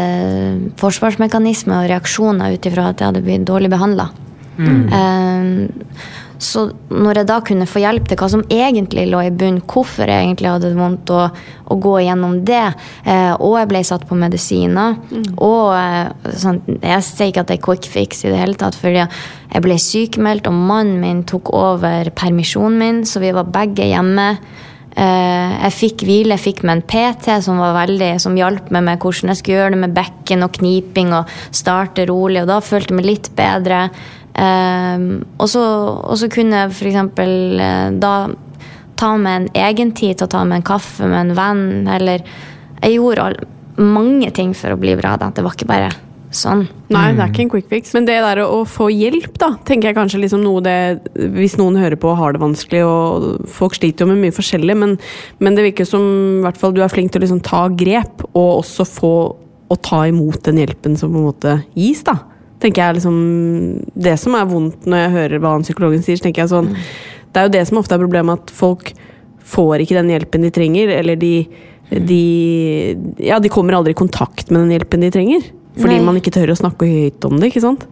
forsvarsmekanismer 0.80 1.82
og 1.82 1.90
reaksjoner 1.90 2.54
ut 2.54 2.66
ifra 2.68 2.90
at 2.92 3.02
jeg 3.02 3.10
hadde 3.10 3.24
blitt 3.26 3.46
dårlig 3.48 3.70
behandla. 3.72 4.10
Så 6.42 6.64
når 6.90 7.20
jeg 7.20 7.28
da 7.30 7.36
kunne 7.46 7.68
få 7.70 7.84
hjelp 7.84 8.08
til 8.10 8.18
hva 8.18 8.28
som 8.32 8.42
egentlig 8.50 9.04
lå 9.12 9.20
i 9.28 9.30
bunnen, 9.30 9.62
hvorfor 9.62 10.10
jeg 10.10 10.26
egentlig 10.26 10.50
hadde 10.50 10.72
det 10.72 10.78
vondt, 10.78 11.12
og, 11.14 11.36
og 11.70 11.84
gå 11.84 11.92
gjennom 12.02 12.40
det, 12.48 12.64
eh, 13.06 13.30
og 13.36 13.60
jeg 13.60 13.70
ble 13.70 13.82
satt 13.86 14.08
på 14.08 14.18
medisiner 14.18 14.96
og 15.36 15.68
eh, 15.76 16.34
sånn, 16.42 16.58
Jeg 16.82 17.06
sier 17.06 17.30
ikke 17.30 17.44
at 17.44 17.52
det 17.52 17.58
er 17.60 17.64
quick 17.68 17.86
fix 17.86 18.24
i 18.24 18.32
det 18.32 18.42
hele 18.42 18.58
tatt, 18.58 18.74
fordi 18.78 19.04
jeg 19.04 19.62
ble 19.62 19.78
sykemeldt, 19.78 20.50
og 20.50 20.58
mannen 20.58 20.98
min 21.04 21.22
tok 21.30 21.52
over 21.54 22.10
permisjonen 22.18 22.78
min, 22.80 23.00
så 23.06 23.22
vi 23.22 23.30
var 23.36 23.52
begge 23.52 23.86
hjemme. 23.92 24.32
Eh, 24.92 25.52
jeg 25.62 25.74
fikk 25.76 26.04
hvile, 26.04 26.36
jeg 26.36 26.44
fikk 26.44 26.62
med 26.66 26.78
en 26.78 26.84
PT 26.84 27.38
som, 27.44 27.60
var 27.62 27.76
veldig, 27.78 28.10
som 28.20 28.36
hjalp 28.36 28.68
meg 28.74 28.84
med 28.90 29.00
hvordan 29.00 29.32
jeg 29.32 29.40
skulle 29.40 29.58
gjøre 29.60 29.74
det 29.74 29.80
med 29.86 29.96
bekken 29.96 30.44
og 30.44 30.52
kniping 30.58 31.14
og 31.16 31.32
starte 31.54 32.04
rolig, 32.10 32.42
og 32.42 32.50
da 32.50 32.60
følte 32.64 32.92
jeg 32.92 32.98
meg 33.00 33.08
litt 33.08 33.30
bedre. 33.38 33.86
Eh, 34.36 35.08
og, 35.38 35.46
så, 35.48 35.64
og 35.96 36.20
så 36.20 36.28
kunne 36.32 36.64
jeg 36.64 36.76
f.eks. 36.76 37.00
Uh, 37.16 37.88
da 38.02 38.14
ta 39.00 39.16
med 39.18 39.34
en 39.34 39.50
egen 39.64 39.90
tid 39.96 40.18
til 40.18 40.28
å 40.28 40.32
ta 40.36 40.44
med 40.46 40.60
en 40.60 40.70
kaffe 40.74 41.08
med 41.08 41.20
en 41.24 41.36
venn, 41.38 41.66
eller 41.90 42.24
Jeg 42.82 42.96
gjorde 42.98 43.46
mange 43.78 44.32
ting 44.34 44.56
for 44.58 44.74
å 44.74 44.78
bli 44.78 44.96
bra. 44.98 45.14
Det 45.14 45.42
var 45.44 45.54
ikke 45.54 45.68
bare 45.70 45.92
sånn. 46.36 46.64
Nei, 46.92 47.12
det 47.16 47.22
er 47.24 47.30
ikke 47.30 47.44
en 47.44 47.52
quick 47.52 47.68
fix. 47.70 47.92
Men 47.96 48.06
det 48.08 48.16
der 48.24 48.42
å 48.44 48.62
få 48.68 48.88
hjelp, 48.92 49.34
da, 49.40 49.52
tenker 49.68 49.90
jeg 49.90 49.98
kanskje 49.98 50.22
liksom 50.22 50.42
noe 50.44 50.62
det 50.64 50.76
Hvis 51.34 51.58
noen 51.60 51.78
hører 51.80 51.98
på 52.00 52.10
og 52.12 52.18
har 52.20 52.34
det 52.34 52.42
vanskelig, 52.42 52.82
og 52.86 53.46
folk 53.52 53.76
sliter 53.78 54.04
jo 54.04 54.12
med 54.12 54.20
mye 54.22 54.34
forskjellig, 54.34 54.76
men, 54.78 54.96
men 55.42 55.58
det 55.58 55.68
virker 55.68 55.88
som 55.88 56.02
i 56.40 56.42
hvert 56.46 56.60
fall 56.60 56.74
du 56.76 56.82
er 56.84 56.92
flink 56.92 57.12
til 57.12 57.22
å 57.22 57.26
liksom 57.26 57.42
ta 57.46 57.64
grep, 57.68 58.26
og 58.32 58.62
også 58.62 58.88
få 58.88 59.14
å 59.72 59.78
ta 59.80 60.02
imot 60.10 60.42
den 60.48 60.60
hjelpen 60.60 60.98
som 61.00 61.12
på 61.12 61.20
en 61.20 61.30
måte 61.30 61.56
gis, 61.78 62.04
da. 62.08 62.18
Tenker 62.62 62.84
jeg 62.84 63.00
liksom 63.00 63.16
Det 63.98 64.12
som 64.22 64.36
er 64.38 64.46
vondt 64.46 64.84
når 64.86 65.00
jeg 65.00 65.14
hører 65.16 65.42
hva 65.42 65.56
han 65.56 65.64
psykologen 65.66 66.04
sier, 66.04 66.20
så 66.20 66.28
tenker 66.28 66.44
jeg 66.44 66.52
sånn 66.52 66.68
Det 66.70 67.40
er 67.40 67.48
jo 67.48 67.54
det 67.56 67.62
som 67.66 67.80
ofte 67.80 67.96
er 67.96 68.04
problemet, 68.04 68.38
at 68.38 68.54
folk 68.54 68.92
får 69.52 69.82
ikke 69.82 69.98
den 69.98 70.12
hjelpen 70.12 70.46
de 70.46 70.52
trenger, 70.54 70.92
eller 71.00 71.18
de 71.18 71.34
de, 71.92 72.96
ja, 73.20 73.36
de 73.42 73.50
kommer 73.52 73.76
aldri 73.76 73.92
i 73.92 73.98
kontakt 73.98 74.50
med 74.50 74.62
den 74.62 74.70
hjelpen 74.76 75.02
de 75.04 75.10
trenger. 75.12 75.42
Fordi 75.78 75.96
Nei. 75.96 76.04
man 76.04 76.18
ikke 76.20 76.34
tør 76.34 76.52
å 76.52 76.58
snakke 76.58 76.88
høyt 76.88 77.24
om 77.28 77.38
det. 77.38 77.50
ikke 77.50 77.64
sant? 77.64 77.86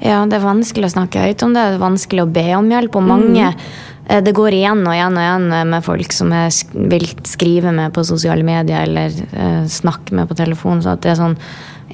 Ja, 0.00 0.22
det 0.26 0.38
er 0.38 0.44
vanskelig 0.46 0.88
å 0.88 0.94
snakke 0.96 1.22
høyt 1.26 1.44
om 1.44 1.54
det. 1.54 1.62
Det 1.62 1.78
er 1.78 1.84
vanskelig 1.84 2.24
å 2.24 2.32
be 2.32 2.46
om 2.56 2.70
hjelp. 2.72 2.98
Og 2.98 3.06
mange 3.06 3.52
mm. 3.52 3.64
Det 4.10 4.32
går 4.34 4.56
igjen 4.56 4.80
og 4.82 4.90
igjen 4.90 5.14
og 5.14 5.22
igjen 5.22 5.68
med 5.70 5.84
folk 5.86 6.14
som 6.14 6.32
jeg 6.34 6.80
vil 6.90 7.04
skrive 7.28 7.70
med 7.70 7.92
på 7.94 8.02
sosiale 8.02 8.42
medier 8.42 8.82
eller 8.82 9.14
eh, 9.14 9.68
snakke 9.70 10.16
med 10.18 10.26
på 10.26 10.34
telefon. 10.40 10.80
Så 10.82 10.96
at 10.96 11.04
det 11.04 11.12
er 11.12 11.20
sånn 11.20 11.36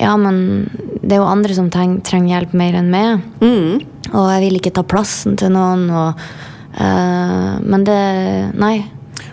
Ja, 0.00 0.14
men 0.20 0.64
det 1.02 1.16
er 1.16 1.20
jo 1.20 1.28
andre 1.28 1.56
som 1.56 1.68
treng, 1.72 1.98
trenger 2.04 2.38
hjelp 2.38 2.56
mer 2.56 2.78
enn 2.80 2.88
meg. 2.92 3.26
Og 4.12 4.30
jeg 4.32 4.42
vil 4.46 4.58
ikke 4.60 4.72
ta 4.78 4.86
plassen 4.88 5.36
til 5.36 5.52
noen. 5.52 5.84
Og, 5.92 6.24
eh, 6.80 7.52
men 7.60 7.84
det 7.84 8.00
Nei. 8.64 8.78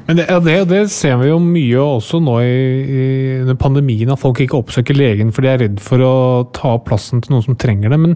Men 0.08 0.18
det, 0.20 0.26
ja, 0.28 0.40
det, 0.44 0.56
det 0.68 0.80
ser 0.92 1.16
vi 1.22 1.30
jo 1.30 1.38
mye 1.40 1.80
også 1.80 2.20
nå 2.24 2.34
i, 2.44 2.48
i 2.84 3.04
under 3.44 3.56
pandemien, 3.60 4.10
at 4.12 4.20
folk 4.20 4.42
ikke 4.44 4.58
oppsøker 4.60 4.98
legen 5.00 5.30
fordi 5.32 5.48
de 5.48 5.52
er 5.54 5.62
redd 5.64 5.78
for 5.84 6.04
å 6.04 6.14
ta 6.56 6.74
opp 6.76 6.90
plassen 6.90 7.22
til 7.24 7.32
noen 7.36 7.46
som 7.46 7.56
trenger 7.60 7.94
det. 7.94 8.00
Men 8.04 8.16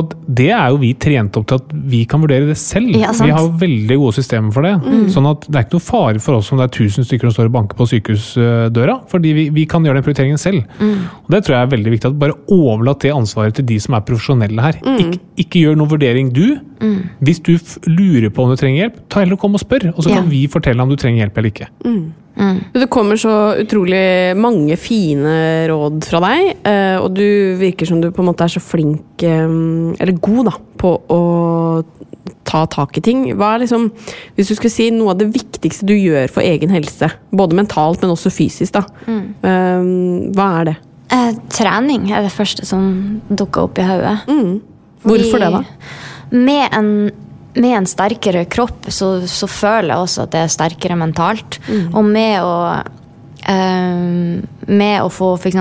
at 0.00 0.14
det 0.26 0.48
er 0.50 0.72
jo 0.72 0.80
vi 0.82 0.90
trent 0.98 1.36
opp 1.38 1.46
til 1.50 1.60
at 1.60 1.70
vi 1.92 2.00
kan 2.10 2.22
vurdere 2.24 2.48
det 2.50 2.56
selv. 2.58 2.90
Ja, 2.98 3.12
vi 3.14 3.30
har 3.30 3.46
veldig 3.60 3.98
gode 4.00 4.16
systemer 4.18 4.50
for 4.56 4.66
det. 4.66 4.74
Sånn 5.14 5.28
at 5.30 5.46
det 5.46 5.60
er 5.60 5.68
ikke 5.68 5.78
noe 5.78 5.86
fare 5.86 6.22
for 6.24 6.40
oss 6.40 6.50
om 6.50 6.58
det 6.58 6.66
er 6.66 6.74
1000 6.88 7.06
stykker 7.06 7.30
som 7.30 7.36
står 7.38 7.50
og 7.52 7.56
banker 7.60 7.78
på 7.78 7.86
sykehusdøra, 7.92 8.98
fordi 9.12 9.34
vi, 9.38 9.46
vi 9.54 9.66
kan 9.70 9.86
gjøre 9.86 10.00
den 10.00 10.06
prioriteringen 10.08 10.40
selv. 10.42 10.66
Og 10.82 11.30
Det 11.34 11.44
tror 11.46 11.56
jeg 11.60 11.68
er 11.68 11.72
veldig 11.76 11.94
viktig. 11.94 12.10
at 12.10 12.18
Bare 12.24 12.38
overlat 12.54 13.02
det 13.06 13.14
ansvaret 13.14 13.54
til 13.60 13.68
de 13.70 13.78
som 13.86 13.94
er 13.98 14.04
profesjonelle 14.08 14.66
her. 14.66 14.80
Ikke, 14.98 15.22
ikke 15.46 15.62
gjør 15.68 15.78
noen 15.78 15.92
vurdering 15.94 16.34
du. 16.34 16.46
Hvis 17.24 17.38
du 17.46 17.54
lurer 17.88 18.28
på 18.34 18.44
om 18.44 18.50
du 18.52 18.58
trenger 18.60 18.82
hjelp, 18.82 18.98
ta 19.08 19.22
heller 19.22 19.38
og 19.38 19.44
kom 19.46 19.54
og 19.56 19.62
spør, 19.62 19.86
og 19.94 20.02
så 20.04 20.10
Ja. 20.10 20.18
kan 20.20 20.28
vi 20.28 20.42
fortelle 20.52 20.82
om 20.82 20.90
du 20.90 20.96
trenger 20.96 21.03
hjelp 21.12 21.36
eller 21.38 21.52
ikke. 21.52 21.68
Det 22.74 22.88
kommer 22.90 23.18
så 23.20 23.54
utrolig 23.62 24.34
mange 24.36 24.74
fine 24.80 25.34
råd 25.70 26.00
fra 26.08 26.20
deg, 26.24 26.48
eh, 26.66 26.96
og 26.98 27.12
du 27.14 27.54
virker 27.60 27.86
som 27.86 28.00
du 28.02 28.08
på 28.10 28.24
en 28.24 28.30
måte 28.32 28.46
er 28.46 28.50
så 28.50 28.62
flink, 28.62 29.22
eh, 29.22 29.44
eller 30.00 30.16
god, 30.18 30.50
da, 30.50 30.54
på 30.80 30.94
å 31.14 31.20
ta 32.44 32.64
tak 32.70 32.98
i 32.98 33.04
ting. 33.04 33.22
Hva 33.38 33.54
er 33.54 33.64
liksom, 33.64 33.86
hvis 34.34 34.50
du 34.50 34.54
skulle 34.56 34.72
si 34.74 34.88
noe 34.90 35.14
av 35.14 35.20
det 35.20 35.30
viktigste 35.34 35.86
du 35.86 35.94
gjør 35.94 36.32
for 36.32 36.42
egen 36.42 36.72
helse, 36.74 37.10
både 37.30 37.56
mentalt, 37.60 38.02
men 38.02 38.14
også 38.14 38.32
fysisk, 38.34 38.74
da. 38.80 38.84
mm. 39.06 40.34
Hva 40.34 40.48
er 40.60 40.70
det? 40.72 40.76
Eh, 41.14 41.30
trening 41.52 42.08
er 42.10 42.24
det 42.24 42.32
første 42.34 42.66
som 42.66 43.20
dukker 43.28 43.68
opp 43.68 43.78
i 43.78 43.86
hodet. 43.86 44.16
Hvorfor 45.04 45.42
det, 45.42 45.50
da? 45.52 45.62
Med 46.34 46.74
en, 46.74 46.88
med 47.54 47.76
en 47.78 47.86
sterkere 47.88 48.44
kropp 48.50 48.88
så, 48.92 49.16
så 49.30 49.48
føler 49.50 49.94
jeg 49.94 50.06
også 50.06 50.26
at 50.26 50.34
det 50.34 50.42
er 50.42 50.52
sterkere 50.52 50.98
mentalt. 50.98 51.60
Og 51.94 52.04
med 52.06 52.42
å 52.42 52.54
eh, 53.46 54.42
Med 54.70 54.96
å 55.02 55.10
få 55.12 55.34
f.eks. 55.38 55.58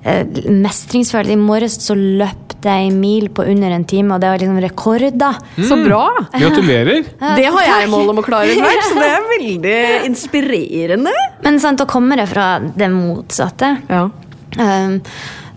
Uh, 0.00 0.24
mestringsfølelse. 0.48 1.34
I 1.34 1.36
morges 1.36 1.74
så 1.84 1.92
løpte 1.92 2.70
jeg 2.72 2.86
en 2.88 3.00
mil 3.02 3.26
på 3.36 3.44
under 3.52 3.74
en 3.74 3.84
time, 3.84 4.14
og 4.14 4.22
det 4.22 4.30
var 4.30 4.40
liksom 4.40 4.60
rekorder. 4.64 5.40
Så 5.60 5.76
bra! 5.82 6.06
Gratulerer! 6.32 7.02
Det 7.36 7.50
har 7.52 7.66
jeg 7.68 7.90
mål 7.92 8.14
om 8.14 8.22
å 8.22 8.24
klare 8.24 8.54
snart, 8.56 8.86
så 8.88 8.96
det 8.96 9.10
er 9.10 9.28
veldig 9.34 9.76
inspirerende. 10.08 11.12
Men 11.44 11.60
sant, 11.60 11.82
da 11.82 11.88
kommer 11.88 12.20
det 12.20 12.30
fra 12.32 12.46
det 12.60 12.88
motsatte. 12.94 13.74
Ja. 13.92 14.06
Um, 14.56 14.96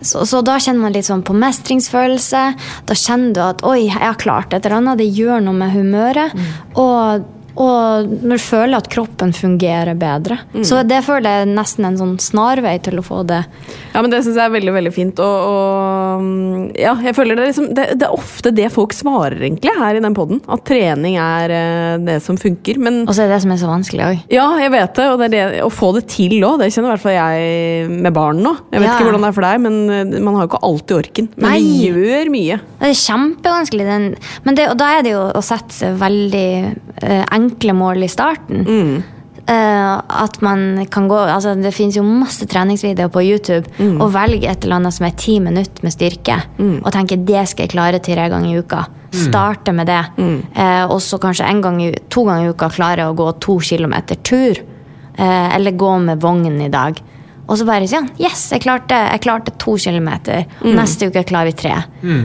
så, 0.04 0.24
så 0.28 0.42
da 0.44 0.58
kjenner 0.60 0.86
man 0.86 0.94
litt 0.96 1.08
sånn 1.08 1.24
på 1.26 1.36
mestringsfølelse. 1.36 2.42
Da 2.88 2.96
kjenner 2.98 3.34
du 3.34 3.40
at 3.44 3.64
oi, 3.66 3.86
jeg 3.86 3.96
har 3.96 4.20
klart 4.20 4.54
et 4.54 4.64
eller 4.64 4.80
annet. 4.80 5.00
Det 5.02 5.10
gjør 5.16 5.44
noe 5.44 5.56
med 5.58 5.74
humøret. 5.74 6.36
Og 6.80 7.24
Og 7.60 8.08
du 8.24 8.34
føler 8.42 8.76
at 8.80 8.88
kroppen 8.90 9.32
fungerer 9.36 9.94
bedre. 9.98 10.40
Så 10.66 10.80
det 10.86 11.02
føler 11.06 11.40
jeg 11.44 11.50
nesten 11.54 11.86
en 11.86 11.98
sånn 12.00 12.14
snarvei 12.22 12.76
til 12.82 12.98
å 12.98 13.04
få 13.06 13.22
det. 13.28 13.42
Ja, 13.94 14.02
men 14.02 14.10
Det 14.10 14.22
syns 14.24 14.38
jeg 14.40 14.48
er 14.48 14.54
veldig 14.56 14.72
veldig 14.74 14.92
fint. 14.94 15.20
Og, 15.22 15.36
og 15.54 16.24
mm, 16.24 16.64
ja, 16.80 16.94
jeg 17.04 17.14
føler 17.14 17.38
det, 17.38 17.46
liksom, 17.52 17.68
det, 17.76 17.84
det 18.00 18.08
er 18.08 18.16
ofte 18.16 18.50
det 18.54 18.70
folk 18.74 18.94
svarer 18.96 19.38
egentlig 19.46 19.74
her 19.78 19.98
i 19.98 20.02
den 20.02 20.16
poden. 20.16 20.40
At 20.50 20.64
trening 20.66 21.14
er 21.22 21.54
eh, 21.54 21.94
det 22.02 22.18
som 22.24 22.38
funker. 22.40 22.80
Men 22.82 23.02
Og 23.06 23.14
så 23.14 23.22
er 23.24 23.30
det 23.30 23.36
det 23.38 23.44
som 23.46 23.54
er 23.54 23.60
så 23.62 23.70
vanskelig 23.70 24.06
òg. 24.08 24.24
ja, 24.34 24.48
jeg 24.64 24.74
vet 24.74 24.94
det. 24.98 25.08
Og 25.12 25.20
det 25.22 25.28
er 25.30 25.34
det, 25.36 25.44
å 25.66 25.70
få 25.72 25.92
det 25.98 26.04
til 26.10 26.36
òg, 26.42 26.58
det 26.64 26.72
kjenner 26.74 26.90
i 26.90 26.94
hvert 26.96 27.04
fall 27.06 27.16
jeg 27.18 27.94
med 28.04 28.14
barn 28.16 28.42
nå. 28.44 28.54
Jeg 28.74 28.82
vet 28.82 28.88
Ja. 28.88 28.96
ikke 28.98 29.08
hvordan 29.08 29.24
det 29.24 29.30
er 29.30 29.38
for 29.38 29.46
deg, 29.48 29.62
men 29.64 29.78
eh, 29.90 30.18
man 30.26 30.34
har 30.40 30.46
jo 30.46 30.50
ikke 30.52 30.62
alltid 30.66 30.96
orken. 30.98 31.30
Men 31.38 31.50
Nei. 31.50 31.60
vi 31.62 31.88
gjør 31.92 32.32
mye. 32.34 32.60
Det 32.82 32.90
er 32.90 32.98
kjempevanskelig. 33.04 33.86
Den, 33.88 34.10
men 34.44 34.58
det, 34.58 34.68
og 34.74 34.78
da 34.82 34.90
er 34.98 35.06
det 35.06 35.14
jo 35.14 35.22
å 35.30 35.42
sette 35.44 35.74
seg 35.78 35.96
veldig 36.02 36.46
enkle 37.04 37.74
mål 37.76 38.06
i 38.06 38.08
starten. 38.08 39.02
Eh, 39.46 39.94
at 40.24 40.38
man 40.40 40.86
kan 40.88 41.04
gå 41.08 41.18
altså 41.20 41.50
Det 41.60 41.74
finnes 41.76 41.98
jo 41.98 42.02
masse 42.06 42.46
treningsvideoer 42.48 43.12
på 43.12 43.22
YouTube. 43.26 43.68
Og 44.00 44.12
velge 44.14 44.48
et 44.48 44.64
eller 44.64 44.80
annet 44.80 44.96
som 44.96 45.06
er 45.08 45.16
ti 45.20 45.38
minutter 45.40 45.84
med 45.84 45.92
styrke. 45.92 46.38
Og 46.80 46.92
tenke 46.94 47.20
det 47.20 47.46
skal 47.50 47.66
jeg 47.66 47.74
klare 47.74 48.00
tre 48.04 48.28
ganger 48.32 48.50
i 48.50 48.60
uka. 48.62 48.84
Starte 49.14 49.72
med 49.72 49.86
det. 49.86 50.00
Uh, 50.58 50.90
og 50.90 50.98
så 51.02 51.20
kanskje 51.22 51.46
en 51.46 51.60
gang, 51.62 51.80
to 52.10 52.24
ganger 52.26 52.48
i 52.48 52.54
uka 52.54 52.70
klare 52.74 53.06
å 53.06 53.14
gå 53.14 53.28
to 53.38 53.60
kilometer 53.62 54.18
tur. 54.26 54.58
Uh, 55.18 55.54
eller 55.54 55.76
gå 55.78 55.98
med 56.02 56.22
vogn 56.24 56.60
i 56.60 56.70
dag. 56.72 56.98
Og 57.44 57.60
så 57.60 57.66
bare 57.68 57.86
si 57.86 57.94
ja, 57.94 58.02
yes, 58.18 58.48
jeg 58.50 58.64
klarte, 58.64 58.96
jeg 59.12 59.22
klarte 59.22 59.52
to 59.60 59.76
kilometer. 59.76 60.46
Neste 60.64 61.10
uke 61.12 61.22
klarer 61.28 61.52
vi 61.52 61.58
tre. 61.60 61.76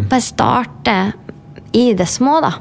Bare 0.10 0.24
starte 0.24 0.98
i 1.76 1.92
det 1.94 2.08
små, 2.08 2.40
da. 2.42 2.56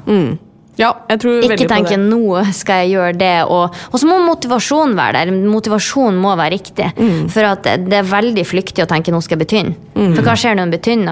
Ja, 0.79 0.93
jeg 1.09 1.19
tror 1.19 1.43
Ikke 1.43 1.67
tenke 1.67 1.97
nå 1.99 2.39
skal 2.55 2.85
jeg 2.85 2.93
gjøre 2.95 3.17
det. 3.19 3.33
Og, 3.51 3.75
og 3.91 3.99
så 3.99 4.07
må 4.07 4.19
motivasjonen 4.23 4.95
være 4.95 5.25
der. 5.25 5.33
Motivasjonen 5.51 6.15
må 6.23 6.31
være 6.39 6.55
riktig. 6.55 6.87
Mm. 6.95 7.25
For 7.33 7.43
at 7.49 7.67
det, 7.83 7.97
er 7.99 8.07
veldig 8.07 8.45
flyktig 8.47 8.85
å 8.85 8.87
tenke 8.89 9.11
nå 9.11 9.19
skal 9.25 9.35
jeg 9.37 9.43
bli 9.43 9.49
tynn. 9.57 9.73
For 10.15 10.23
hva 10.23 10.37
skjer 10.39 10.55
når 10.55 10.71
du 10.71 10.77
blir 10.77 10.85
tynn? 10.87 11.03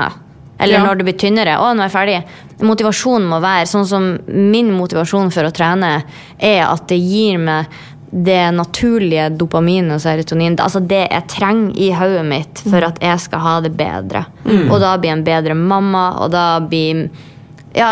Eller 0.58 0.80
Ja. 0.80 0.86
når 0.88 0.96
du 0.98 1.04
blir 1.06 1.18
tynnere? 1.20 1.58
Å, 1.62 1.74
nå 1.76 1.84
er 1.84 1.92
jeg 1.92 1.94
ferdig. 1.94 2.22
Motivasjonen 2.66 3.28
må 3.30 3.38
være 3.44 3.68
sånn 3.70 3.86
som 3.86 4.08
min 4.34 4.72
motivasjon 4.74 5.30
for 5.36 5.46
å 5.46 5.52
trene 5.54 5.92
er 6.40 6.64
at 6.66 6.88
det 6.90 6.98
gir 6.98 7.38
meg 7.38 7.68
det 8.10 8.40
naturlige 8.56 9.28
dopamin 9.38 9.92
og 9.92 10.00
serotonin. 10.02 10.56
Altså 10.64 10.80
det 10.80 11.04
jeg 11.12 11.28
trenger 11.28 11.76
i 11.78 11.92
hodet 11.94 12.24
mitt 12.26 12.64
for 12.64 12.80
Mm. 12.80 12.88
at 12.88 13.00
jeg 13.04 13.20
skal 13.20 13.40
ha 13.44 13.60
det 13.62 13.74
bedre. 13.78 14.26
Og 14.72 14.80
da 14.80 14.96
bli 14.98 15.10
en 15.12 15.24
bedre 15.28 15.54
mamma, 15.54 16.08
og 16.24 16.32
da 16.32 16.60
bli 16.64 17.10
ja, 17.76 17.92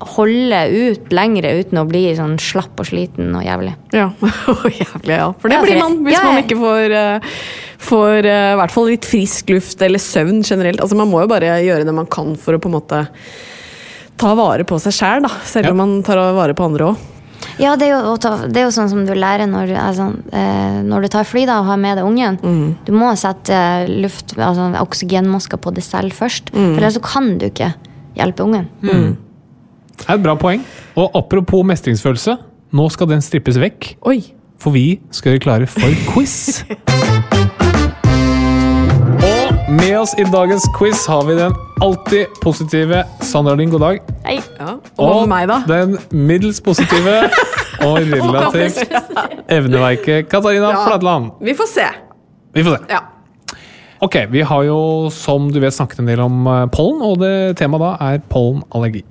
holde 0.00 0.58
ut 0.72 1.12
lengre 1.14 1.54
uten 1.60 1.78
å 1.80 1.86
bli 1.88 2.02
sånn 2.18 2.36
slapp 2.42 2.78
og 2.82 2.88
sliten 2.88 3.30
og 3.34 3.44
jævlig. 3.46 3.72
Ja, 3.96 4.10
og 4.52 4.66
Jævlig, 4.68 5.16
ja. 5.16 5.30
For 5.40 5.48
det 5.48 5.56
Ja, 5.56 5.62
blir 5.64 5.80
man 5.80 5.98
hvis 6.04 6.16
ja, 6.18 6.22
man 6.26 6.42
ikke 6.42 6.58
får, 6.60 6.94
eh, 7.00 7.34
får 7.88 8.28
eh, 8.28 8.52
i 8.52 8.60
hvert 8.60 8.74
fall 8.74 8.88
litt 8.92 9.08
frisk 9.08 9.50
luft 9.54 9.82
eller 9.82 10.02
søvn 10.02 10.42
generelt. 10.44 10.80
Altså 10.84 10.96
Man 11.00 11.08
må 11.12 11.22
jo 11.24 11.30
bare 11.32 11.56
gjøre 11.64 11.84
det 11.88 11.94
man 11.96 12.06
kan 12.12 12.34
for 12.36 12.56
å 12.56 12.60
på 12.60 12.68
en 12.68 12.76
måte 12.76 13.02
ta 14.20 14.32
vare 14.36 14.64
på 14.68 14.78
seg 14.80 14.92
sjæl. 14.96 15.28
Selv 15.44 15.70
Ja. 15.70 15.72
om 15.72 15.80
man 15.80 16.02
tar 16.04 16.20
vare 16.36 16.54
på 16.56 16.64
andre 16.68 16.92
òg. 16.92 16.96
Ja, 17.60 17.74
det 17.76 17.86
er, 17.88 18.00
jo, 18.02 18.16
det 18.48 18.56
er 18.60 18.64
jo 18.66 18.72
sånn 18.74 18.88
som 18.90 19.04
du 19.06 19.12
lærer 19.16 19.46
når, 19.48 19.70
altså, 19.80 20.06
eh, 20.32 20.80
når 20.84 21.04
du 21.04 21.08
tar 21.12 21.24
fly 21.28 21.44
da, 21.48 21.60
og 21.60 21.66
har 21.70 21.76
med 21.80 21.96
deg 21.96 22.04
ungen. 22.04 22.38
Du 22.84 22.92
må 22.96 23.12
sette 23.16 23.86
luft, 23.88 24.34
altså, 24.36 24.70
oksygenmasker 24.80 25.60
på 25.60 25.72
deg 25.76 25.84
selv 25.84 26.16
først. 26.16 26.50
For 26.52 26.80
ellers 26.80 26.96
så 26.98 27.04
kan 27.04 27.36
du 27.40 27.46
ikke 27.48 27.70
hjelpe 28.16 28.44
ungen. 28.44 28.68
Det 29.96 30.08
er 30.08 30.18
et 30.18 30.22
bra 30.24 30.34
poeng. 30.38 30.62
Og 30.96 31.10
apropos 31.18 31.64
mestringsfølelse, 31.66 32.36
nå 32.76 32.88
skal 32.92 33.08
den 33.10 33.22
strippes 33.24 33.58
vekk. 33.60 33.94
Oi. 34.06 34.18
For 34.60 34.72
vi 34.74 34.98
skal 35.14 35.34
gjøre 35.36 35.44
klare 35.44 35.66
for 35.68 35.96
quiz. 36.12 36.36
Og 39.26 39.70
med 39.72 39.94
oss 39.98 40.12
i 40.20 40.24
dagens 40.30 40.64
quiz 40.76 41.02
har 41.10 41.24
vi 41.26 41.34
den 41.38 41.54
alltid 41.82 42.36
positive 42.42 43.02
Sandra 43.24 43.54
Lyng, 43.58 43.70
god 43.74 43.82
dag. 43.82 44.00
Hei. 44.26 44.36
Ja. 44.60 44.76
Og 44.96 45.10
Og 45.22 45.28
meg, 45.30 45.48
da? 45.50 45.60
den 45.68 45.96
middels 46.14 46.60
positive 46.64 47.16
og 47.86 47.98
relativt 48.06 48.94
evneveike 49.52 50.22
Katarina 50.30 50.70
Ja. 50.72 50.84
Flatland. 50.86 51.32
Vi 51.44 51.54
får 51.58 51.70
se. 51.72 51.88
Vi 52.56 52.64
får 52.64 52.78
se. 52.78 52.94
Ja. 52.94 53.02
Ok, 54.04 54.16
vi 54.30 54.42
har 54.44 54.62
jo 54.68 54.78
som 55.10 55.48
du 55.52 55.58
vet 55.62 55.72
snakket 55.74 56.02
en 56.02 56.08
del 56.10 56.20
om 56.20 56.46
eh, 56.52 56.66
pollen, 56.72 57.00
og 57.02 57.18
det 57.22 57.56
temaet 57.56 57.80
da 57.80 57.92
er 58.12 58.18
pollenallergi. 58.28 59.02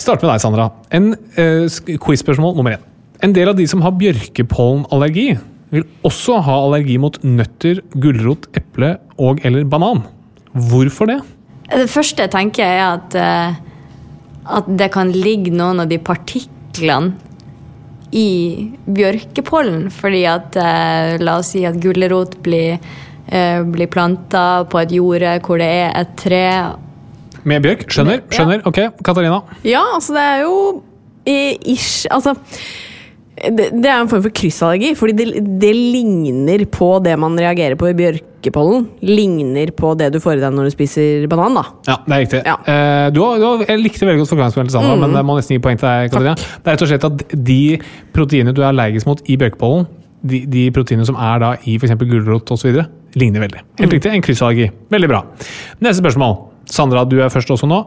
Start 0.00 0.24
med 0.24 0.32
deg, 0.32 0.42
Sandra. 0.42 0.68
En 0.94 1.12
uh, 1.38 1.98
quiz-spørsmål 2.02 2.56
nummer 2.58 2.76
én. 2.76 2.86
En 3.22 3.32
del 3.32 3.48
av 3.48 3.58
de 3.58 3.66
som 3.70 3.82
har 3.84 3.94
bjørkepollenallergi, 4.00 5.28
vil 5.74 5.84
også 6.06 6.38
ha 6.46 6.56
allergi 6.66 6.96
mot 7.02 7.16
nøtter, 7.26 7.80
gulrot, 7.98 8.48
eple 8.58 8.94
og 9.22 9.42
eller 9.46 9.66
banan. 9.66 10.04
Hvorfor 10.54 11.10
det? 11.10 11.20
Det 11.70 11.88
første 11.90 12.26
jeg 12.26 12.32
tenker 12.34 12.66
er 12.66 12.82
at, 12.92 13.14
eh, 13.18 13.56
at 14.58 14.68
det 14.78 14.90
kan 14.94 15.10
ligge 15.14 15.54
noen 15.54 15.82
av 15.82 15.90
de 15.90 15.98
partiklene 15.98 17.14
i 18.14 18.28
bjørkepollen. 18.86 19.88
Fordi 19.94 20.22
at 20.30 20.58
eh, 20.60 21.16
la 21.22 21.40
oss 21.40 21.54
si 21.56 21.64
at 21.66 21.80
gulrot 21.82 22.38
blir, 22.44 22.78
eh, 23.26 23.62
blir 23.66 23.90
planta 23.90 24.64
på 24.70 24.82
et 24.84 24.94
jorde 24.94 25.38
hvor 25.46 25.58
det 25.62 25.70
er 25.80 25.94
et 26.04 26.14
tre. 26.20 26.46
Med 27.48 27.64
bjørk? 27.64 27.86
Skjønner. 27.92 28.24
Skjønner. 28.32 28.64
Ok, 28.68 28.80
Katarina. 29.04 29.42
Ja, 29.66 29.84
altså 29.94 30.16
det 30.16 30.24
er 30.24 30.42
jo 30.46 30.56
eh, 31.28 31.56
ish 31.74 32.08
Altså 32.12 32.36
det, 33.34 33.70
det 33.82 33.88
er 33.90 33.98
en 33.98 34.08
form 34.08 34.22
for 34.22 34.32
kryssallergi, 34.34 34.92
fordi 34.94 35.14
det, 35.18 35.40
det 35.60 35.72
ligner 35.74 36.62
på 36.70 36.90
det 37.02 37.16
man 37.18 37.34
reagerer 37.38 37.74
på 37.78 37.88
i 37.90 37.96
bjørkepollen. 37.98 38.86
Ligner 39.02 39.72
på 39.74 39.90
det 39.98 40.12
du 40.14 40.20
får 40.22 40.38
i 40.38 40.44
deg 40.44 40.54
når 40.54 40.70
du 40.70 40.74
spiser 40.76 41.26
banan, 41.32 41.58
da. 41.58 41.64
Ja, 41.88 41.96
det 42.06 42.14
er 42.14 42.22
riktig. 42.22 42.42
Ja. 42.46 42.54
Eh, 42.62 43.08
du, 43.14 43.20
har, 43.24 43.42
du 43.42 43.48
har, 43.48 43.66
jeg 43.66 43.82
likte 43.82 44.06
veldig 44.06 44.22
godt 44.22 44.32
forklaringsmodellen 44.36 44.70
til 44.70 44.78
Sandra, 44.78 44.94
men 45.02 45.18
jeg 45.18 45.26
må 45.26 45.38
nesten 45.40 45.58
gi 45.58 45.64
poeng 45.66 45.82
til 45.82 45.90
deg, 45.90 46.14
Katarina. 46.14 46.36
Det 46.38 46.62
er 46.62 46.78
rett 46.78 46.86
og 46.86 46.92
slett 46.92 47.08
at 47.10 47.26
de 47.50 47.60
proteinene 48.14 48.54
du 48.54 48.62
er 48.62 48.70
allergisk 48.70 49.10
mot 49.10 49.26
i 49.26 49.38
bjørkepollen, 49.42 49.90
de, 50.24 50.44
de 50.54 50.66
proteinene 50.78 51.10
som 51.10 51.18
er 51.20 51.42
da 51.42 51.52
i 51.66 51.76
f.eks. 51.80 51.98
gulrot 52.06 52.54
osv., 52.54 52.84
ligner 53.18 53.42
veldig. 53.44 53.66
Helt 53.82 53.98
riktig, 53.98 54.14
en 54.14 54.24
kryssallergi. 54.24 54.70
Veldig 54.94 55.10
bra. 55.10 55.24
Neste 55.82 56.00
spørsmål. 56.00 56.38
Sandra, 56.70 57.04
du 57.08 57.18
er 57.22 57.32
først 57.32 57.50
også 57.54 57.68
nå. 57.70 57.80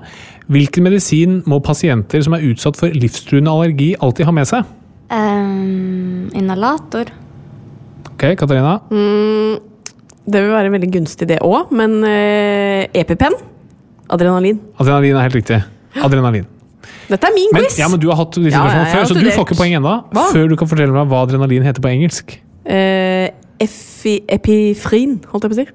Hvilken 0.54 0.86
medisin 0.88 1.40
må 1.50 1.60
pasienter 1.66 2.24
som 2.24 2.36
er 2.38 2.46
utsatt 2.50 2.80
for 2.80 2.94
livstruende 2.94 3.54
allergi, 3.54 3.94
alltid 4.04 4.30
ha 4.30 4.36
med 4.36 4.50
seg? 4.50 4.68
Um, 5.12 6.28
inhalator. 6.36 7.12
Ok, 8.14 8.34
Katarina. 8.40 8.78
Det 10.28 10.44
vil 10.44 10.52
være 10.52 10.74
veldig 10.74 10.92
gunstig, 10.92 11.30
det 11.30 11.40
òg, 11.46 11.72
men 11.76 12.02
uh, 12.04 12.84
EpiPen 12.98 13.38
Adrenalin. 14.12 14.60
Adrenalin 14.80 15.18
er 15.18 15.28
helt 15.28 15.36
riktig. 15.36 15.58
Adrenalin. 16.04 16.46
Dette 17.08 17.28
er 17.28 17.34
min 17.36 17.52
Men, 17.56 17.66
ja, 17.80 17.88
men 17.92 18.00
du 18.00 18.10
har 18.12 18.20
hatt 18.20 18.36
disse 18.36 18.52
Ja, 18.52 18.64
ja, 18.64 18.84
spørsmålene 18.84 18.92
før, 18.94 19.08
så 19.08 19.16
du 19.16 19.32
får 19.32 19.46
ikke 19.48 19.60
poeng 19.60 19.76
ennå. 19.80 19.96
Før 20.34 20.48
du 20.52 20.56
kan 20.60 20.70
fortelle 20.70 20.96
meg 20.96 21.12
hva 21.12 21.24
adrenalin 21.26 21.66
heter 21.68 21.84
på 21.84 21.92
engelsk. 21.92 22.38
Uh, 22.68 23.28
epifrin, 23.64 25.18
holdt 25.32 25.48
jeg 25.48 25.52
på 25.52 25.56
å 25.56 25.60
si. 25.62 25.68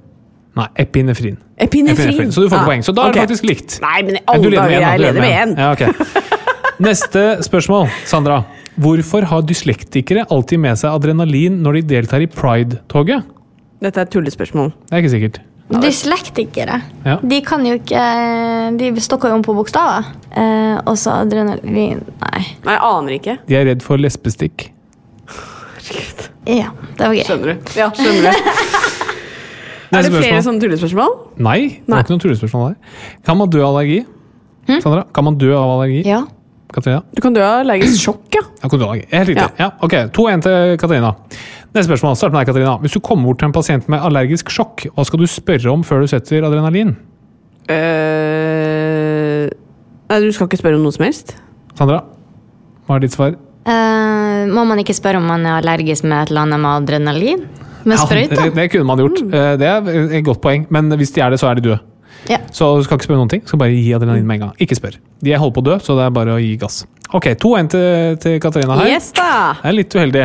Nei, 0.58 0.66
epinefrin. 0.84 1.36
Epinefrin. 1.56 2.08
Epinefrin. 2.10 2.32
Så 2.34 2.42
du 2.42 2.48
får 2.48 2.58
ikke 2.58 2.64
Ah, 2.64 2.68
poeng. 2.68 2.82
Så 2.84 2.92
da 2.96 3.06
er 3.08 3.12
det 3.14 3.22
faktisk 3.24 3.46
likt. 3.48 3.78
Nei, 3.84 4.02
men 4.08 4.18
alle 4.26 4.42
du 4.42 4.48
leder 4.50 4.68
med 4.68 4.74
dager, 4.74 4.90
jeg 4.90 5.00
leder 5.00 5.20
med 5.24 5.32
én. 5.42 5.54
Ja, 5.58 5.70
okay. 5.72 5.92
Neste 6.88 7.22
spørsmål, 7.46 7.88
Sandra. 8.10 8.42
Hvorfor 8.82 9.24
har 9.28 9.42
dyslektikere 9.46 10.26
alltid 10.32 10.58
med 10.60 10.76
seg 10.80 10.92
adrenalin 10.96 11.60
når 11.62 11.78
de 11.78 11.82
deltar 11.94 12.24
i 12.24 12.26
pride-toget? 12.26 13.24
Dette 13.82 14.00
er 14.00 14.06
et 14.08 14.12
tullespørsmål. 14.14 14.70
Det 14.88 14.96
er 14.96 15.02
ikke 15.04 15.14
sikkert. 15.16 15.40
Dyslektikere. 15.72 16.80
Ja. 17.06 17.16
De 17.24 17.38
kan 17.46 17.62
jo 17.64 17.78
ikke 17.78 18.00
De 18.76 18.90
stokker 19.00 19.30
jo 19.32 19.38
om 19.38 19.44
på 19.46 19.54
bokstaver. 19.56 20.10
Eh, 20.36 20.76
og 20.84 20.98
så 21.00 21.14
adrenalin 21.22 22.02
Nei. 22.20 22.42
Nei, 22.66 22.74
jeg 22.76 22.82
aner 22.90 23.16
ikke. 23.16 23.38
De 23.48 23.56
er 23.56 23.64
redd 23.70 23.84
for 23.86 23.96
lesbestikk. 24.00 24.68
Ja, 26.46 26.72
det 26.98 27.06
var 27.06 27.14
gøy. 27.14 27.24
Skjønner 27.26 27.52
du? 27.54 27.72
Ja, 27.78 27.88
skjønner 27.96 28.32
du. 28.32 28.78
Er 29.92 30.06
det 30.06 30.12
flere 30.14 30.42
sånne 30.44 30.62
tullespørsmål? 30.62 31.16
Nei, 31.44 31.58
det 31.84 31.92
var 31.92 32.04
ikke 32.04 32.14
noen 32.14 32.22
tullespørsmål 32.24 32.70
der. 32.70 33.00
Kan 33.28 33.40
man 33.40 33.50
dø 33.52 33.60
av 33.60 33.74
allergi? 33.74 34.02
Sandra, 34.80 35.02
kan 35.12 35.26
man 35.26 35.36
dø 35.40 35.50
av 35.56 35.74
allergi? 35.76 36.00
Ja. 36.08 36.22
Katarina? 36.72 37.02
Du 37.12 37.20
kan 37.20 37.34
dø 37.36 37.42
av 37.44 37.60
allergisk 37.62 38.00
sjokk, 38.00 38.28
ja. 38.32 38.42
Ja, 38.62 38.68
kan 38.68 38.78
du 38.78 38.80
dø 38.80 38.86
av 38.86 38.94
allergi. 38.94 39.06
Helt 39.12 39.28
riktig. 39.28 39.48
Ja. 39.60 39.68
ok, 39.84 39.96
2-1 40.16 40.44
til 40.46 40.76
Katarina. 40.80 41.12
Neste 41.72 41.88
spørsmål. 41.90 42.16
Start 42.20 42.32
med 42.32 42.40
deg, 42.40 42.50
Katarina. 42.52 42.74
Hvis 42.80 42.96
du 42.96 43.00
kommer 43.04 43.28
bort 43.28 43.42
til 43.42 43.50
en 43.50 43.54
pasient 43.56 43.88
med 43.92 44.00
allergisk 44.04 44.52
sjokk, 44.52 44.86
hva 44.96 45.04
skal 45.08 45.22
du 45.22 45.28
spørre 45.28 45.72
om 45.72 45.84
før 45.86 46.04
du 46.04 46.10
setter 46.12 46.46
adrenalin? 46.48 46.94
Uh, 47.68 49.46
nei, 50.08 50.18
du 50.24 50.32
skal 50.34 50.48
ikke 50.48 50.60
spørre 50.60 50.80
om 50.80 50.86
noe 50.86 50.96
som 50.96 51.06
helst? 51.06 51.36
Sandra, 51.78 52.02
hva 52.88 52.96
er 52.96 53.04
ditt 53.04 53.16
svar? 53.16 53.36
Uh, 53.68 54.48
må 54.50 54.64
man 54.66 54.80
ikke 54.82 54.96
spørre 54.96 55.20
om 55.20 55.28
man 55.28 55.44
er 55.46 55.60
allergisk 55.60 56.08
med 56.08 56.16
et 56.18 56.32
eller 56.32 56.46
annet 56.46 56.64
med 56.64 56.72
adrenalin? 56.80 57.44
Med 57.84 57.96
Ja, 57.98 58.04
sprøyte? 58.06 58.36
det, 58.36 58.54
det 58.54 58.68
kunne 58.72 58.84
man 58.88 58.98
gjort. 59.02 59.22
Mm. 59.22 59.30
Det 59.58 59.66
er 59.68 59.88
et 60.18 60.24
godt 60.24 60.40
poeng, 60.44 60.66
men 60.70 60.90
hvis 61.00 61.10
de 61.16 61.20
er 61.24 61.30
det, 61.34 61.40
så 61.40 61.48
er 61.50 61.54
de 61.60 61.66
døde. 61.68 61.80
Ja. 62.30 62.36
Så 62.54 62.68
du 62.78 62.84
skal 62.86 62.96
ikke 63.00 63.08
spørre 63.08 63.18
noen 63.18 63.28
ting. 63.32 63.42
Skal 63.48 63.58
bare 63.58 63.74
gi 63.74 63.92
adrenalin 63.96 64.26
med 64.26 64.36
en 64.38 64.44
gang. 64.46 64.52
Ikke 64.62 64.76
spør. 64.78 64.94
De 65.24 65.32
holder 65.34 65.54
på 65.56 65.62
å 65.64 65.66
dø, 65.72 65.78
så 65.82 65.96
det 65.98 66.04
er 66.06 66.10
bare 66.14 66.36
å 66.36 66.40
gi 66.42 66.52
gass. 66.60 66.84
Ok, 67.12 67.26
2-1 67.42 67.68
til, 67.74 68.16
til 68.22 68.36
Katarina 68.40 68.76
her. 68.78 68.92
Yes 68.94 69.10
da! 69.16 69.30
Det 69.58 69.68
er 69.72 69.74
litt 69.80 69.96
uheldig. 69.98 70.22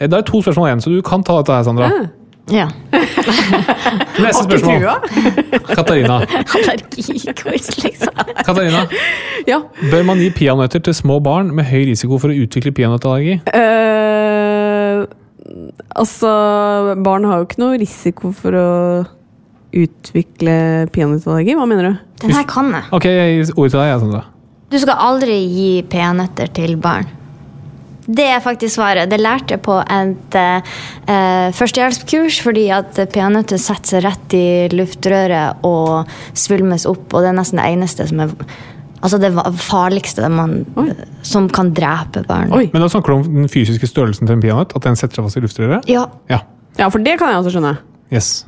Eh, 0.00 0.06
Det 0.10 0.18
er 0.18 0.26
to 0.26 0.42
spørsmål 0.42 0.68
igjen, 0.72 0.82
så 0.84 0.90
du 0.92 0.98
kan 1.06 1.22
ta 1.24 1.38
dette 1.38 1.54
her, 1.54 1.62
Sandra. 1.68 1.90
ja. 2.50 2.66
Neste 4.20 4.42
spørsmål. 4.44 4.84
Katarina. 5.76 6.18
Allergiquiz, 6.26 7.70
liksom. 7.84 8.12
Katarina. 8.46 8.82
Ja. 9.48 9.60
Bør 9.90 10.04
man 10.08 10.20
gi 10.20 10.30
peanøtter 10.34 10.82
til 10.86 10.94
små 10.98 11.18
barn 11.24 11.52
med 11.56 11.68
høy 11.70 11.84
risiko 11.92 12.18
for 12.22 12.32
å 12.34 12.36
utvikle 12.44 12.72
peanøttallergi? 12.76 13.38
Eh, 13.54 14.35
altså, 15.96 16.30
barn 17.04 17.26
har 17.28 17.40
jo 17.40 17.48
ikke 17.48 17.62
noe 17.62 17.80
risiko 17.80 18.32
for 18.36 18.56
å 18.56 18.70
utvikle 19.76 20.56
peanøttallergi. 20.94 21.56
Hva 21.58 21.66
mener 21.68 21.90
du? 21.90 22.00
Den 22.24 22.34
her 22.36 22.46
kan 22.48 22.72
jeg. 22.72 22.88
Ok, 22.96 23.08
jeg 23.10 23.36
gir 23.36 23.52
ordet 23.56 23.74
til 23.74 23.80
deg, 23.80 23.90
jeg, 23.90 24.02
Sandra. 24.04 24.24
Du 24.72 24.78
skal 24.82 25.04
aldri 25.10 25.36
gi 25.46 25.70
peanøtter 25.90 26.50
til 26.56 26.74
barn. 26.82 27.12
Det 28.06 28.22
er 28.30 28.42
faktisk 28.42 28.76
svaret. 28.76 29.10
Det 29.10 29.18
lærte 29.18 29.56
jeg 29.56 29.62
på 29.66 29.80
et 29.82 30.36
eh, 30.38 31.48
førstehjelpskurs 31.58 32.38
fordi 32.44 32.68
at 32.74 33.00
peanøtter 33.12 33.58
setter 33.58 33.96
seg 33.96 34.04
rett 34.06 34.36
i 34.38 34.46
luftrøret 34.74 35.66
og 35.66 36.06
svulmes 36.38 36.86
opp, 36.86 37.10
og 37.10 37.24
det 37.24 37.32
er 37.32 37.38
nesten 37.40 37.62
det 37.62 37.66
eneste 37.74 38.06
som 38.06 38.22
er 38.22 38.34
Altså 39.02 39.18
det 39.20 39.30
farligste 39.60 40.28
man, 40.32 40.58
som 41.26 41.48
kan 41.52 41.72
drepe 41.76 42.24
barn. 42.26 42.52
Oi. 42.56 42.66
Men 42.72 42.82
da 42.82 42.88
snakker 42.90 43.12
du 43.12 43.18
om 43.18 43.40
den 43.42 43.50
fysiske 43.52 43.88
størrelsen 43.90 44.28
til 44.28 44.38
en 44.38 44.44
peanøtt? 44.44 44.76
At 44.78 44.86
den 44.88 44.98
setter 44.98 45.20
seg 45.20 45.28
fast 45.28 45.40
i 45.40 45.44
luftrøret? 45.44 45.90
Ja, 45.90 46.06
Ja. 46.32 46.44
Ja, 46.76 46.90
for 46.92 47.00
det 47.00 47.14
kan 47.16 47.30
jeg 47.32 47.40
også 47.40 47.54
skjønne. 47.54 47.76
Yes. 48.12 48.46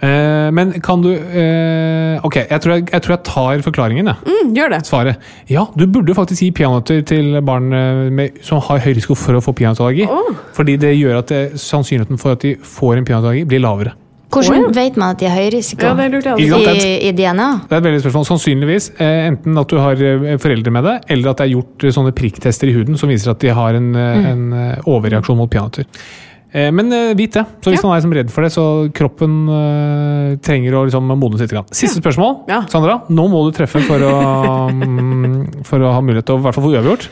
Uh, 0.00 0.48
men 0.56 0.72
kan 0.80 1.02
du 1.04 1.10
uh, 1.12 2.24
Ok, 2.24 2.38
jeg 2.40 2.60
tror 2.64 2.72
jeg, 2.72 2.86
jeg 2.88 3.02
tror 3.04 3.12
jeg 3.12 3.22
tar 3.28 3.64
forklaringen, 3.66 4.08
jeg. 4.08 4.16
Mm, 4.26 4.54
gjør 4.56 4.72
det. 4.72 4.80
Svaret. 4.88 5.26
Ja, 5.50 5.66
du 5.76 5.84
burde 5.92 6.16
faktisk 6.16 6.42
gi 6.42 6.50
peanøtter 6.56 7.02
til 7.06 7.36
barn 7.44 7.72
eh, 7.76 8.06
med, 8.12 8.40
som 8.44 8.62
har 8.64 8.80
høy 8.80 8.94
risiko 8.96 9.16
for 9.18 9.36
å 9.36 9.42
få 9.44 9.52
peanøttallergi. 9.56 10.08
Oh. 10.08 10.32
Fordi 10.56 10.78
det 10.80 10.94
gjør 10.96 11.20
at 11.20 11.32
det, 11.32 11.42
sannsynligheten 11.60 12.20
for 12.20 12.36
at 12.36 12.44
de 12.44 12.54
får 12.64 12.96
en 12.96 13.08
peanøttallergi, 13.08 13.44
blir 13.48 13.62
lavere. 13.64 13.92
Hvordan 14.30 14.54
oh, 14.54 14.68
ja. 14.68 14.70
vet 14.76 14.98
man 15.00 15.16
at 15.16 15.20
de 15.20 15.26
har 15.26 15.40
høy 15.40 15.48
risiko? 15.56 15.90
Ja? 15.90 16.34
I, 16.38 16.90
I 17.08 17.10
DNA? 17.18 17.48
Det 17.66 17.74
er 17.74 17.80
et 17.80 17.86
veldig 17.88 18.02
spørsmål. 18.04 18.26
Sannsynligvis 18.28 18.90
eh, 19.02 19.26
enten 19.26 19.58
at 19.58 19.72
du 19.72 19.78
har 19.82 20.02
eh, 20.06 20.26
foreldre 20.38 20.72
med 20.74 20.86
det, 20.86 20.96
eller 21.16 21.32
at 21.32 21.40
det 21.40 21.48
er 21.48 21.54
gjort 21.56 21.86
eh, 21.86 21.94
sånne 21.96 22.14
prikktester 22.14 22.70
i 22.70 22.74
huden 22.76 22.98
som 23.00 23.10
viser 23.10 23.32
at 23.34 23.42
de 23.42 23.50
har 23.56 23.78
en, 23.78 23.88
mm. 23.96 24.28
en 24.30 24.44
overreaksjon 24.90 25.38
mot 25.40 25.50
peanøtter. 25.50 25.88
Eh, 26.50 26.68
men 26.74 26.94
vit 27.18 27.34
det. 27.34 27.42
Så 27.64 27.72
hvis 27.72 27.82
Ja. 27.82 27.88
man 27.88 27.98
er 27.98 28.20
redd 28.20 28.30
for 28.30 28.46
det, 28.46 28.52
så 28.54 28.66
kroppen 28.94 29.34
uh, 29.50 30.36
trenger 30.42 30.78
å 30.78 30.84
liksom 30.86 31.10
modnes 31.10 31.42
litt. 31.42 31.50
Grann. 31.50 31.66
Siste 31.74 31.98
spørsmål. 31.98 32.46
Ja. 32.50 32.62
Sandra, 32.70 33.00
nå 33.10 33.26
må 33.30 33.42
du 33.48 33.56
treffe 33.56 33.82
for 33.82 33.98
å, 33.98 34.14
mm, 34.70 35.66
for 35.66 35.82
å 35.82 35.90
ha 35.94 36.00
mulighet 36.02 36.26
til 36.30 36.38
å 36.38 36.38
i 36.38 36.46
hvert 36.46 36.54
fall 36.58 36.68
få 36.68 36.72
uavgjort. 36.76 37.10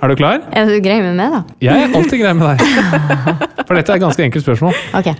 Er 0.00 0.08
du 0.08 0.16
klar? 0.16 0.40
Er 0.52 0.66
du 0.66 0.80
grei 0.80 1.00
med 1.04 1.16
meg, 1.16 1.30
da? 1.32 1.44
Jeg 1.60 1.86
er 1.86 1.94
alltid 1.96 2.20
grei 2.24 2.32
med 2.34 2.56
deg. 2.56 3.46
For 3.66 3.76
dette 3.76 3.92
er 3.92 4.00
et 4.00 4.04
ganske 4.04 4.24
enkelt 4.26 4.44
spørsmål. 4.44 4.76
Ok. 4.96 5.12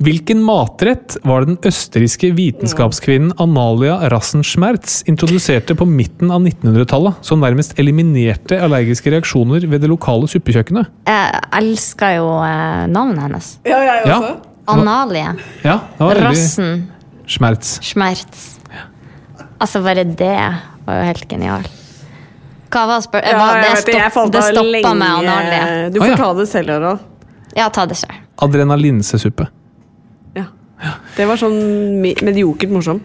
Hvilken 0.00 0.38
matrett 0.40 1.18
var 1.28 1.42
det 1.44 1.50
den 1.50 1.68
østerrikske 1.68 2.30
vitenskapskvinnen 2.32 3.34
Analia 3.42 3.98
Rassenschmerz 4.08 5.02
introduserte 5.10 5.74
på 5.76 5.84
midten 5.84 6.30
av 6.32 6.40
1900-tallet, 6.40 7.18
som 7.20 7.42
nærmest 7.44 7.74
eliminerte 7.82 8.56
allergiske 8.64 9.12
reaksjoner 9.12 9.66
ved 9.68 9.84
det 9.84 9.90
lokale 9.92 10.30
suppekjøkkenet? 10.32 10.88
Jeg 11.04 11.42
elsker 11.60 12.16
jo 12.16 12.30
eh, 12.46 12.86
navnet 12.88 13.26
hennes. 13.26 13.50
Ja, 13.68 13.82
jeg 13.90 14.08
Ja. 14.08 14.16
også. 14.16 14.32
Ja, 15.66 15.76
det 15.98 16.06
var 16.06 16.22
Rassen 16.30 16.72
Schmerz. 17.28 17.76
Schmerz. 17.84 18.56
Altså, 19.60 19.84
bare 19.84 20.04
det 20.08 20.32
var 20.86 20.96
jo 20.96 21.06
helt 21.10 21.28
genialt. 21.28 21.70
Hva 22.70 22.86
var 22.88 23.04
spørsmålet? 23.04 23.36
Ja, 23.36 23.52
det 23.52 23.84
det, 23.84 24.00
jeg 24.00 24.12
stopp, 24.16 24.32
det 24.32 24.48
stoppa 24.48 24.94
med 24.94 25.08
Analia. 25.20 25.88
Du 25.90 26.00
får 26.00 26.06
får 26.06 26.12
ja. 26.14 26.20
ta 26.24 26.34
det 26.40 26.48
selv, 26.48 26.76
Harald. 26.78 27.08
Ja, 27.58 27.68
ta 27.68 27.84
det 27.84 28.00
selv. 28.00 28.20
Adrenalinsesuppe. 28.40 29.50
Ja. 30.80 30.96
Det 31.16 31.26
var 31.28 31.40
sånn 31.40 31.58
mediokert 32.00 32.72
morsom. 32.72 33.02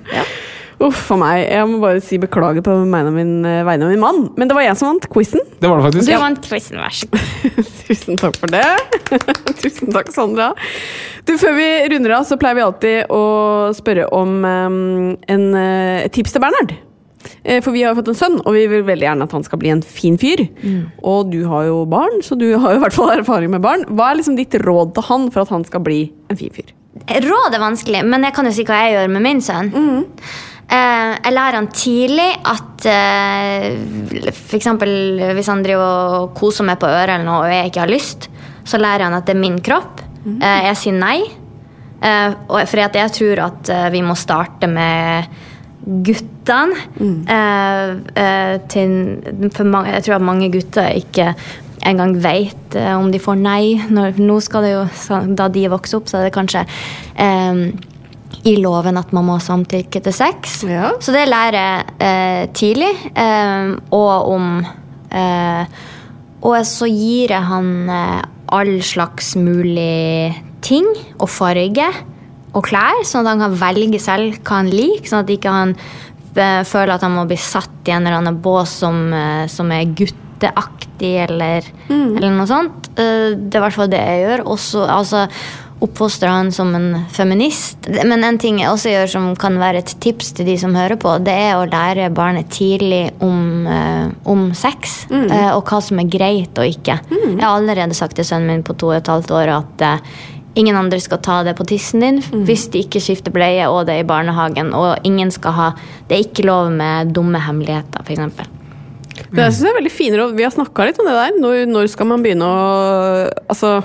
Uff 0.86 1.06
a 1.14 1.16
meg. 1.16 1.46
Jeg 1.48 1.68
må 1.72 1.78
bare 1.80 2.02
si 2.04 2.18
beklager 2.20 2.64
på 2.64 2.74
vegne 2.84 3.08
av 3.08 3.16
min, 3.16 3.46
eh, 3.48 3.62
vegne 3.64 3.88
av 3.88 3.92
min 3.94 4.02
mann. 4.02 4.18
Men 4.36 4.50
det 4.50 4.56
var 4.58 4.66
jeg 4.66 4.76
som 4.78 4.90
vant 4.90 5.08
quizen. 5.12 5.40
Det 5.62 5.70
var 5.70 5.80
det 5.80 5.86
faktisk. 5.88 6.10
Du 6.10 6.20
vant 6.20 6.42
quizen, 6.44 6.80
vær 6.84 6.96
så 6.96 7.08
god. 7.12 7.22
Tusen 7.88 8.20
takk 8.20 8.40
for 8.42 8.52
det. 8.52 8.66
Tusen 9.64 9.94
takk, 9.96 10.12
Sandra. 10.12 10.50
Du, 11.26 11.38
Før 11.40 11.56
vi 11.56 11.70
runder 11.94 12.18
av, 12.18 12.26
så 12.28 12.38
pleier 12.42 12.60
vi 12.60 12.66
alltid 12.66 13.14
å 13.14 13.22
spørre 13.78 14.10
om 14.14 14.36
um, 14.44 15.18
en, 15.32 15.46
eh, 15.56 16.04
et 16.10 16.14
tips 16.16 16.36
til 16.36 16.44
Bernhard. 16.44 16.76
Eh, 17.46 17.62
For 17.64 17.72
vi 17.74 17.82
har 17.86 17.94
jo 17.94 18.02
fått 18.02 18.12
en 18.12 18.20
sønn, 18.20 18.40
og 18.44 18.54
vi 18.54 18.68
vil 18.70 18.84
veldig 18.86 19.08
gjerne 19.08 19.26
at 19.30 19.32
han 19.34 19.46
skal 19.48 19.62
bli 19.64 19.72
en 19.74 19.82
fin 19.82 20.20
fyr. 20.22 20.44
Og 21.08 21.32
du 21.32 21.46
har 21.50 21.70
jo 21.72 21.86
barn, 21.90 22.20
så 22.22 22.38
du 22.38 22.50
har 22.60 22.76
jo 22.76 22.82
i 22.82 22.84
hvert 22.84 22.94
fall 23.00 23.16
erfaring 23.16 23.50
med 23.56 23.64
barn. 23.64 23.88
Hva 23.96 24.12
er 24.12 24.20
liksom 24.20 24.36
ditt 24.38 24.60
råd 24.62 24.94
til 24.98 25.08
han 25.08 25.30
for 25.32 25.46
at 25.46 25.56
han 25.56 25.64
skal 25.66 25.86
bli 25.88 26.02
en 26.30 26.38
fin 26.42 26.52
fyr? 26.54 26.76
Råd 26.96 27.56
er 27.56 27.62
vanskelig, 27.62 28.02
men 28.08 28.24
jeg 28.24 28.36
kan 28.36 28.48
jo 28.48 28.54
si 28.56 28.64
hva 28.68 28.82
jeg 28.86 28.96
gjør 28.96 29.10
med 29.12 29.26
min 29.26 29.42
sønn. 29.44 29.72
Eh, 30.66 31.12
jeg 31.20 31.34
lærer 31.36 31.60
han 31.60 31.68
tidlig 31.76 32.30
at 32.50 32.86
eh, 32.90 34.32
for 34.32 34.58
eksempel 34.58 35.20
hvis 35.38 35.50
han 35.52 35.62
driver 35.66 36.22
og 36.24 36.32
koser 36.40 36.66
meg 36.66 36.80
på 36.82 36.90
øret 36.90 37.18
eller 37.18 37.28
noe, 37.28 37.44
og 37.44 37.54
jeg 37.54 37.70
ikke 37.70 37.84
har 37.84 37.92
lyst, 37.92 38.30
så 38.66 38.80
lærer 38.82 39.06
han 39.06 39.18
at 39.18 39.28
det 39.28 39.36
er 39.36 39.44
min 39.44 39.60
kropp. 39.62 40.02
Eh, 40.26 40.62
jeg 40.72 40.80
sier 40.82 40.98
nei. 40.98 41.20
Eh, 42.02 42.32
fordi 42.50 42.88
jeg 43.04 43.14
tror 43.20 43.44
at 43.50 43.74
eh, 43.76 43.90
vi 43.94 44.02
må 44.06 44.16
starte 44.18 44.72
med 44.72 45.30
guttene. 45.86 46.80
Eh, 47.30 47.92
eh, 48.24 48.56
til, 48.72 48.96
for 49.54 49.70
mange, 49.70 49.94
jeg 49.94 50.08
tror 50.08 50.18
at 50.18 50.28
mange 50.32 50.50
gutter 50.54 50.90
ikke 50.98 51.34
engang 51.86 52.16
vet 52.22 52.78
eh, 52.78 52.94
om 52.98 53.12
de 53.14 53.22
får 53.22 53.42
nei. 53.42 53.76
Når, 53.94 54.22
nå 54.22 54.40
skal 54.44 54.66
det 54.66 54.72
jo, 54.76 54.86
Da 55.38 55.50
de 55.52 55.68
vokser 55.72 56.00
opp, 56.00 56.10
så 56.10 56.20
er 56.20 56.28
det 56.28 56.36
kanskje 56.36 56.66
eh, 57.22 57.68
i 58.46 58.56
loven 58.62 59.00
at 59.00 59.14
man 59.16 59.26
må 59.28 59.40
samtykke 59.42 60.02
til 60.06 60.14
sex. 60.14 60.60
Ja. 60.70 60.94
Så 61.02 61.14
det 61.16 61.26
lærer 61.30 61.58
jeg 61.58 61.94
eh, 62.06 62.42
tidlig. 62.58 62.94
Eh, 63.18 63.76
og 63.96 64.32
om 64.36 64.50
eh, 65.10 65.84
Og 66.46 66.58
så 66.68 66.90
gir 66.92 67.34
jeg 67.34 67.42
han 67.50 67.70
eh, 67.90 68.26
all 68.54 68.76
slags 68.86 69.34
mulig 69.42 70.36
ting 70.66 70.86
og 71.18 71.30
farge 71.30 71.88
og 72.56 72.64
klær, 72.66 73.02
sånn 73.04 73.26
at 73.26 73.34
han 73.34 73.42
kan 73.44 73.56
velge 73.60 74.00
selv 74.00 74.38
hva 74.46 74.62
han 74.62 74.70
liker. 74.72 75.10
Sånn 75.10 75.26
at 75.26 75.34
ikke 75.34 75.52
han 75.52 75.74
føler 76.36 76.94
at 76.94 77.04
han 77.04 77.16
må 77.16 77.26
bli 77.28 77.38
satt 77.40 77.88
i 77.88 77.94
en 77.96 78.06
eller 78.06 78.20
annen 78.20 78.38
bås 78.44 78.78
som, 78.82 78.98
som 79.52 79.70
er 79.72 79.88
gutteaktig, 80.46 81.14
eller, 81.30 81.64
eller 81.90 82.32
noe 82.36 82.48
sånt. 82.48 82.90
Eh, 82.98 83.36
det 83.38 83.56
er 83.56 83.62
i 83.62 83.66
hvert 83.66 83.76
fall 83.78 83.92
det 83.92 84.02
jeg 84.02 84.26
gjør. 84.26 84.46
Også, 84.56 84.88
altså, 84.90 85.28
Oppfostra 85.84 86.30
han 86.32 86.54
som 86.56 86.70
en 86.74 87.02
feminist. 87.12 87.90
Men 88.08 88.24
en 88.24 88.38
ting 88.40 88.62
jeg 88.62 88.70
også 88.72 88.94
gjør 88.94 89.10
som 89.12 89.26
kan 89.36 89.58
være 89.60 89.82
et 89.84 89.92
tips 90.02 90.32
til 90.38 90.48
de 90.48 90.56
som 90.58 90.74
hører 90.74 90.96
på, 90.98 91.18
det 91.22 91.34
er 91.36 91.58
å 91.60 91.66
lære 91.68 92.08
barnet 92.16 92.48
tidlig 92.50 93.12
om, 93.22 93.68
eh, 93.68 94.08
om 94.26 94.54
sex. 94.56 95.06
eh, 95.12 95.52
og 95.52 95.66
hva 95.68 95.82
som 95.84 96.00
er 96.00 96.08
greit 96.08 96.58
og 96.58 96.66
ikke. 96.66 97.00
Jeg 97.12 97.42
har 97.44 97.60
allerede 97.60 97.94
sagt 97.94 98.16
til 98.16 98.24
sønnen 98.26 98.48
min 98.48 98.64
på 98.64 98.74
to 98.78 98.88
og 98.88 98.96
et 98.96 99.08
halvt 99.12 99.32
år 99.32 99.52
at 99.58 100.02
ingen 100.56 100.76
andre 100.76 101.00
skal 101.00 101.18
ta 101.20 101.44
det 101.44 101.58
på 101.58 101.66
tissen 101.68 102.00
din 102.00 102.22
hvis 102.48 102.70
de 102.72 102.80
ikke 102.80 103.02
skifter 103.04 103.32
bleie 103.32 103.68
og 103.68 103.86
det 103.86 103.98
er 104.00 104.06
i 104.06 104.08
barnehagen. 104.08 104.74
Og 104.74 104.98
ingen 105.04 105.30
skal 105.30 105.52
ha 105.52 105.72
Det 106.08 106.16
er 106.18 106.24
ikke 106.24 106.48
lov 106.48 106.72
med 106.72 107.14
dumme 107.14 107.38
hemmeligheter, 107.38 108.02
f.eks. 108.06 108.65
Det 109.16 109.46
synes 109.48 109.62
jeg 109.64 109.72
er 109.72 109.78
veldig 109.80 109.92
fine 109.96 110.18
råd. 110.20 110.34
Vi 110.38 110.44
har 110.44 110.52
snakka 110.54 110.86
litt 110.90 111.00
om 111.00 111.08
det 111.10 111.16
der. 111.16 111.38
Når, 111.40 111.62
når 111.72 111.88
skal 111.92 112.08
man 112.10 112.24
begynne 112.26 112.48
å 112.48 113.30
Altså, 113.50 113.78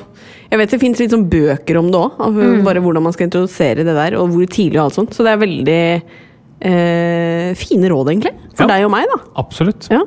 jeg 0.51 0.59
vet 0.59 0.71
det 0.75 0.81
fins 0.83 0.99
litt 1.03 1.13
sånn 1.15 1.29
bøker 1.31 1.79
om 1.79 1.91
det 1.93 2.01
òg. 2.01 2.17
Bare 2.67 2.83
hvordan 2.83 3.05
man 3.07 3.15
skal 3.15 3.29
introdusere 3.29 3.85
det 3.87 3.95
der, 3.95 4.17
og 4.19 4.33
hvor 4.35 4.47
tidlig 4.51 4.81
og 4.81 4.89
alt 4.89 4.99
sånt. 4.99 5.15
Så 5.15 5.23
det 5.27 5.35
er 5.37 5.43
veldig 5.45 5.83
eh, 6.61 7.51
fine 7.59 7.91
råd, 7.93 8.11
egentlig. 8.13 8.35
For 8.55 8.67
Ja. 8.67 8.75
deg 8.75 8.85
og 8.89 8.91
meg, 8.93 9.07
da. 9.13 9.21
Absolutt. 9.41 9.89
Ja. 9.91 10.03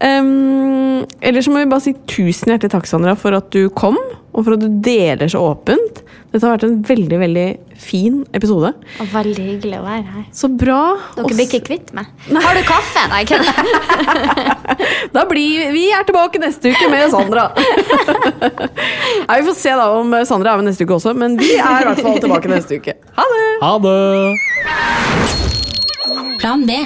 Um, 0.00 1.04
ellers 1.20 1.44
så 1.44 1.52
må 1.52 1.60
vi 1.60 1.68
bare 1.68 1.84
si 1.84 1.92
tusen 2.08 2.48
hjertelig 2.54 2.72
takk, 2.72 2.86
Sandra, 2.88 3.12
for 3.20 3.36
at 3.36 3.50
du 3.52 3.68
kom, 3.76 3.98
og 4.30 4.46
for 4.46 4.54
at 4.56 4.62
du 4.62 4.68
deler 4.84 5.28
så 5.28 5.42
åpent. 5.50 6.00
Dette 6.30 6.46
har 6.46 6.54
vært 6.54 6.64
en 6.68 6.76
veldig, 6.86 7.16
veldig 7.18 7.44
fin 7.80 8.20
episode. 8.38 8.70
Og 9.02 9.08
veldig 9.10 9.44
hyggelig 9.48 9.80
å 9.80 9.82
være 9.82 10.04
her. 10.14 10.24
Så 10.36 10.48
bra. 10.52 10.78
Dere 11.16 11.26
blir 11.32 11.48
ikke 11.48 11.60
kvitt 11.66 11.90
meg. 11.96 12.06
Har 12.30 12.54
du 12.54 12.62
kaffe? 12.68 13.02
Nei, 13.12 13.24
kødder. 13.28 13.54
Da 15.14 15.24
blir 15.26 15.72
vi 15.74 15.88
er 15.92 16.04
tilbake 16.06 16.38
neste 16.40 16.70
uke 16.70 16.86
med 16.92 17.10
Sandra. 17.10 17.48
Nei, 19.28 19.40
vi 19.40 19.48
får 19.48 19.56
se 19.58 19.74
da 19.74 19.88
om 19.98 20.14
Sandra 20.28 20.54
er 20.54 20.62
med 20.62 20.70
neste 20.70 20.86
uke 20.86 20.94
også, 21.00 21.16
men 21.18 21.34
vi 21.40 21.50
er 21.58 21.82
i 21.82 21.90
hvert 21.90 22.04
fall 22.06 22.22
tilbake 22.22 22.52
neste 22.52 22.78
uke. 22.78 22.94
Ha 23.18 23.26
det! 23.34 23.42
Ha 23.64 23.74
det! 23.88 23.98
Plan 26.40 26.64
B. 26.68 26.78